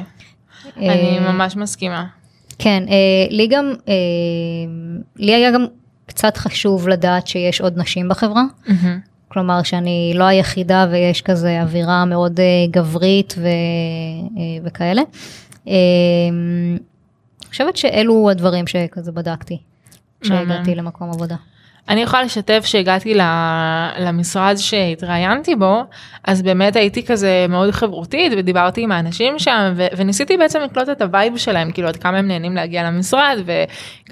אני 0.77 1.19
ממש 1.21 1.57
מסכימה. 1.57 2.05
כן, 2.59 2.83
אה, 2.89 3.27
לי 3.31 3.47
גם, 3.47 3.75
אה, 3.89 3.95
לי 5.17 5.35
היה 5.35 5.51
גם 5.51 5.67
קצת 6.07 6.37
חשוב 6.37 6.89
לדעת 6.89 7.27
שיש 7.27 7.61
עוד 7.61 7.79
נשים 7.79 8.09
בחברה. 8.09 8.45
Mm-hmm. 8.67 9.17
כלומר 9.29 9.63
שאני 9.63 10.13
לא 10.15 10.25
היחידה 10.25 10.87
ויש 10.91 11.23
כזה 11.23 11.63
אווירה 11.63 12.05
מאוד 12.05 12.41
אה, 12.41 12.45
גברית 12.71 13.35
ו, 13.39 13.47
אה, 13.47 13.49
וכאלה. 14.65 15.03
אה, 15.69 15.75
אני 17.43 17.49
חושבת 17.51 17.77
שאלו 17.77 18.31
הדברים 18.31 18.67
שכזה 18.67 19.13
בדקתי 19.13 19.59
כשהגעתי 20.21 20.75
למקום 20.75 21.11
עבודה. 21.11 21.37
אני 21.89 22.03
יכולה 22.03 22.23
לשתף 22.23 22.63
שהגעתי 22.65 23.15
למשרד 23.99 24.55
שהתראיינתי 24.57 25.55
בו, 25.55 25.83
אז 26.25 26.43
באמת 26.43 26.77
הייתי 26.77 27.07
כזה 27.07 27.47
מאוד 27.49 27.71
חברותית 27.71 28.33
ודיברתי 28.37 28.83
עם 28.83 28.93
האנשים 28.93 29.39
שם 29.39 29.73
ו- 29.77 29.87
וניסיתי 29.97 30.37
בעצם 30.37 30.61
לקלוט 30.61 30.89
את 30.89 31.03
ה 31.03 31.09
vibe 31.09 31.37
שלהם, 31.37 31.71
כאילו 31.71 31.89
עד 31.89 31.97
כמה 31.97 32.19
הם 32.19 32.29
נהנים 32.29 32.55
להגיע 32.55 32.85
למשרד 32.85 33.39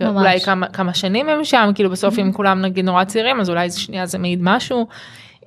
ואולי 0.01 0.41
כמה, 0.41 0.67
כמה 0.69 0.95
שנים 0.95 1.29
הם 1.29 1.45
שם, 1.45 1.71
כאילו 1.75 1.91
בסוף 1.91 2.19
אם 2.19 2.33
כולם 2.33 2.61
נגיד 2.61 2.85
נורא 2.85 3.05
צעירים 3.05 3.41
אז 3.41 3.51
אולי 3.51 3.71
שנייה 3.71 4.07
זה 4.07 4.19
מעיד 4.19 4.39
משהו. 4.43 4.87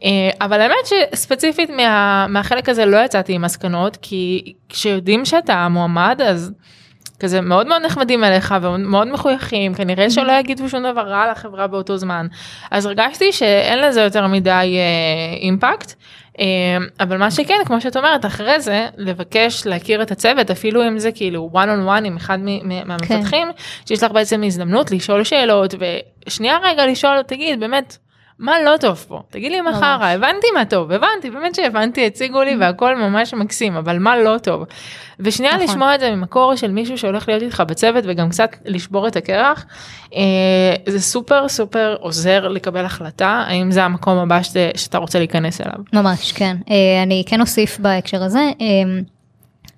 אה, 0.04 0.30
אבל 0.42 0.62
האמת 0.62 0.76
שספציפית 0.86 1.70
מה, 1.70 2.26
מהחלק 2.30 2.70
הזה 2.70 2.86
לא 2.86 2.98
יצאתי 2.98 3.34
עם 3.34 3.42
מסקנות 3.42 3.98
כי 4.02 4.54
כשיודעים 4.70 5.26
שאתה 5.26 5.68
מועמד 5.70 6.22
אז. 6.26 6.52
כזה 7.20 7.42
מאוד 7.42 7.68
מאוד 7.68 7.82
נחמדים 7.82 8.24
אליך 8.24 8.56
ומאוד 8.62 9.08
מחויכים 9.08 9.74
כנראה 9.74 10.10
שלא 10.10 10.32
יגידו 10.32 10.70
שום 10.70 10.84
דבר 10.92 11.02
רע 11.02 11.32
לחברה 11.32 11.68
באותו 11.68 11.98
זמן 11.98 12.28
אז 12.72 12.86
הרגשתי 12.86 13.32
שאין 13.32 13.80
לזה 13.80 14.02
יותר 14.02 14.28
מדי 14.28 14.50
אה, 14.78 15.38
אימפקט. 15.42 15.94
אה, 16.40 16.46
אבל 17.00 17.18
מה 17.18 17.32
שכן 17.32 17.54
כמו 17.66 17.82
שאת 17.82 17.98
אומרת 17.98 18.26
אחרי 18.26 18.60
זה 18.60 18.88
לבקש 18.98 19.68
להכיר 19.68 20.02
את 20.02 20.12
הצוות 20.12 20.52
אפילו 20.52 20.88
אם 20.88 21.00
זה 21.00 21.12
כאילו 21.12 21.50
one 21.54 21.68
on 21.68 21.88
one 21.88 22.06
עם 22.06 22.16
אחד 22.18 22.40
מהמפתחים 22.64 23.48
כן. 23.48 23.64
שיש 23.86 24.04
לך 24.04 24.12
בעצם 24.12 24.44
הזדמנות 24.44 24.92
לשאול 24.92 25.24
שאלות 25.24 25.74
ושנייה 26.28 26.58
רגע 26.64 26.86
לשאול 26.86 27.22
תגיד 27.22 27.60
באמת 27.60 27.98
מה 28.40 28.62
לא 28.66 28.78
טוב 28.80 29.06
פה? 29.08 29.22
תגיד 29.30 29.52
לי 29.52 29.62
מה 29.62 29.74
חרא, 29.74 30.06
הבנתי 30.06 30.48
מה 30.54 30.66
טוב, 30.66 30.92
הבנתי, 30.92 31.30
באמת 31.30 31.56
שהבנתי, 31.56 32.06
הציגו 32.06 32.44
לי 32.44 32.56
והכל 32.60 32.96
ממש 32.96 33.34
מקסים, 33.34 33.76
אבל 33.76 34.00
מה 34.00 34.18
לא 34.18 34.38
טוב? 34.38 34.64
ושנייה 35.20 35.56
נכון. 35.56 35.68
לשמוע 35.68 35.96
את 35.96 36.00
זה 36.00 36.16
ממקור 36.16 36.56
של 36.56 36.72
מישהו 36.72 36.98
שהולך 36.98 37.28
להיות 37.28 37.44
איתך 37.44 37.64
בצוות 37.68 38.04
וגם 38.08 38.30
קצת 38.30 38.50
לשבור 38.66 39.08
את 39.08 39.16
הקרח, 39.16 39.66
אה, 40.16 40.22
זה 40.88 41.02
סופר 41.02 41.50
סופר 41.50 41.96
עוזר 42.00 42.48
לקבל 42.48 42.86
החלטה, 42.86 43.44
האם 43.48 43.72
זה 43.72 43.84
המקום 43.84 44.18
הבא 44.18 44.42
שת, 44.42 44.56
שאתה 44.76 44.98
רוצה 44.98 45.20
להיכנס 45.20 45.62
אליו. 45.62 45.80
ממש, 45.94 46.32
כן. 46.32 46.58
אה, 46.70 47.04
אני 47.04 47.24
כן 47.26 47.42
אוסיף 47.42 47.80
בהקשר 47.80 48.24
הזה. 48.24 48.52
אה, 48.62 48.66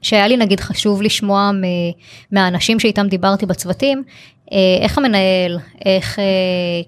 שהיה 0.01 0.27
לי 0.27 0.37
נגיד 0.37 0.59
חשוב 0.59 1.01
לשמוע 1.01 1.51
מהאנשים 2.31 2.79
שאיתם 2.79 3.07
דיברתי 3.07 3.45
בצוותים, 3.45 4.03
איך 4.81 4.97
המנהל, 4.97 5.59
איך 5.85 6.19
אה, 6.19 6.23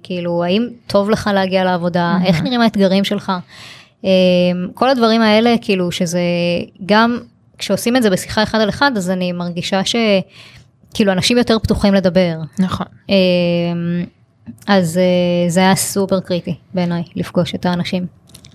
כאילו, 0.03 0.43
האם 0.43 0.67
טוב 0.87 1.09
לך 1.09 1.29
להגיע 1.33 1.63
לעבודה, 1.63 2.17
mm-hmm. 2.17 2.25
איך 2.25 2.41
נראים 2.41 2.61
האתגרים 2.61 3.03
שלך. 3.03 3.31
אה, 4.05 4.09
כל 4.73 4.89
הדברים 4.89 5.21
האלה, 5.21 5.55
כאילו, 5.61 5.91
שזה 5.91 6.21
גם 6.85 7.19
כשעושים 7.57 7.95
את 7.95 8.03
זה 8.03 8.09
בשיחה 8.09 8.43
אחד 8.43 8.59
על 8.59 8.69
אחד, 8.69 8.91
אז 8.95 9.09
אני 9.09 9.31
מרגישה 9.31 9.81
שכאילו 9.85 11.11
אנשים 11.11 11.37
יותר 11.37 11.59
פתוחים 11.59 11.93
לדבר. 11.93 12.35
נכון. 12.59 12.87
אז 14.67 14.99
זה 15.47 15.59
היה 15.59 15.75
סופר 15.75 16.19
קריטי 16.19 16.55
בעיניי, 16.73 17.03
לפגוש 17.15 17.55
את 17.55 17.65
האנשים. 17.65 18.05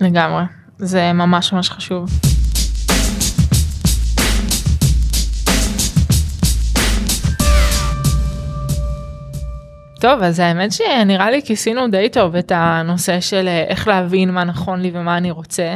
לגמרי, 0.01 0.43
זה 0.79 1.13
ממש 1.13 1.53
ממש 1.53 1.69
חשוב. 1.69 2.09
טוב 9.97 10.23
אז 10.23 10.39
האמת 10.39 10.71
שנראה 10.71 11.31
לי 11.31 11.41
כיסינו 11.41 11.87
די 11.87 12.09
טוב 12.09 12.35
את 12.35 12.51
הנושא 12.55 13.19
של 13.19 13.47
אה, 13.47 13.63
איך 13.67 13.87
להבין 13.87 14.31
מה 14.31 14.43
נכון 14.43 14.81
לי 14.81 14.91
ומה 14.93 15.17
אני 15.17 15.31
רוצה 15.31 15.75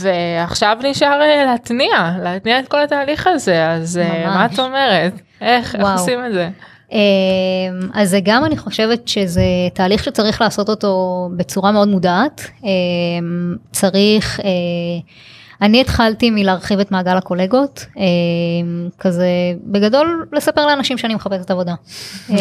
ועכשיו 0.00 0.78
נשאר 0.82 1.20
אה, 1.22 1.44
להתניע 1.44 2.12
להתניע 2.22 2.58
את 2.58 2.68
כל 2.68 2.82
התהליך 2.82 3.26
הזה 3.26 3.68
אז 3.68 3.96
ממש. 3.96 4.06
אה, 4.06 4.34
מה 4.34 4.46
את 4.46 4.58
אומרת 4.58 5.12
איך, 5.40 5.74
איך 5.74 5.84
עושים 5.92 6.26
את 6.26 6.32
זה. 6.32 6.48
אמ, 6.92 6.98
אז 7.94 8.10
זה 8.10 8.20
גם 8.22 8.44
אני 8.44 8.56
חושבת 8.56 9.08
שזה 9.08 9.42
תהליך 9.74 10.04
שצריך 10.04 10.40
לעשות 10.40 10.68
אותו 10.68 11.28
בצורה 11.36 11.72
מאוד 11.72 11.88
מודעת 11.88 12.50
אמ, 12.64 13.56
צריך. 13.72 14.40
אני 15.62 15.80
התחלתי 15.80 16.30
מלהרחיב 16.30 16.80
את 16.80 16.90
מעגל 16.90 17.16
הקולגות, 17.16 17.86
כזה 18.98 19.28
בגדול 19.64 20.26
לספר 20.32 20.66
לאנשים 20.66 20.98
שאני 20.98 21.14
מחפשת 21.14 21.50
עבודה. 21.50 21.74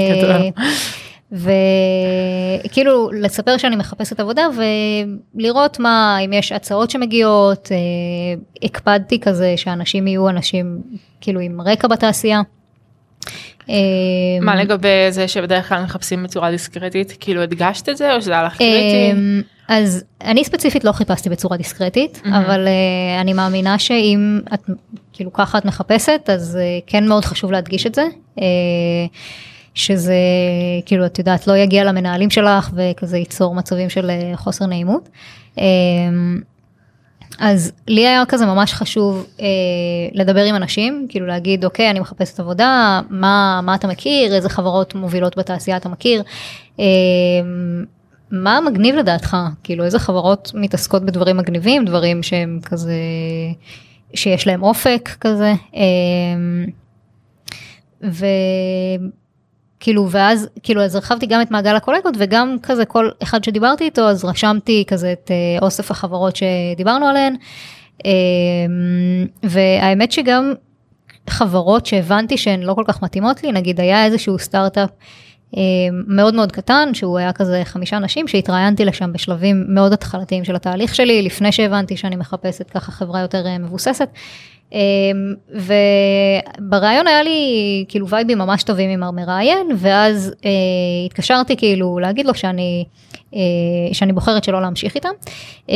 וכאילו 2.65 3.09
לספר 3.11 3.57
שאני 3.57 3.76
מחפשת 3.76 4.19
עבודה 4.19 4.47
ולראות 5.36 5.80
מה 5.80 6.17
אם 6.26 6.34
יש 6.34 6.51
הצעות 6.51 6.89
שמגיעות 6.91 7.69
אה, 7.72 7.78
הקפדתי 8.63 9.19
כזה 9.19 9.53
שאנשים 9.57 10.07
יהיו 10.07 10.30
אנשים 10.30 10.82
כאילו 11.22 11.39
עם 11.39 11.61
רקע 11.61 11.88
בתעשייה. 11.88 12.41
אה, 13.72 13.76
מה 14.41 14.55
לגבי 14.55 14.88
זה 15.09 15.28
שבדרך 15.28 15.69
כלל 15.69 15.84
מחפשים 15.84 16.24
בצורה 16.24 16.51
דיסקרטית 16.51 17.17
כאילו 17.19 17.41
הדגשת 17.41 17.89
את 17.89 17.97
זה 17.97 18.15
או 18.15 18.22
שזה 18.22 18.32
היה 18.32 18.43
לך 18.43 18.57
קריטי? 18.57 19.11
אמ, 19.11 19.41
אז 19.67 20.03
אני 20.22 20.43
ספציפית 20.43 20.84
לא 20.84 20.91
חיפשתי 20.91 21.30
בצורה 21.30 21.57
דיסקרטית, 21.57 22.22
מהמם. 22.26 22.45
אבל 22.45 22.67
uh, 22.67 23.22
אני 23.22 23.34
מאמינה 23.34 23.80
שאם 23.80 24.39
את 24.53 24.69
כאילו 25.13 25.34
ככה 25.34 25.57
את 25.57 25.65
מחפשת, 25.65 26.30
אז 26.34 26.59
uh, 26.61 26.84
כן 26.88 27.07
מאוד 27.07 27.26
חשוב 27.26 27.51
להדגיש 27.51 27.86
את 27.86 27.95
זה. 27.95 28.03
Uh, 28.38 28.41
שזה 29.74 30.15
כאילו 30.86 31.05
את 31.05 31.19
יודעת 31.19 31.47
לא 31.47 31.57
יגיע 31.57 31.84
למנהלים 31.84 32.30
שלך 32.30 32.69
וכזה 32.76 33.17
ייצור 33.17 33.55
מצבים 33.55 33.89
של 33.89 34.11
חוסר 34.36 34.65
נעימות. 34.65 35.09
אז 37.39 37.71
לי 37.88 38.07
היה 38.07 38.23
כזה 38.27 38.45
ממש 38.45 38.73
חשוב 38.73 39.27
אה, 39.41 39.45
לדבר 40.13 40.43
עם 40.43 40.55
אנשים, 40.55 41.05
כאילו 41.09 41.27
להגיד 41.27 41.65
אוקיי 41.65 41.89
אני 41.89 41.99
מחפשת 41.99 42.39
עבודה, 42.39 43.01
מה, 43.09 43.59
מה 43.63 43.75
אתה 43.75 43.88
מכיר, 43.88 44.36
איזה 44.36 44.49
חברות 44.49 44.95
מובילות 44.95 45.38
בתעשייה 45.38 45.77
אתה 45.77 45.89
מכיר, 45.89 46.23
אה, 46.79 46.86
מה 48.32 48.59
מגניב 48.61 48.95
לדעתך, 48.95 49.38
כאילו 49.63 49.84
איזה 49.84 49.99
חברות 49.99 50.51
מתעסקות 50.53 51.05
בדברים 51.05 51.38
מגניבים, 51.38 51.86
דברים 51.86 52.23
שהם 52.23 52.59
כזה, 52.63 52.93
שיש 54.13 54.47
להם 54.47 54.63
אופק 54.63 55.09
כזה, 55.19 55.53
אה, 55.75 55.82
וכאילו 59.82 60.07
ואז 60.11 60.49
כאילו 60.63 60.82
אז 60.82 60.95
הרחבתי 60.95 61.25
גם 61.25 61.41
את 61.41 61.51
מעגל 61.51 61.75
הקולגות 61.75 62.13
וגם 62.17 62.55
כזה 62.63 62.86
כל 62.86 63.09
אחד 63.23 63.43
שדיברתי 63.43 63.84
איתו 63.84 64.09
אז 64.09 64.25
רשמתי 64.25 64.84
כזה 64.88 65.11
את 65.11 65.32
אה, 65.32 65.59
אוסף 65.61 65.91
החברות 65.91 66.36
שדיברנו 66.36 67.05
עליהן. 67.05 67.36
אה, 68.05 68.11
והאמת 69.43 70.11
שגם 70.11 70.53
חברות 71.29 71.86
שהבנתי 71.86 72.38
שהן 72.38 72.61
לא 72.61 72.73
כל 72.73 72.84
כך 72.88 73.03
מתאימות 73.03 73.43
לי 73.43 73.51
נגיד 73.51 73.79
היה 73.79 74.05
איזשהו 74.05 74.39
סטארט-אפ 74.39 74.89
אה, 75.57 75.61
מאוד 76.07 76.34
מאוד 76.34 76.51
קטן 76.51 76.89
שהוא 76.93 77.17
היה 77.17 77.34
כזה 77.34 77.61
חמישה 77.63 77.97
אנשים 77.97 78.27
שהתראיינתי 78.27 78.86
לשם 78.86 79.13
בשלבים 79.13 79.65
מאוד 79.67 79.93
התחלתיים 79.93 80.43
של 80.43 80.55
התהליך 80.55 80.95
שלי 80.95 81.21
לפני 81.21 81.51
שהבנתי 81.51 81.97
שאני 81.97 82.15
מחפשת 82.15 82.69
ככה 82.69 82.91
חברה 82.91 83.21
יותר 83.21 83.47
אה, 83.47 83.57
מבוססת. 83.57 84.09
אה, 84.74 84.80
ובריאיון 86.61 87.07
היה 87.07 87.24
לי 87.24 87.86
כאילו 87.88 88.07
וייבים 88.09 88.38
ממש 88.38 88.63
טובים 88.63 88.89
עם 88.89 89.03
המראיין 89.03 89.67
ואז 89.78 90.34
אה, 90.45 90.49
התקשרתי 91.05 91.57
כאילו 91.57 91.99
להגיד 91.99 92.26
לו 92.26 92.34
שאני, 92.34 92.86
אה, 93.36 93.39
שאני 93.93 94.13
בוחרת 94.13 94.43
שלא 94.43 94.61
להמשיך 94.61 94.95
איתם. 94.95 95.09
אה, 95.69 95.76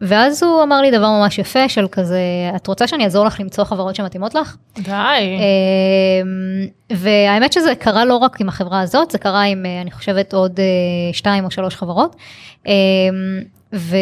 ואז 0.00 0.42
הוא 0.42 0.62
אמר 0.62 0.80
לי 0.80 0.90
דבר 0.90 1.10
ממש 1.10 1.38
יפה 1.38 1.68
של 1.68 1.86
כזה 1.92 2.20
את 2.56 2.66
רוצה 2.66 2.86
שאני 2.86 3.04
אעזור 3.04 3.24
לך 3.24 3.40
למצוא 3.40 3.64
חברות 3.64 3.94
שמתאימות 3.94 4.34
לך? 4.34 4.56
די. 4.78 4.92
אמ, 4.92 6.66
והאמת 6.92 7.52
שזה 7.52 7.74
קרה 7.74 8.04
לא 8.04 8.16
רק 8.16 8.40
עם 8.40 8.48
החברה 8.48 8.80
הזאת, 8.80 9.10
זה 9.10 9.18
קרה 9.18 9.42
עם, 9.42 9.66
אה, 9.66 9.80
אני 9.80 9.90
חושבת, 9.90 10.34
עוד 10.34 10.60
אה, 10.60 10.64
שתיים 11.12 11.44
או 11.44 11.50
שלוש 11.50 11.76
חברות. 11.76 12.16
אמ, 13.74 13.78
ו, 13.78 13.96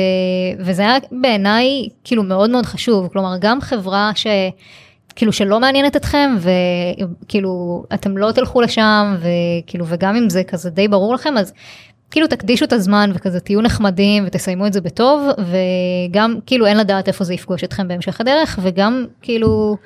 וזה 0.58 0.82
היה 0.82 0.96
בעיניי 1.12 1.88
כאילו 2.04 2.22
מאוד 2.22 2.50
מאוד 2.50 2.66
חשוב, 2.66 3.08
כלומר 3.08 3.36
גם 3.40 3.60
חברה 3.60 4.12
ש... 4.14 4.26
כאילו 5.16 5.32
שלא 5.32 5.60
מעניינת 5.60 5.96
אתכם 5.96 6.36
וכאילו 6.38 7.84
אתם 7.94 8.16
לא 8.16 8.32
תלכו 8.32 8.60
לשם 8.60 9.16
וכאילו 9.18 9.84
וגם 9.88 10.16
אם 10.16 10.30
זה 10.30 10.44
כזה 10.44 10.70
די 10.70 10.88
ברור 10.88 11.14
לכם 11.14 11.36
אז 11.36 11.52
כאילו 12.10 12.26
תקדישו 12.26 12.64
את 12.64 12.72
הזמן 12.72 13.10
וכזה 13.14 13.40
תהיו 13.40 13.60
נחמדים 13.60 14.24
ותסיימו 14.26 14.66
את 14.66 14.72
זה 14.72 14.80
בטוב 14.80 15.28
וגם 15.38 16.38
כאילו 16.46 16.66
אין 16.66 16.76
לדעת 16.76 17.08
איפה 17.08 17.24
זה 17.24 17.34
יפגוש 17.34 17.64
אתכם 17.64 17.88
בהמשך 17.88 18.20
הדרך 18.20 18.58
וגם 18.62 19.06
כאילו 19.22 19.76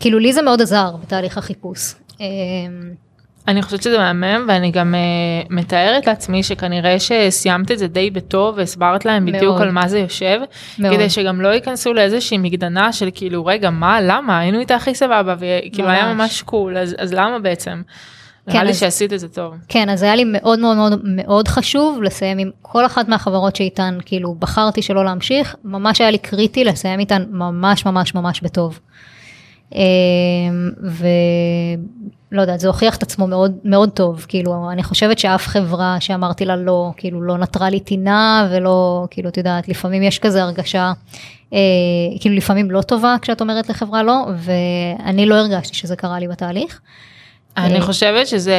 כאילו 0.00 0.18
לי 0.18 0.32
זה 0.32 0.42
מאוד 0.42 0.62
עזר 0.62 0.96
בתהליך 1.02 1.38
החיפוש. 1.38 1.94
אני 3.50 3.62
חושבת 3.62 3.82
שזה 3.82 3.98
מהמם 3.98 4.44
ואני 4.48 4.70
גם 4.70 4.94
uh, 4.94 5.46
מתארת 5.50 6.06
לעצמי 6.06 6.42
שכנראה 6.42 6.96
שסיימת 7.00 7.70
את 7.70 7.78
זה 7.78 7.86
די 7.86 8.10
בטוב 8.10 8.54
והסברת 8.58 9.04
להם 9.04 9.26
בדיוק 9.26 9.42
מאוד. 9.42 9.62
על 9.62 9.70
מה 9.70 9.88
זה 9.88 9.98
יושב 9.98 10.40
מאוד. 10.78 10.94
כדי 10.94 11.10
שגם 11.10 11.40
לא 11.40 11.48
ייכנסו 11.48 11.92
לאיזושהי 11.92 12.38
מגדנה 12.38 12.92
של 12.92 13.08
כאילו 13.14 13.46
רגע 13.46 13.70
מה 13.70 14.00
למה 14.00 14.38
היינו 14.38 14.60
איתה 14.60 14.74
הכי 14.74 14.94
סבבה 14.94 15.34
וכאילו 15.38 15.88
היה 15.88 16.06
ממש. 16.06 16.16
ממש 16.16 16.42
קול 16.42 16.78
אז, 16.78 16.96
אז 16.98 17.14
למה 17.14 17.38
בעצם. 17.38 17.82
כן, 18.46 18.52
נראה 18.52 18.64
לי 18.64 18.74
שעשית 18.74 19.12
את 19.12 19.20
זה 19.20 19.28
טוב. 19.28 19.54
כן 19.68 19.88
אז 19.88 20.02
היה 20.02 20.16
לי 20.16 20.24
מאוד 20.26 20.58
מאוד 20.58 20.76
מאוד 20.76 21.00
מאוד 21.04 21.48
חשוב 21.48 22.02
לסיים 22.02 22.38
עם 22.38 22.50
כל 22.62 22.86
אחת 22.86 23.08
מהחברות 23.08 23.56
שאיתן 23.56 23.98
כאילו 24.04 24.34
בחרתי 24.38 24.82
שלא 24.82 25.04
להמשיך 25.04 25.56
ממש 25.64 26.00
היה 26.00 26.10
לי 26.10 26.18
קריטי 26.18 26.64
לסיים 26.64 27.00
איתן 27.00 27.24
ממש 27.30 27.86
ממש 27.86 28.14
ממש 28.14 28.40
בטוב. 28.40 28.80
אמ, 29.74 30.70
ולא 30.82 32.40
יודעת 32.40 32.60
זה 32.60 32.68
הוכיח 32.68 32.96
את 32.96 33.02
עצמו 33.02 33.26
מאוד 33.26 33.56
מאוד 33.64 33.90
טוב 33.90 34.26
כאילו 34.28 34.70
אני 34.72 34.82
חושבת 34.82 35.18
שאף 35.18 35.46
חברה 35.46 35.96
שאמרתי 36.00 36.44
לה 36.44 36.56
לא 36.56 36.90
כאילו 36.96 37.22
לא 37.22 37.38
נטרה 37.38 37.70
לי 37.70 37.80
טינה 37.80 38.48
ולא 38.50 39.06
כאילו 39.10 39.28
את 39.28 39.36
יודעת 39.36 39.68
לפעמים 39.68 40.02
יש 40.02 40.18
כזה 40.18 40.42
הרגשה 40.42 40.92
אה, 41.52 41.58
כאילו 42.20 42.34
לפעמים 42.34 42.70
לא 42.70 42.82
טובה 42.82 43.16
כשאת 43.22 43.40
אומרת 43.40 43.68
לחברה 43.68 44.02
לא 44.02 44.26
ואני 44.36 45.26
לא 45.26 45.34
הרגשתי 45.34 45.76
שזה 45.76 45.96
קרה 45.96 46.18
לי 46.18 46.28
בתהליך. 46.28 46.80
אני 47.64 47.76
אה, 47.76 47.82
חושבת 47.82 48.26
שזה 48.26 48.56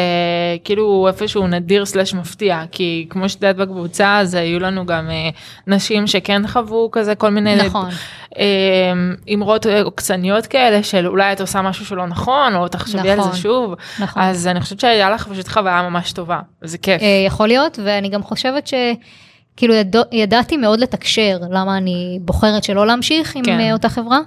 כאילו 0.64 1.08
איפשהו 1.08 1.48
נדיר 1.48 1.86
סלש 1.86 2.14
מפתיע 2.14 2.64
כי 2.72 3.08
כמו 3.10 3.30
שאת 3.30 3.44
יודעת 3.44 3.56
בקבוצה 3.56 4.18
אז 4.20 4.34
היו 4.34 4.60
לנו 4.60 4.86
גם 4.86 5.10
אה, 5.10 5.30
נשים 5.68 6.08
שכן 6.08 6.48
חוו 6.48 6.90
כזה 6.92 7.16
כל 7.16 7.30
מיני 7.30 7.56
נכון. 7.56 7.90
אה, 8.38 8.94
אמרות 9.34 9.68
אה, 9.68 9.82
עוקצניות 9.82 10.48
כאלה 10.48 10.84
של 10.84 11.08
אולי 11.08 11.34
את 11.34 11.42
עושה 11.42 11.62
משהו 11.62 11.86
שלא 11.86 12.08
נכון 12.08 12.56
או 12.56 12.68
תחשבי 12.68 13.10
על 13.10 13.20
נכון, 13.20 13.32
זה 13.32 13.38
שוב 13.38 13.76
נכון. 14.00 14.24
אז 14.24 14.48
אני 14.48 14.62
חושבת 14.62 14.80
שהיה 14.80 15.10
לך 15.10 15.28
פשוט 15.28 15.48
חוויה 15.48 15.90
ממש 15.90 16.12
טובה 16.12 16.40
זה 16.62 16.78
כיף. 16.78 17.02
אה, 17.02 17.24
יכול 17.28 17.48
להיות 17.48 17.80
ואני 17.84 18.10
גם 18.10 18.24
חושבת 18.24 18.68
שכאילו 18.68 19.74
ידע, 19.74 20.02
ידעתי 20.12 20.58
מאוד 20.58 20.80
לתקשר 20.80 21.38
למה 21.50 21.78
אני 21.78 22.20
בוחרת 22.22 22.64
שלא 22.64 22.88
להמשיך 22.88 23.36
עם 23.36 23.44
כן. 23.44 23.58
כן. 23.58 23.74
אותה 23.74 23.90
חברה. 23.90 24.20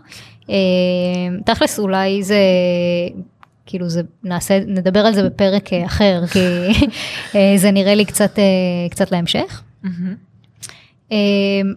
אה, 0.51 0.55
תכלס 1.45 1.79
אולי 1.79 2.23
זה 2.23 2.39
כאילו 3.67 3.89
זה 3.89 4.03
נעשה 4.23 4.59
נדבר 4.67 5.01
על 5.01 5.15
זה 5.15 5.23
בפרק 5.23 5.73
אה, 5.73 5.87
אחר 5.87 6.21
כי 6.33 6.39
אה, 7.35 7.53
זה 7.57 7.71
נראה 7.71 7.95
לי 7.95 8.05
קצת 8.05 8.39
אה, 8.39 8.45
קצת 8.91 9.13
להמשך. 9.13 9.63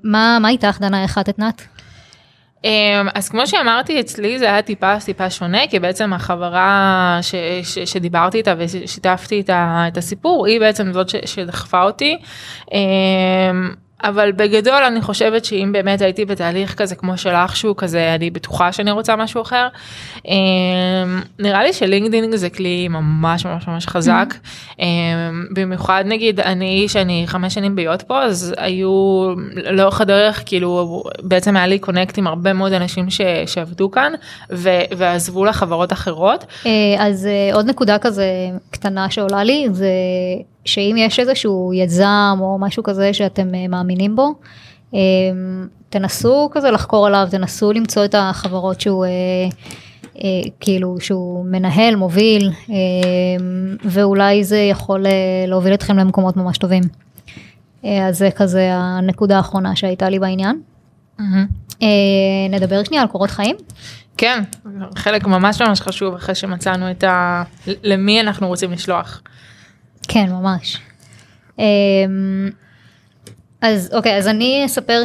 מה 0.03 0.37
מה 0.41 0.49
איתך 0.49 0.77
דנה 0.81 1.03
איך 1.03 1.17
את 1.17 1.29
התנת? 1.29 1.67
אז 3.15 3.29
כמו 3.29 3.47
שאמרתי 3.47 3.99
אצלי 3.99 4.39
זה 4.39 4.45
היה 4.45 4.61
טיפה 4.61 4.99
טיפה 5.05 5.29
שונה 5.29 5.67
כי 5.69 5.79
בעצם 5.79 6.13
החברה 6.13 7.19
ש, 7.21 7.35
ש, 7.63 7.79
שדיברתי 7.79 8.37
איתה 8.37 8.53
ושיתפתי 8.57 9.35
איתה 9.35 9.85
את 9.87 9.97
הסיפור 9.97 10.45
היא 10.47 10.59
בעצם 10.59 10.93
זאת 10.93 11.09
ש, 11.09 11.15
שדחפה 11.25 11.83
אותי. 11.83 12.17
אבל 14.03 14.31
בגדול 14.31 14.83
אני 14.83 15.01
חושבת 15.01 15.45
שאם 15.45 15.69
באמת 15.71 16.01
הייתי 16.01 16.25
בתהליך 16.25 16.73
כזה 16.73 16.95
כמו 16.95 17.17
שלך 17.17 17.55
שהוא 17.55 17.75
כזה 17.77 18.15
אני 18.15 18.29
בטוחה 18.29 18.71
שאני 18.71 18.91
רוצה 18.91 19.15
משהו 19.15 19.41
אחר. 19.41 19.67
אמ, 20.27 20.33
נראה 21.39 21.63
לי 21.63 21.73
שלינקדאין 21.73 22.37
זה 22.37 22.49
כלי 22.49 22.87
ממש 22.87 23.45
ממש 23.45 23.67
ממש 23.67 23.87
חזק. 23.87 24.33
אמ, 24.79 24.85
במיוחד 25.53 26.03
נגיד 26.07 26.39
אני 26.39 26.85
שאני 26.87 27.23
חמש 27.27 27.53
שנים 27.53 27.75
ביות 27.75 28.01
פה 28.01 28.23
אז 28.23 28.55
היו 28.57 29.27
לאורך 29.71 30.01
הדרך 30.01 30.43
כאילו 30.45 31.03
בעצם 31.21 31.57
היה 31.57 31.67
לי 31.67 31.79
קונקט 31.79 32.17
עם 32.17 32.27
הרבה 32.27 32.53
מאוד 32.53 32.73
אנשים 32.73 33.09
ש, 33.09 33.21
שעבדו 33.45 33.91
כאן 33.91 34.13
ו, 34.51 34.69
ועזבו 34.97 35.45
לחברות 35.45 35.93
אחרות. 35.93 36.45
אה, 36.65 36.71
אז 36.99 37.25
אה, 37.25 37.55
עוד 37.55 37.69
נקודה 37.69 37.97
כזה 37.97 38.25
קטנה 38.71 39.09
שעולה 39.09 39.43
לי 39.43 39.67
זה 39.71 39.87
שאם 40.67 40.95
יש 40.97 41.19
איזשהו 41.19 41.71
יזם 41.73 42.37
או 42.39 42.57
משהו 42.59 42.83
כזה 42.83 43.13
שאתם 43.13 43.55
אה, 43.55 43.67
מאמינים 43.67 44.15
בו, 44.15 44.35
אה, 44.93 44.99
תנסו 45.89 46.49
כזה 46.51 46.71
לחקור 46.71 47.07
עליו, 47.07 47.27
תנסו 47.31 47.73
למצוא 47.73 48.05
את 48.05 48.15
החברות 48.17 48.81
שהוא 48.81 49.05
אה, 49.05 49.09
כאילו 50.59 50.99
שהוא 50.99 51.45
מנהל, 51.45 51.95
מוביל, 51.95 52.51
ואולי 53.83 54.43
זה 54.43 54.57
יכול 54.57 55.05
להוביל 55.47 55.73
אתכם 55.73 55.97
למקומות 55.97 56.37
ממש 56.37 56.57
טובים. 56.57 56.83
אז 57.83 58.17
זה 58.17 58.29
כזה 58.35 58.69
הנקודה 58.73 59.37
האחרונה 59.37 59.75
שהייתה 59.75 60.09
לי 60.09 60.19
בעניין. 60.19 60.61
נדבר 62.49 62.83
שנייה 62.83 63.01
על 63.03 63.07
קורות 63.07 63.31
חיים. 63.31 63.55
כן, 64.17 64.43
חלק 64.95 65.27
ממש 65.27 65.61
ממש 65.61 65.81
חשוב 65.81 66.15
אחרי 66.15 66.35
שמצאנו 66.35 66.91
את 66.91 67.03
ה... 67.03 67.43
למי 67.83 68.21
אנחנו 68.21 68.47
רוצים 68.47 68.71
לשלוח. 68.71 69.21
כן, 70.07 70.29
ממש. 70.31 70.77
אמ, 71.59 72.49
אז 73.61 73.89
אוקיי, 73.93 74.17
אז 74.17 74.27
אני 74.27 74.63
אספר 74.65 75.03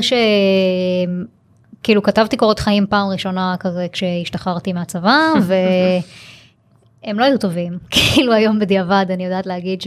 שכאילו 1.81 2.03
כתבתי 2.03 2.37
קורות 2.37 2.59
חיים 2.59 2.87
פעם 2.87 3.09
ראשונה 3.09 3.55
כזה 3.61 3.87
כשהשתחררתי 3.93 4.73
מהצבא, 4.73 5.19
הם 7.05 7.19
לא 7.19 7.25
היו 7.25 7.39
טובים, 7.39 7.79
כאילו 7.91 8.33
היום 8.33 8.59
בדיעבד 8.59 9.07
אני 9.11 9.25
יודעת 9.25 9.47
להגיד 9.47 9.83
ש... 9.83 9.87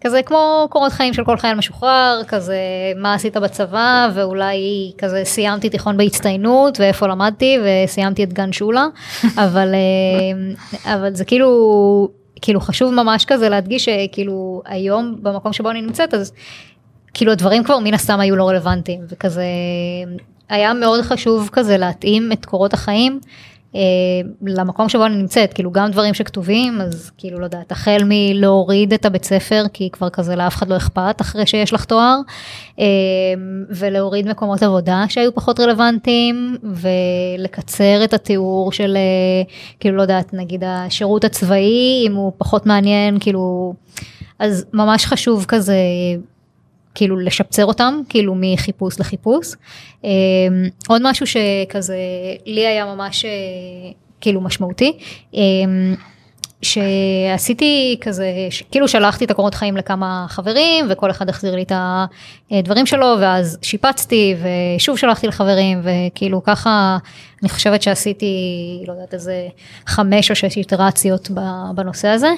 כזה 0.00 0.22
כמו 0.22 0.66
קורות 0.70 0.92
חיים 0.92 1.14
של 1.14 1.24
כל 1.24 1.36
חייל 1.36 1.54
משוחרר, 1.54 2.20
כזה 2.28 2.58
מה 2.96 3.14
עשית 3.14 3.36
בצבא, 3.36 4.08
ואולי 4.14 4.92
כזה 4.98 5.24
סיימתי 5.24 5.70
תיכון 5.70 5.96
בהצטיינות, 5.96 6.80
ואיפה 6.80 7.06
למדתי, 7.06 7.58
וסיימתי 7.64 8.24
את 8.24 8.32
גן 8.32 8.52
שולה, 8.52 8.86
אבל, 9.44 9.74
אה, 9.74 10.94
אבל 10.94 11.14
זה 11.14 11.24
כאילו, 11.24 12.08
כאילו 12.42 12.60
חשוב 12.60 12.94
ממש 12.94 13.24
כזה 13.24 13.48
להדגיש 13.48 13.84
שכאילו 13.84 14.62
היום 14.64 15.16
במקום 15.22 15.52
שבו 15.52 15.70
אני 15.70 15.82
נמצאת, 15.82 16.14
אז 16.14 16.32
כאילו 17.14 17.32
הדברים 17.32 17.64
כבר 17.64 17.78
מן 17.78 17.94
הסתם 17.94 18.20
היו 18.20 18.36
לא 18.36 18.48
רלוונטיים, 18.48 19.00
וכזה 19.08 19.44
היה 20.48 20.74
מאוד 20.74 21.00
חשוב 21.00 21.48
כזה 21.52 21.76
להתאים 21.76 22.32
את 22.32 22.44
קורות 22.44 22.74
החיים. 22.74 23.20
אה, 23.74 23.80
למקום 24.42 24.88
שבו 24.88 25.06
אני 25.06 25.16
נמצאת, 25.16 25.52
כאילו 25.52 25.70
גם 25.70 25.90
דברים 25.90 26.14
שכתובים, 26.14 26.80
אז 26.80 27.10
כאילו 27.18 27.38
לא 27.38 27.44
יודעת, 27.44 27.72
החל 27.72 27.98
מלהוריד 28.04 28.92
את 28.92 29.04
הבית 29.04 29.24
ספר, 29.24 29.64
כי 29.72 29.90
כבר 29.92 30.10
כזה 30.10 30.36
לאף 30.36 30.54
אחד 30.56 30.68
לא 30.68 30.76
אכפת 30.76 31.20
אחרי 31.20 31.46
שיש 31.46 31.72
לך 31.72 31.84
תואר, 31.84 32.18
אה, 32.80 32.84
ולהוריד 33.70 34.28
מקומות 34.28 34.62
עבודה 34.62 35.04
שהיו 35.08 35.34
פחות 35.34 35.60
רלוונטיים, 35.60 36.56
ולקצר 36.62 38.04
את 38.04 38.14
התיאור 38.14 38.72
של, 38.72 38.96
אה, 38.96 39.52
כאילו 39.80 39.96
לא 39.96 40.02
יודעת, 40.02 40.34
נגיד 40.34 40.62
השירות 40.66 41.24
הצבאי, 41.24 42.04
אם 42.06 42.14
הוא 42.14 42.32
פחות 42.38 42.66
מעניין, 42.66 43.18
כאילו, 43.20 43.74
אז 44.38 44.66
ממש 44.72 45.06
חשוב 45.06 45.44
כזה 45.48 45.76
כאילו 46.96 47.16
לשפצר 47.16 47.64
אותם, 47.64 48.00
כאילו 48.08 48.34
מחיפוש 48.36 49.00
לחיפוש. 49.00 49.46
אמ, 50.04 50.10
עוד 50.88 51.02
משהו 51.04 51.26
שכזה 51.26 51.96
לי 52.46 52.66
היה 52.66 52.84
ממש 52.84 53.24
אה, 53.24 53.30
כאילו 54.20 54.40
משמעותי. 54.40 54.98
אמ, 55.34 55.94
שעשיתי 56.62 57.96
כזה, 58.00 58.30
כאילו 58.70 58.88
שלחתי 58.88 59.24
את 59.24 59.30
הקורות 59.30 59.54
חיים 59.54 59.76
לכמה 59.76 60.26
חברים 60.28 60.86
וכל 60.90 61.10
אחד 61.10 61.28
החזיר 61.28 61.54
לי 61.54 61.62
את 61.62 61.72
הדברים 62.50 62.86
שלו 62.86 63.16
ואז 63.20 63.58
שיפצתי 63.62 64.34
ושוב 64.76 64.98
שלחתי 64.98 65.26
לחברים 65.26 65.80
וכאילו 65.82 66.42
ככה 66.42 66.98
אני 67.42 67.48
חושבת 67.48 67.82
שעשיתי 67.82 68.36
לא 68.88 68.92
יודעת 68.92 69.14
איזה 69.14 69.48
חמש 69.86 70.30
או 70.30 70.36
שש 70.36 70.56
איטרציות 70.56 71.30
בנושא 71.74 72.08
הזה. 72.08 72.30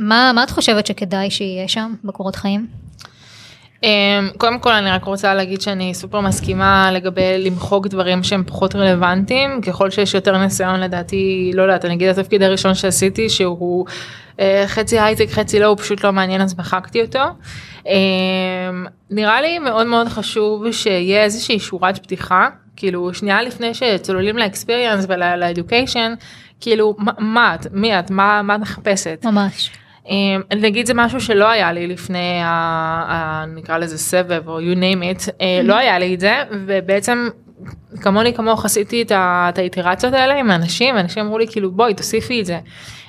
אמ, 0.00 0.08
מה, 0.08 0.32
מה 0.34 0.42
את 0.42 0.50
חושבת 0.50 0.86
שכדאי 0.86 1.30
שיהיה 1.30 1.68
שם 1.68 1.94
בקורות 2.04 2.36
חיים? 2.36 2.66
Um, 3.84 4.36
קודם 4.38 4.58
כל 4.58 4.72
אני 4.72 4.90
רק 4.90 5.04
רוצה 5.04 5.34
להגיד 5.34 5.60
שאני 5.60 5.94
סופר 5.94 6.20
מסכימה 6.20 6.90
לגבי 6.92 7.38
למחוק 7.38 7.86
דברים 7.86 8.22
שהם 8.22 8.44
פחות 8.46 8.74
רלוונטיים 8.74 9.60
ככל 9.60 9.90
שיש 9.90 10.14
יותר 10.14 10.38
ניסיון 10.38 10.80
לדעתי 10.80 11.50
לא 11.54 11.62
יודעת 11.62 11.84
אני 11.84 11.94
אגיד 11.94 12.08
התפקיד 12.08 12.42
הראשון 12.42 12.74
שעשיתי 12.74 13.28
שהוא 13.28 13.86
uh, 14.36 14.40
חצי 14.66 14.98
הייטק 14.98 15.30
חצי 15.30 15.60
לא 15.60 15.66
הוא 15.66 15.76
פשוט 15.78 16.04
לא 16.04 16.12
מעניין 16.12 16.40
אז 16.40 16.58
מחקתי 16.58 17.02
אותו. 17.02 17.22
Um, 17.82 17.86
נראה 19.10 19.40
לי 19.40 19.58
מאוד 19.58 19.86
מאוד 19.86 20.08
חשוב 20.08 20.72
שיהיה 20.72 21.24
איזושהי 21.24 21.58
שורת 21.58 21.98
פתיחה 21.98 22.48
כאילו 22.76 23.14
שנייה 23.14 23.42
לפני 23.42 23.74
שצוללים 23.74 24.38
לאקספיריאנס 24.38 25.06
ולאדיוקיישן 25.08 26.14
כאילו 26.60 26.96
מה 27.18 27.54
את 27.54 27.66
מי 27.72 27.98
את 27.98 28.10
מה, 28.10 28.42
מה 28.42 28.54
את 28.54 28.60
מחפשת. 28.60 29.20
ממש. 29.24 29.70
אמ, 30.08 30.40
נגיד 30.56 30.86
זה 30.86 30.94
משהו 30.94 31.20
שלא 31.20 31.48
היה 31.50 31.72
לי 31.72 31.86
לפני 31.86 32.40
נקרא 33.54 33.78
לזה 33.78 33.98
סבב 33.98 34.48
או 34.48 34.60
you 34.60 34.74
name 34.74 35.02
it 35.18 35.30
אה, 35.40 35.60
לא 35.64 35.76
היה 35.76 35.98
לי 35.98 36.14
את 36.14 36.20
זה 36.20 36.34
ובעצם 36.50 37.28
כמוני 38.00 38.34
כמוך 38.34 38.64
עשיתי 38.64 39.04
את 39.08 39.58
האיטרציות 39.58 40.14
האלה 40.14 40.34
עם 40.34 40.50
אנשים 40.50 40.98
אנשים 40.98 41.24
אמרו 41.24 41.38
לי 41.38 41.46
כאילו 41.48 41.70
בואי 41.70 41.94
תוסיפי 41.94 42.40
את 42.40 42.46
זה. 42.46 42.58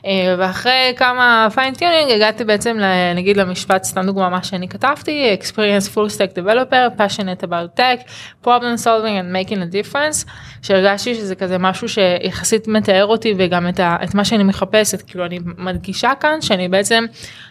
אה, 0.06 0.36
ואחרי 0.38 0.94
כמה 0.96 1.48
fine-tuning 1.54 2.12
הגעתי 2.12 2.44
בעצם 2.44 2.78
נגיד 3.16 3.38
למשפט 3.38 3.84
סתם 3.84 4.06
דוגמה 4.06 4.30
מה 4.30 4.44
שאני 4.44 4.68
כתבתי 4.68 5.38
experienced 5.42 5.96
full 5.96 6.18
stack 6.18 6.38
developer 6.38 7.00
passionate 7.00 7.44
about 7.44 7.80
tech 7.80 8.10
problem 8.44 8.78
solving 8.84 9.18
and 9.20 9.50
making 9.50 9.58
a 9.58 9.72
difference 9.72 10.32
שהרגשתי 10.62 11.16
שזה 11.16 11.36
כזה 11.36 11.58
משהו 11.58 11.88
שיחסית 11.90 12.68
מתאר 12.68 13.06
אותי 13.06 13.34
וגם 13.38 13.68
את, 13.68 13.80
ה, 13.80 13.98
את 14.04 14.16
מה 14.16 14.26
שאני 14.26 14.44
מחפשת 14.44 15.02
כאילו 15.02 15.26
אני 15.26 15.40
מדגישה 15.58 16.12
כאן 16.20 16.42
שאני 16.42 16.68
בעצם 16.68 17.06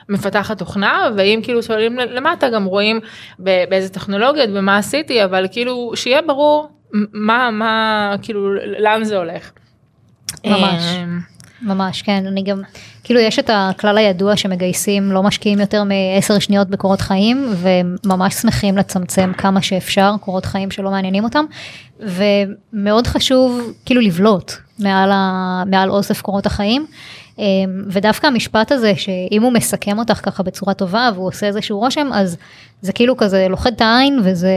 מפתחת 0.09 0.59
תוכנה 0.59 1.09
ואם 1.17 1.41
כאילו 1.43 1.63
שואלים 1.63 1.99
למטה 1.99 2.49
גם 2.49 2.65
רואים 2.65 3.01
באיזה 3.39 3.89
טכנולוגיות 3.89 4.51
ומה 4.55 4.77
עשיתי 4.77 5.25
אבל 5.25 5.47
כאילו 5.53 5.93
שיהיה 5.95 6.23
ברור 6.23 6.69
מה 7.13 7.51
מה 7.51 8.15
כאילו 8.23 8.55
לאן 8.55 9.05
זה 9.05 9.17
הולך. 9.17 9.51
ממש. 10.47 10.83
אמ, 10.83 11.21
ממש 11.63 12.03
כן 12.03 12.27
אני 12.27 12.43
גם 12.43 12.63
כאילו 13.05 13.21
יש 13.21 13.39
את 13.39 13.51
הכלל 13.53 13.99
הידוע 13.99 14.37
שמגייסים 14.37 15.13
לא 15.13 15.23
משקיעים 15.23 15.61
יותר 15.61 15.83
מעשר 15.85 16.39
שניות 16.39 16.69
בקורות 16.69 17.01
חיים 17.01 17.55
וממש 17.57 18.35
שמחים 18.35 18.79
לצמצם 18.79 19.33
כמה 19.39 19.63
שאפשר 19.63 20.15
קורות 20.21 20.45
חיים 20.45 20.71
שלא 20.71 20.91
מעניינים 20.91 21.25
אותם 21.25 21.45
ומאוד 22.01 23.07
חשוב 23.07 23.73
כאילו 23.85 24.01
לבלוט 24.01 24.53
מעל, 24.79 25.11
ה, 25.13 25.63
מעל 25.67 25.91
אוסף 25.91 26.23
קורות 26.23 26.47
החיים 26.47 26.87
אמ, 27.39 27.45
ודווקא 27.87 28.27
המשפט 28.27 28.73
הזה 28.73 28.93
שאם 28.97 29.43
הוא 29.43 29.53
מסכם 29.53 29.99
אותך 29.99 30.21
ככה 30.23 30.43
בצורה 30.43 30.75
טובה 30.75 31.11
והוא 31.15 31.27
עושה 31.27 31.47
איזשהו 31.47 31.79
רושם 31.79 32.09
אז 32.13 32.37
זה 32.81 32.93
כאילו 32.93 33.17
כזה 33.17 33.47
לוכד 33.49 33.73
את 33.73 33.81
העין 33.81 34.21
וזה 34.25 34.53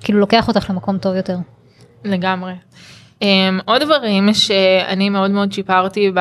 כאילו 0.00 0.18
לוקח 0.18 0.48
אותך 0.48 0.70
למקום 0.70 0.98
טוב 0.98 1.16
יותר. 1.16 1.36
לגמרי. 2.04 2.52
Um, 3.20 3.24
עוד 3.64 3.82
דברים 3.82 4.34
שאני 4.34 5.08
מאוד 5.08 5.30
מאוד 5.30 5.52
שיפרתי 5.52 6.12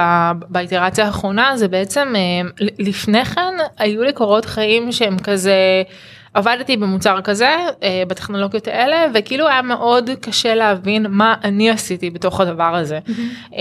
באיטרציה 0.50 1.06
האחרונה 1.06 1.58
זה 1.58 1.68
בעצם 1.68 2.14
um, 2.14 2.64
לפני 2.80 3.26
כן 3.26 3.54
היו 3.78 4.04
לי 4.04 4.14
קורות 4.14 4.46
חיים 4.46 4.92
שהם 4.92 5.20
כזה 5.20 5.84
עבדתי 6.34 6.78
במוצר 6.78 7.22
כזה 7.22 7.58
uh, 7.70 7.84
בטכנולוגיות 8.08 8.68
האלה 8.68 9.06
וכאילו 9.14 9.48
היה 9.48 9.62
מאוד 9.62 10.10
קשה 10.22 10.56
להבין 10.56 11.06
מה 11.10 11.36
אני 11.44 11.70
עשיתי 11.70 12.10
בתוך 12.10 12.42
הדבר 12.42 12.76
הזה. 12.76 13.00
um, 13.08 13.54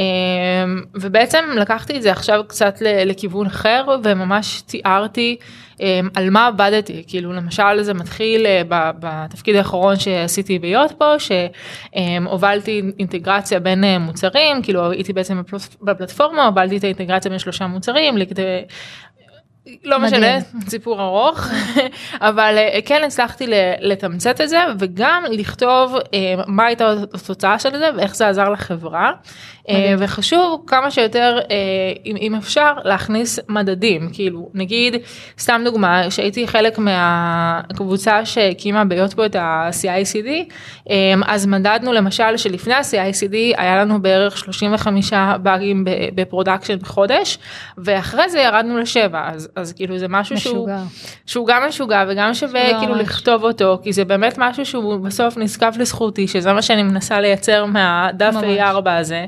ובעצם 0.95 1.45
לקחתי 1.57 1.97
את 1.97 2.03
זה 2.03 2.13
עכשיו 2.13 2.41
קצת 2.49 2.77
לכיוון 2.81 3.47
אחר 3.47 3.85
וממש 4.05 4.61
תיארתי. 4.61 5.37
אמ, 5.81 6.09
על 6.15 6.31
מה 6.31 6.47
עבדתי. 6.47 7.05
כאילו 7.07 7.33
למשל 7.33 7.83
זה 7.83 7.95
מתחיל 7.95 8.47
אה, 8.47 8.63
בתפקיד 9.01 9.57
האחרון 9.57 9.97
שעשיתי 9.97 10.59
ביות 10.59 10.93
פה 10.93 11.15
שהובלתי 11.19 12.83
אינטגרציה 12.99 13.61
בין 13.61 13.85
אה, 13.85 13.99
מוצרים. 13.99 14.63
כאילו 14.63 14.91
הייתי 14.91 15.13
בעצם 15.13 15.43
בפלטפורמה 15.83 16.47
הובלתי 16.47 16.77
את 16.77 16.85
האינטגרציה 16.85 17.31
בין 17.31 17.39
שלושה 17.39 17.67
מוצרים 17.67 18.17
לא 19.85 19.99
משנה, 19.99 20.39
סיפור 20.69 21.03
ארוך, 21.03 21.47
אבל 22.21 22.55
אה, 22.59 22.79
כן 22.85 23.03
הצלחתי 23.07 23.47
לתמצת 23.81 24.41
את 24.41 24.49
זה 24.49 24.59
וגם 24.79 25.23
לכתוב 25.31 25.97
מה 26.47 26.67
הייתה 26.67 26.93
התוצאה 27.15 27.59
של 27.59 27.79
זה 27.79 27.91
ואיך 27.97 28.17
זה 28.17 28.29
עזר 28.29 28.51
לחברה. 28.51 29.13
אה, 29.69 29.95
וחשוב 29.99 30.65
כמה 30.67 30.91
שיותר 30.91 31.39
אה, 31.51 31.57
אם, 32.07 32.35
אפשר 32.35 32.73
להכניס 32.85 33.39
מדדים. 33.49 34.11
כאילו 34.13 34.51
נגיד 34.55 34.97
סתם 35.39 35.61
דוגמה 35.65 36.11
שהייתי 36.11 36.49
חלק 36.49 36.79
מהקבוצה 36.79 38.25
שהקימה 38.25 38.85
ב 38.85 39.15
Yotpo 39.15 39.27
את 39.27 39.37
ה-CICD 39.37 40.29
אה, 40.91 41.15
אז 41.27 41.47
מדדנו 41.47 41.93
למשל 41.93 42.37
שלפני 42.37 42.75
ה-CICD 42.75 43.35
היה 43.57 43.77
לנו 43.77 44.03
בערך 44.03 44.39
35 44.39 45.13
באגים 45.43 45.85
ב 46.15 46.21
production 46.21 46.79
בחודש 46.79 47.39
ואחרי 47.79 48.29
זה 48.29 48.39
ירדנו 48.39 48.79
לשבע. 48.79 49.29
אז, 49.33 49.49
אז 49.59 49.73
כאילו 49.73 49.99
זה 49.99 50.09
משהו 50.09 50.37
משוגע. 50.37 50.77
שהוא, 50.77 50.87
שהוא 51.27 51.47
גם 51.47 51.63
משוגע 51.69 52.05
וגם 52.09 52.35
שווה 52.35 52.73
לא, 52.73 52.79
כאילו 52.79 52.95
ממש. 52.95 53.03
לכתוב 53.03 53.45
אותו 53.45 53.79
כי 53.83 53.93
זה 53.93 54.05
באמת 54.05 54.35
משהו 54.39 54.67
שהוא 54.67 54.97
בסוף 54.97 55.37
נזקף 55.37 55.75
לזכותי 55.79 56.29
שזה 56.29 56.53
מה 56.53 56.63
שאני 56.63 56.83
מנסה 56.83 57.21
לייצר 57.21 57.65
מהדף 57.65 58.35
A4 58.35 58.91
הזה. 58.91 59.27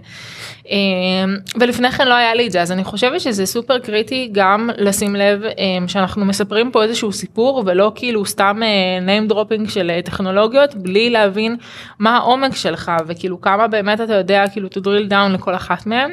אמ, 0.71 1.37
ולפני 1.61 1.91
כן 1.91 2.09
לא 2.09 2.15
היה 2.15 2.35
לי 2.35 2.47
את 2.47 2.53
זה 2.53 2.63
אז 2.63 2.73
אני 2.73 2.85
חושבת 2.85 3.21
שזה 3.21 3.47
סופר 3.47 3.79
קריטי 3.79 4.29
גם 4.33 4.71
לשים 4.79 5.17
לב 5.17 5.43
אמ, 5.59 5.89
שאנחנו 5.89 6.25
מספרים 6.25 6.71
פה 6.71 6.83
איזשהו 6.83 7.13
סיפור 7.13 7.63
ולא 7.67 7.93
כאילו 7.95 8.27
סתם 8.27 8.61
אה, 8.63 8.99
name 9.07 9.33
dropping 9.33 9.71
של 9.71 9.91
אה, 9.91 10.03
טכנולוגיות 10.03 10.75
בלי 10.75 11.11
להבין 11.11 11.57
מה 11.99 12.17
העומק 12.17 12.57
שלך 12.57 12.93
וכאילו 13.07 13.41
כמה 13.41 13.67
באמת 13.69 14.01
אתה 14.01 14.15
יודע 14.15 14.45
כאילו 14.53 14.69
to 14.69 14.79
drill 14.81 15.11
down 15.11 15.33
לכל 15.33 15.55
אחת 15.55 15.87
מהן. 15.87 16.11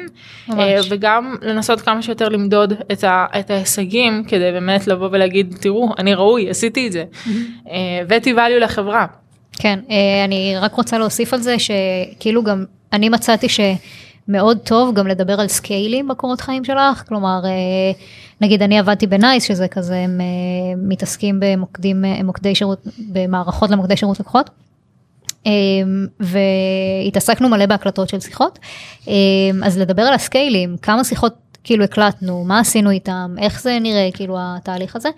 אה, 0.50 0.80
וגם 0.90 1.34
לנסות 1.42 1.80
כמה 1.80 2.02
שיותר 2.02 2.28
למדוד 2.28 2.72
את, 2.92 3.04
ה, 3.04 3.26
את 3.40 3.50
ההישגים 3.50 4.24
כדי 4.28 4.52
באמת 4.52 4.86
לבוא 4.86 5.08
ולהגיד 5.12 5.54
תראו 5.60 5.94
אני 5.98 6.14
ראוי 6.14 6.50
עשיתי 6.50 6.86
את 6.86 6.92
זה. 6.92 7.04
הבאתי 8.02 8.34
value 8.34 8.60
לחברה. 8.60 9.06
כן 9.58 9.78
אני 10.24 10.54
רק 10.60 10.74
רוצה 10.74 10.98
להוסיף 10.98 11.34
על 11.34 11.40
זה 11.40 11.56
שכאילו 11.58 12.42
גם 12.42 12.64
אני 12.92 13.08
מצאתי 13.08 13.48
ש... 13.48 13.60
מאוד 14.28 14.58
טוב 14.58 14.94
גם 14.94 15.06
לדבר 15.06 15.40
על 15.40 15.48
סקיילים 15.48 16.08
בקורות 16.08 16.40
חיים 16.40 16.64
שלך, 16.64 17.02
כלומר, 17.08 17.40
אה, 17.44 17.50
נגיד 18.40 18.62
אני 18.62 18.78
עבדתי 18.78 19.06
בנייס, 19.06 19.44
שזה 19.44 19.68
כזה, 19.68 19.96
הם 19.96 20.20
אה, 20.20 20.26
מתעסקים 20.76 21.40
במוקדים, 21.40 22.04
אה, 22.04 22.22
מוקדי 22.22 22.54
שירות, 22.54 22.86
במערכות 23.12 23.70
למוקדי 23.70 23.96
שירות 23.96 24.20
לקוחות. 24.20 24.50
והתעסקנו 26.20 27.48
מלא 27.48 27.66
בהקלטות 27.66 28.08
של 28.08 28.20
שיחות, 28.20 28.58
אז 29.62 29.78
לדבר 29.78 30.02
על 30.02 30.14
הסקיילים, 30.14 30.76
כמה 30.82 31.04
שיחות 31.04 31.34
כאילו 31.64 31.84
הקלטנו, 31.84 32.44
מה 32.44 32.58
עשינו 32.58 32.90
איתם, 32.90 33.34
איך 33.38 33.62
זה 33.62 33.78
נראה, 33.80 34.08
כאילו 34.14 34.36
התהליך 34.40 34.96
הזה. 34.96 35.08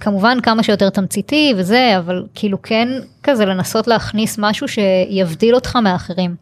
כמובן 0.00 0.38
כמה 0.42 0.62
שיותר 0.62 0.90
תמציתי 0.90 1.54
וזה, 1.56 1.94
אבל 1.98 2.24
כאילו 2.34 2.62
כן 2.62 2.88
כזה 3.22 3.44
לנסות 3.44 3.86
להכניס 3.86 4.36
משהו 4.38 4.66
שיבדיל 4.68 5.54
אותך 5.54 5.76
מאחרים. 5.76 6.34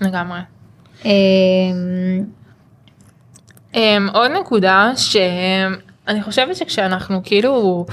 לגמרי. 0.00 0.57
עוד 4.12 4.30
נקודה 4.40 4.90
שאני 4.96 6.22
חושבת 6.22 6.56
שכשאנחנו 6.56 7.20
כאילו 7.24 7.86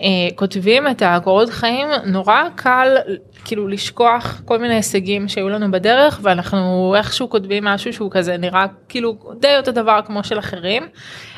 אה, 0.00 0.06
כותבים 0.34 0.88
את 0.88 1.02
הקורות 1.06 1.50
חיים 1.50 1.88
נורא 2.04 2.42
קל 2.54 2.96
כאילו 3.44 3.68
לשכוח 3.68 4.42
כל 4.44 4.58
מיני 4.58 4.74
הישגים 4.74 5.28
שהיו 5.28 5.48
לנו 5.48 5.70
בדרך 5.70 6.20
ואנחנו 6.22 6.94
איכשהו 6.96 7.30
כותבים 7.30 7.64
משהו 7.64 7.92
שהוא 7.92 8.10
כזה 8.10 8.36
נראה 8.36 8.66
כאילו 8.88 9.16
די 9.40 9.56
אותו 9.56 9.72
דבר 9.72 10.00
כמו 10.06 10.24
של 10.24 10.38
אחרים. 10.38 10.88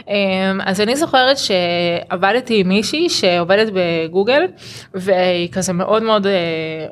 אה, 0.09 0.53
אז 0.65 0.81
אני 0.81 0.97
זוכרת 0.97 1.37
שעבדתי 1.39 2.61
עם 2.61 2.69
מישהי 2.69 3.09
שעובדת 3.09 3.73
בגוגל 3.75 4.43
והיא 4.95 5.49
כזה 5.53 5.73
מאוד 5.73 6.03
מאוד 6.03 6.27
אה, 6.27 6.33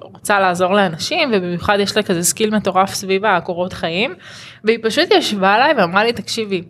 רוצה 0.01 0.41
לעזור 0.41 0.75
לאנשים 0.75 1.31
ובמיוחד 1.33 1.79
יש 1.81 1.97
לה 1.97 2.03
כזה 2.03 2.23
skill 2.23 2.57
מטורף 2.57 2.95
סביב 2.95 3.25
הקורות 3.25 3.73
חיים 3.73 4.15
והיא 4.65 4.79
פשוט 4.83 5.11
ישבה 5.11 5.55
עליי 5.55 5.75
ואמרה 5.77 6.05
לי 6.05 6.13
תקשיבי 6.13 6.63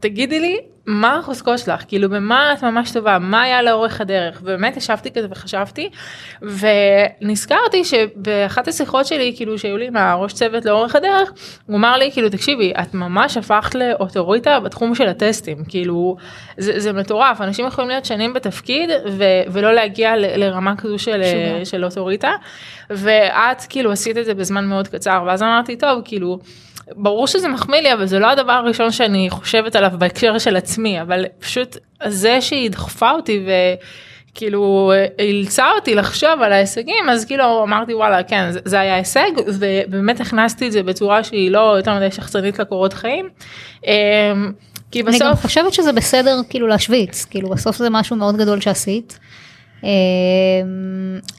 תגידי 0.00 0.40
לי 0.40 0.60
מה 0.86 1.18
החוזקות 1.18 1.58
שלך? 1.58 1.84
כאילו 1.88 2.10
במה 2.10 2.52
את 2.52 2.64
ממש 2.64 2.92
טובה? 2.92 3.18
מה 3.18 3.42
היה 3.42 3.62
לאורך 3.62 4.00
הדרך? 4.00 4.40
ובאמת 4.42 4.76
ישבתי 4.76 5.10
כזה 5.10 5.26
וחשבתי 5.30 5.90
ונזכרתי 6.42 7.84
שבאחת 7.84 8.68
השיחות 8.68 9.06
שלי 9.06 9.32
כאילו 9.36 9.58
שהיו 9.58 9.76
לי 9.76 9.86
עם 9.86 9.96
הראש 9.96 10.32
צוות 10.32 10.64
לאורך 10.64 10.96
הדרך 10.96 11.32
הוא 11.66 11.76
אמר 11.76 11.96
לי 11.96 12.12
כאילו 12.12 12.28
תקשיבי 12.28 12.72
את 12.82 12.94
ממש 12.94 13.36
הפכת 13.36 13.74
לאוטוריטה 13.74 14.60
בתחום 14.60 14.94
של 14.94 15.08
הטסטים. 15.08 15.64
כאילו 15.68 16.16
זה, 16.56 16.80
זה 16.80 16.92
מטורף. 16.92 17.40
אנשים 17.40 17.66
יכולים 17.66 17.90
להיות 17.90 18.04
שנים 18.04 18.32
בתפקיד 18.32 18.90
ו, 19.10 19.24
ולא 19.48 19.74
להגיע 19.74 20.16
ל, 20.16 20.44
לרמה 20.44 20.76
כזו 20.76 20.98
של, 20.98 21.22
של 21.64 21.84
אוטוריטה 21.84 22.32
ואת 22.90 23.62
כאילו 23.68 23.92
עשית 23.92 24.18
את 24.18 24.24
זה 24.24 24.34
בזמן 24.34 24.66
מאוד 24.66 24.88
קצר. 24.88 25.24
ואז 25.26 25.42
אמרתי 25.42 25.76
טוב 25.76 26.02
כאילו. 26.04 26.38
ברור 26.92 27.26
שזה 27.26 27.48
מחמיא 27.48 27.80
לי 27.80 27.92
אבל 27.92 28.06
זה 28.06 28.18
לא 28.18 28.30
הדבר 28.30 28.52
הראשון 28.52 28.90
שאני 28.90 29.30
חושבת 29.30 29.76
עליו 29.76 29.90
בהקשר 29.98 30.38
של 30.38 30.56
עצמי 30.56 31.00
אבל 31.00 31.24
פשוט 31.38 31.76
זה 32.06 32.40
שהיא 32.40 32.70
דחפה 32.70 33.10
אותי 33.10 33.46
וכאילו 34.32 34.92
אילצה 35.18 35.70
אותי 35.76 35.94
לחשוב 35.94 36.42
על 36.42 36.52
ההישגים 36.52 37.10
אז 37.10 37.24
כאילו 37.24 37.62
אמרתי 37.62 37.94
וואלה 37.94 38.22
כן 38.22 38.50
זה, 38.50 38.60
זה 38.64 38.80
היה 38.80 38.94
הישג 38.94 39.30
ובאמת 39.46 40.20
הכנסתי 40.20 40.66
את 40.66 40.72
זה 40.72 40.82
בצורה 40.82 41.24
שהיא 41.24 41.50
לא 41.50 41.74
יותר 41.76 41.94
מדי 41.94 42.10
שחצנית 42.10 42.58
לקורות 42.58 42.92
חיים. 42.92 43.28
אמ, 43.86 43.92
כי 44.90 45.02
בסוף... 45.02 45.22
אני 45.22 45.30
גם 45.30 45.36
חושבת 45.36 45.72
שזה 45.72 45.92
בסדר 45.92 46.40
כאילו 46.48 46.66
להשוויץ 46.66 47.24
כאילו 47.24 47.48
בסוף 47.48 47.76
זה 47.76 47.90
משהו 47.90 48.16
מאוד 48.16 48.36
גדול 48.36 48.60
שעשית. 48.60 49.18
אמ, 49.82 49.88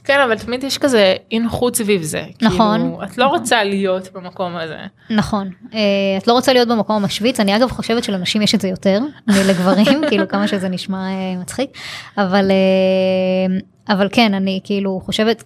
כן 0.04 0.20
אבל 0.24 0.38
תמיד 0.38 0.64
יש 0.64 0.78
כזה 0.78 1.14
אי 1.32 1.38
נוחות 1.38 1.76
סביב 1.76 2.02
זה 2.02 2.22
נכון 2.42 2.80
כאילו, 2.80 3.02
את 3.04 3.18
לא 3.18 3.24
נכון. 3.24 3.38
רוצה 3.38 3.64
להיות 3.64 4.08
במקום 4.12 4.56
הזה 4.56 4.78
נכון 5.10 5.50
אה, 5.74 5.78
את 6.18 6.28
לא 6.28 6.32
רוצה 6.32 6.52
להיות 6.52 6.68
במקום 6.68 6.96
המשוויץ 7.02 7.40
אני 7.40 7.56
אגב 7.56 7.70
חושבת 7.70 8.04
שלנשים 8.04 8.42
יש 8.42 8.54
את 8.54 8.60
זה 8.60 8.68
יותר 8.68 9.00
מלגברים 9.26 10.00
כאילו 10.08 10.28
כמה 10.28 10.48
שזה 10.48 10.68
נשמע 10.68 10.98
אה, 10.98 11.36
מצחיק 11.40 11.70
אבל 12.18 12.50
אה, 12.50 13.94
אבל 13.94 14.08
כן 14.12 14.34
אני 14.34 14.60
כאילו 14.64 15.00
חושבת 15.04 15.44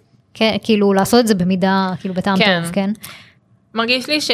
כאילו 0.63 0.93
לעשות 0.93 1.19
את 1.19 1.27
זה 1.27 1.35
במידה 1.35 1.91
כאילו 1.99 2.13
בטעם 2.13 2.37
כן. 2.37 2.61
טוב 2.63 2.71
כן. 2.71 2.89
מרגיש 3.73 4.07
לי 4.07 4.21
ש... 4.21 4.31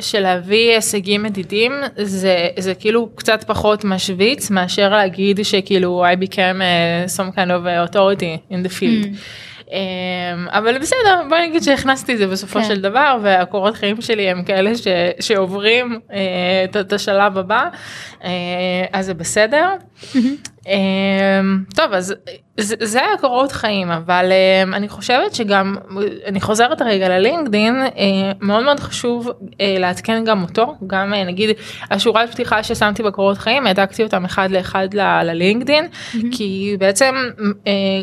שלהביא 0.00 0.74
הישגים 0.74 1.22
מדידים 1.22 1.72
זה, 1.96 2.48
זה 2.58 2.74
כאילו 2.74 3.08
קצת 3.14 3.44
פחות 3.44 3.84
משוויץ 3.84 4.50
מאשר 4.50 4.88
להגיד 4.88 5.40
שכאילו 5.42 6.04
I 6.06 6.24
became 6.24 6.34
uh, 6.34 7.16
some 7.16 7.36
kind 7.36 7.50
of 7.50 7.90
authority 7.90 8.52
in 8.52 8.66
the 8.66 8.80
field. 8.80 9.06
Mm. 9.06 9.48
Um, 9.68 9.70
אבל 10.50 10.78
בסדר 10.78 11.22
בוא 11.28 11.38
נגיד 11.38 11.62
שהכנסתי 11.62 12.12
את 12.12 12.18
זה 12.18 12.26
בסופו 12.26 12.58
כן. 12.58 12.64
של 12.64 12.80
דבר 12.80 13.18
והקורות 13.22 13.74
חיים 13.74 14.00
שלי 14.00 14.30
הם 14.30 14.44
כאלה 14.44 14.76
ש, 14.76 14.86
שעוברים 15.20 16.00
uh, 16.08 16.12
את, 16.80 16.92
השלב 16.92 17.38
הבא 17.38 17.68
אז 18.92 19.06
זה 19.06 19.14
בסדר. 19.14 19.68
Mm-hmm. 20.02 20.58
Um, 20.68 21.74
טוב 21.74 21.92
אז 21.92 22.14
זה, 22.56 22.76
זה 22.80 22.98
היה 22.98 23.18
קורות 23.20 23.52
חיים 23.52 23.90
אבל 23.90 24.32
um, 24.64 24.74
אני 24.76 24.88
חושבת 24.88 25.34
שגם 25.34 25.76
אני 26.26 26.40
חוזרת 26.40 26.82
רגע 26.82 27.08
ללינקדין 27.08 27.74
uh, 27.86 27.98
מאוד 28.40 28.64
מאוד 28.64 28.80
חשוב 28.80 29.28
uh, 29.28 29.54
לעדכן 29.78 30.24
גם 30.24 30.42
אותו 30.42 30.74
גם 30.86 31.12
uh, 31.12 31.28
נגיד 31.28 31.50
השורת 31.90 32.30
פתיחה 32.30 32.62
ששמתי 32.62 33.02
בקורות 33.02 33.38
חיים 33.38 33.66
העתקתי 33.66 34.02
אותם 34.02 34.24
אחד 34.24 34.50
לאחד 34.50 34.88
ללינקדין 34.94 35.84
mm-hmm. 35.84 36.18
כי 36.32 36.76
בעצם 36.78 37.14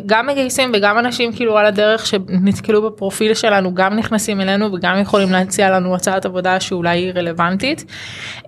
גם 0.05 0.27
מגייסים 0.27 0.71
וגם 0.73 0.99
אנשים 0.99 1.33
כאילו 1.33 1.57
על 1.57 1.65
הדרך 1.65 2.05
שנתקלו 2.05 2.81
בפרופיל 2.81 3.33
שלנו 3.33 3.75
גם 3.75 3.95
נכנסים 3.95 4.41
אלינו 4.41 4.73
וגם 4.73 4.99
יכולים 5.01 5.31
להציע 5.31 5.69
לנו 5.69 5.95
הצעת 5.95 6.25
עבודה 6.25 6.59
שאולי 6.59 6.97
היא 6.97 7.11
רלוונטית. 7.15 7.85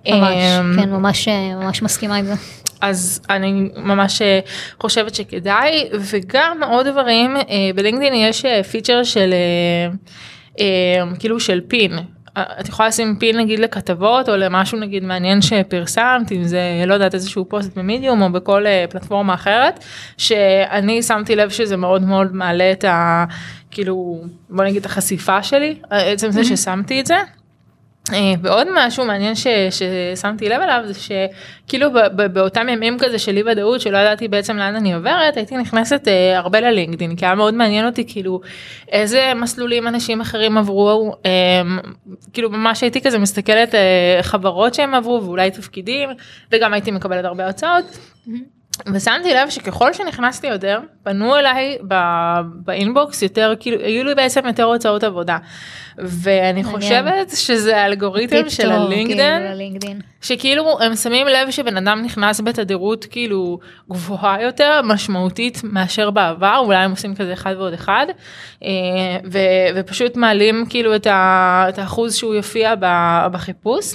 ממש, 0.08 0.34
um, 0.34 0.80
כן 0.80 0.90
ממש 0.90 1.28
ממש 1.28 1.82
מסכימה 1.82 2.16
עם 2.16 2.24
זה. 2.24 2.34
אז 2.80 3.20
אני 3.38 3.70
ממש 3.76 4.22
אה, 4.22 4.40
חושבת 4.80 5.14
שכדאי. 5.14 5.88
וגם 5.92 6.60
עוד 6.70 6.88
דברים 6.88 7.36
אה, 7.36 7.42
בלינקדאין 7.74 8.14
יש 8.14 8.44
פיצ'ר 8.70 8.98
אה, 8.98 9.04
של 9.04 9.34
כאילו 11.18 11.40
של 11.40 11.60
פין. 11.68 11.98
את 12.60 12.68
יכולה 12.68 12.88
לשים 12.88 13.16
פין 13.18 13.36
נגיד 13.38 13.58
לכתבות 13.58 14.28
או 14.28 14.36
למשהו 14.36 14.78
נגיד 14.78 15.04
מעניין 15.04 15.42
שפרסמת 15.42 16.32
אם 16.32 16.44
זה 16.44 16.60
לא 16.86 16.94
יודעת 16.94 17.14
איזשהו 17.14 17.48
פוסט 17.48 17.78
במדיום 17.78 18.22
או 18.22 18.32
בכל 18.32 18.64
פלטפורמה 18.90 19.34
אחרת 19.34 19.84
שאני 20.16 21.02
שמתי 21.02 21.36
לב 21.36 21.50
שזה 21.50 21.76
מאוד 21.76 22.02
מאוד 22.02 22.34
מעלה 22.34 22.72
את 22.72 22.84
ה... 22.84 23.24
כאילו 23.70 24.20
בוא 24.50 24.64
נגיד 24.64 24.86
החשיפה 24.86 25.42
שלי 25.42 25.74
עצם 25.90 26.30
זה 26.30 26.44
ששמתי 26.44 27.00
את 27.00 27.06
זה. 27.06 27.16
אה, 28.12 28.32
ועוד 28.42 28.66
משהו 28.74 29.04
מעניין 29.04 29.34
ש, 29.34 29.46
ששמתי 29.70 30.48
לב 30.48 30.60
אליו 30.60 30.80
זה 30.84 30.94
שכאילו 30.94 31.88
באותם 32.32 32.68
ימים 32.68 32.98
כזה 32.98 33.18
של 33.18 33.36
אי 33.36 33.42
ודאות 33.46 33.80
שלא 33.80 33.98
ידעתי 33.98 34.28
בעצם 34.28 34.56
לאן 34.56 34.76
אני 34.76 34.94
עוברת 34.94 35.36
הייתי 35.36 35.56
נכנסת 35.56 36.08
אה, 36.08 36.38
הרבה 36.38 36.60
ללינקדין 36.60 37.16
כי 37.16 37.26
היה 37.26 37.34
מאוד 37.34 37.54
מעניין 37.54 37.86
אותי 37.86 38.04
כאילו 38.08 38.40
איזה 38.92 39.32
מסלולים 39.36 39.88
אנשים 39.88 40.20
אחרים 40.20 40.58
עברו 40.58 41.12
אה, 41.26 41.30
כאילו 42.32 42.50
ממש 42.50 42.82
הייתי 42.82 43.00
כזה 43.00 43.18
מסתכלת 43.18 43.74
אה, 43.74 44.18
חברות 44.22 44.74
שהם 44.74 44.94
עברו 44.94 45.22
ואולי 45.24 45.50
תפקידים 45.50 46.08
וגם 46.52 46.72
הייתי 46.72 46.90
מקבלת 46.90 47.24
הרבה 47.24 47.46
הצעות. 47.46 47.84
Mm-hmm. 47.84 48.57
ושמתי 48.86 49.34
לב 49.34 49.50
שככל 49.50 49.92
שנכנסתי 49.92 50.46
יותר 50.46 50.80
פנו 51.02 51.36
אליי 51.36 51.78
באינבוקס 52.44 53.22
יותר 53.22 53.54
כאילו 53.60 53.80
היו 53.80 54.04
לי 54.04 54.14
בעצם 54.14 54.46
יותר 54.46 54.64
הוצאות 54.64 55.04
עבודה. 55.04 55.38
ואני 55.98 56.64
חושבת 56.64 57.30
שזה 57.30 57.76
האלגוריתם 57.76 58.48
של 58.48 58.70
הלינקדאין 58.70 60.00
שכאילו 60.20 60.80
הם 60.80 60.96
שמים 60.96 61.26
לב 61.26 61.50
שבן 61.50 61.76
אדם 61.76 62.02
נכנס 62.04 62.40
בתדירות 62.40 63.04
כאילו 63.04 63.58
גבוהה 63.90 64.42
יותר 64.42 64.80
משמעותית 64.84 65.60
מאשר 65.64 66.10
בעבר 66.10 66.56
אולי 66.58 66.76
הם 66.76 66.90
עושים 66.90 67.14
כזה 67.14 67.32
אחד 67.32 67.54
ועוד 67.58 67.72
אחד 67.72 68.06
אה, 68.62 68.68
ופשוט 69.74 70.16
מעלים 70.16 70.64
כאילו 70.68 70.96
את 70.96 71.06
האחוז 71.78 72.14
שהוא 72.14 72.34
יופיע 72.34 72.74
בחיפוש. 73.32 73.94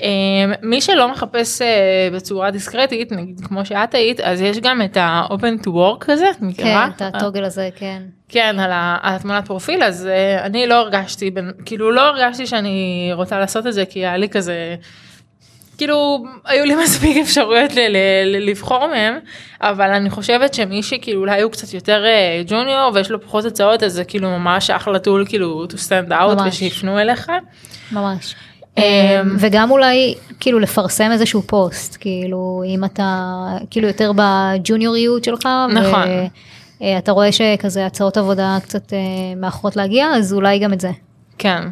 אמ, 0.00 0.52
מי 0.62 0.80
שלא 0.80 1.12
מחפש 1.12 1.62
אה, 1.62 2.08
בצורה 2.12 2.50
דיסקרטית 2.50 3.12
נגיד 3.12 3.40
כמו 3.44 3.64
שאת 3.66 3.94
היית 3.94 4.20
אז 4.20 4.40
יש 4.40 4.58
גם 4.58 4.82
את 4.82 4.96
ה-open 4.96 5.64
to 5.64 5.68
work 5.68 6.12
הזה 6.12 6.26
מכירה? 6.40 6.88
כן, 6.98 7.08
את 7.08 7.14
הטוגל 7.14 7.44
הזה 7.44 7.68
כן. 7.76 8.02
כן 8.28 8.56
על, 8.60 8.70
התמונת 8.74 9.46
פרופיל 9.46 9.82
אז 9.82 10.08
uh, 10.08 10.44
אני 10.44 10.66
לא 10.66 10.74
הרגשתי 10.74 11.30
כאילו 11.64 11.92
לא 11.92 12.00
הרגשתי 12.00 12.46
שאני 12.46 13.10
רוצה 13.14 13.38
לעשות 13.38 13.66
את 13.66 13.72
זה 13.72 13.84
כי 13.86 13.98
היה 13.98 14.16
לי 14.16 14.28
כזה 14.28 14.76
כאילו 15.78 16.24
היו 16.44 16.64
לי 16.64 16.74
מספיק 16.84 17.16
אפשרויות 17.16 17.72
ל- 17.74 17.88
ל- 17.88 18.48
לבחור 18.50 18.86
מהם 18.86 19.18
אבל 19.60 19.90
אני 19.90 20.10
חושבת 20.10 20.54
שמי 20.54 20.82
שכאילו 20.82 21.20
אולי 21.20 21.42
הוא 21.42 21.52
קצת 21.52 21.74
יותר 21.74 22.04
ג'וניור 22.46 22.90
uh, 22.90 22.94
ויש 22.94 23.10
לו 23.10 23.20
פחות 23.20 23.44
הצעות 23.44 23.82
אז 23.82 23.92
זה 23.92 24.04
כאילו 24.04 24.30
ממש 24.30 24.70
אחלה 24.70 24.98
טול 24.98 25.26
כאילו 25.28 25.64
to 25.70 25.74
stand 25.74 26.10
out 26.10 26.48
ושיפנו 26.48 26.98
אליך. 26.98 27.32
ממש. 27.92 28.34
אמ, 28.78 28.82
וגם 29.38 29.70
אולי 29.70 30.14
כאילו 30.40 30.58
לפרסם 30.58 31.10
איזשהו 31.12 31.42
פוסט 31.42 31.96
כאילו 32.00 32.62
אם 32.66 32.84
אתה 32.84 33.38
כאילו 33.70 33.88
יותר 33.88 34.12
בג'וניוריות 34.16 35.24
שלך. 35.24 35.48
נכון. 35.74 36.08
ואתה 36.80 37.12
רואה 37.12 37.32
שכזה 37.32 37.86
הצעות 37.86 38.16
עבודה 38.16 38.58
קצת 38.62 38.92
אה, 38.92 38.98
מאחרות 39.36 39.76
להגיע 39.76 40.06
אז 40.06 40.32
אולי 40.32 40.58
גם 40.58 40.72
את 40.72 40.80
זה. 40.80 40.90
כן. 41.38 41.62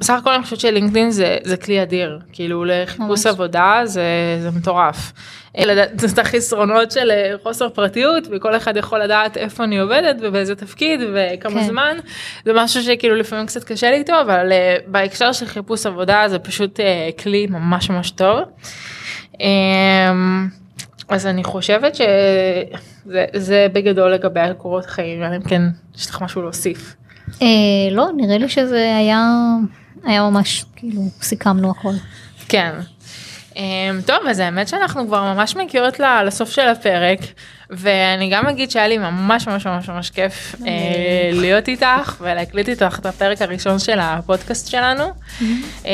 בסך 0.00 0.14
הכל 0.18 0.34
אני 0.34 0.42
חושבת 0.44 0.60
שלינקדאין 0.60 1.10
זה, 1.10 1.38
זה 1.42 1.56
כלי 1.56 1.82
אדיר, 1.82 2.18
כאילו 2.32 2.64
לחיפוש 2.64 3.26
עבודה 3.26 3.80
זה, 3.84 4.04
זה 4.42 4.50
מטורף. 4.50 5.12
זה 5.96 6.06
את 6.14 6.18
החסרונות 6.18 6.90
של 6.90 7.10
חוסר 7.42 7.68
פרטיות 7.68 8.24
וכל 8.30 8.56
אחד 8.56 8.76
יכול 8.76 9.00
לדעת 9.02 9.36
איפה 9.36 9.64
אני 9.64 9.78
עובדת 9.78 10.16
ובאיזה 10.20 10.54
תפקיד 10.54 11.00
וכמה 11.14 11.60
כן. 11.60 11.66
זמן 11.66 11.96
זה 12.44 12.52
משהו 12.54 12.82
שכאילו 12.82 13.14
לפעמים 13.14 13.46
קצת 13.46 13.64
קשה 13.64 13.90
לי 13.90 13.96
איתו 13.96 14.20
אבל 14.20 14.52
בהקשר 14.86 15.32
של 15.32 15.46
חיפוש 15.46 15.86
עבודה 15.86 16.24
זה 16.28 16.38
פשוט 16.38 16.80
כלי 17.22 17.46
ממש 17.46 17.90
ממש 17.90 18.10
טוב. 18.10 18.38
אז 21.08 21.26
אני 21.26 21.44
חושבת 21.44 21.94
שזה 21.94 23.66
בגדול 23.72 24.12
לגבי 24.12 24.40
הקורות 24.40 24.86
חיים, 24.86 25.22
אלא 25.22 25.36
אם 25.36 25.42
כן 25.42 25.62
יש 25.94 26.10
לך 26.10 26.22
משהו 26.22 26.42
להוסיף. 26.42 26.96
אה, 27.42 27.46
לא, 27.90 28.08
נראה 28.16 28.38
לי 28.38 28.48
שזה 28.48 28.96
היה, 28.96 29.26
היה 30.04 30.22
ממש, 30.22 30.64
כאילו, 30.76 31.02
סיכמנו 31.22 31.70
הכל. 31.70 31.92
כן. 32.48 32.72
אמ, 33.56 34.00
טוב 34.06 34.16
אז 34.28 34.38
האמת 34.38 34.68
שאנחנו 34.68 35.06
כבר 35.06 35.34
ממש 35.34 35.56
מכירות 35.56 36.00
לסוף 36.26 36.50
של 36.50 36.68
הפרק 36.68 37.18
ואני 37.70 38.30
גם 38.30 38.46
אגיד 38.46 38.70
שהיה 38.70 38.88
לי 38.88 38.98
ממש 38.98 39.48
ממש 39.48 39.66
ממש 39.66 39.88
ממש 39.88 40.10
כיף 40.10 40.54
אה, 40.66 41.30
להיות 41.32 41.68
איתך 41.68 42.16
ולהקליט 42.20 42.68
איתך 42.68 42.98
את 43.00 43.06
הפרק 43.06 43.42
הראשון 43.42 43.78
של 43.78 43.98
הפודקאסט 44.00 44.68
שלנו. 44.68 45.04
אמ, 45.84 45.90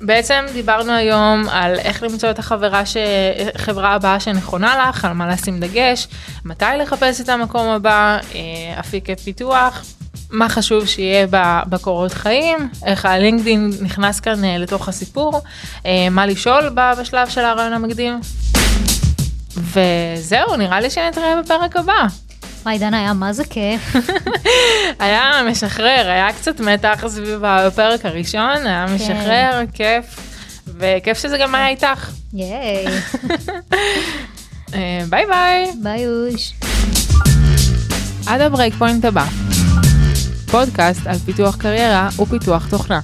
בעצם 0.00 0.44
דיברנו 0.52 0.92
היום 0.92 1.48
על 1.48 1.78
איך 1.78 2.02
למצוא 2.02 2.30
את 2.30 2.38
החברה 2.38 2.82
שחברה 2.86 3.94
הבאה 3.94 4.20
שנכונה 4.20 4.88
לך 4.88 5.04
על 5.04 5.12
מה 5.12 5.28
לשים 5.28 5.60
דגש 5.60 6.08
מתי 6.44 6.64
לחפש 6.78 7.20
את 7.20 7.28
המקום 7.28 7.68
הבא 7.68 8.18
אה, 8.34 8.80
אפיקי 8.80 9.16
פיתוח 9.16 9.84
מה 10.30 10.48
חשוב 10.48 10.86
שיהיה 10.86 11.26
בקורות 11.68 12.12
חיים, 12.12 12.68
איך 12.84 13.04
הלינקדאין 13.04 13.70
נכנס 13.80 14.20
כאן 14.20 14.44
אה, 14.44 14.58
לתוך 14.58 14.88
הסיפור, 14.88 15.40
אה, 15.86 16.08
מה 16.10 16.26
לשאול 16.26 16.70
בשלב 16.98 17.28
של 17.28 17.40
הרעיון 17.40 17.72
המקדים. 17.72 18.20
וזהו, 19.56 20.56
נראה 20.56 20.80
לי 20.80 20.90
שנתראה 20.90 21.42
בפרק 21.42 21.76
הבא. 21.76 22.06
וואי 22.62 22.78
דנה 22.78 22.98
היה 22.98 23.12
מה 23.12 23.32
זה 23.32 23.44
כיף. 23.44 23.96
היה 25.00 25.42
משחרר, 25.50 26.10
היה 26.10 26.32
קצת 26.32 26.60
מתח 26.60 27.04
סביב 27.08 27.44
הפרק 27.44 28.06
הראשון, 28.06 28.66
היה 28.66 28.86
כן. 28.88 28.94
משחרר, 28.94 29.62
כיף, 29.72 30.04
וכיף 30.78 31.18
שזה 31.18 31.38
גם 31.38 31.54
היה 31.54 31.68
איתך. 31.68 32.10
ייי. 32.34 32.86
אה, 34.74 35.00
ביי 35.08 35.26
ביי. 35.26 35.70
ביי 35.82 36.06
אוש. 36.06 36.52
עד 38.26 38.40
ה 38.40 38.74
breakpoint 38.74 39.04
הבא. 39.04 39.24
פודקאסט 40.50 41.06
על 41.06 41.18
פיתוח 41.18 41.56
קריירה 41.56 42.08
ופיתוח 42.22 42.66
תוכנה. 42.70 43.00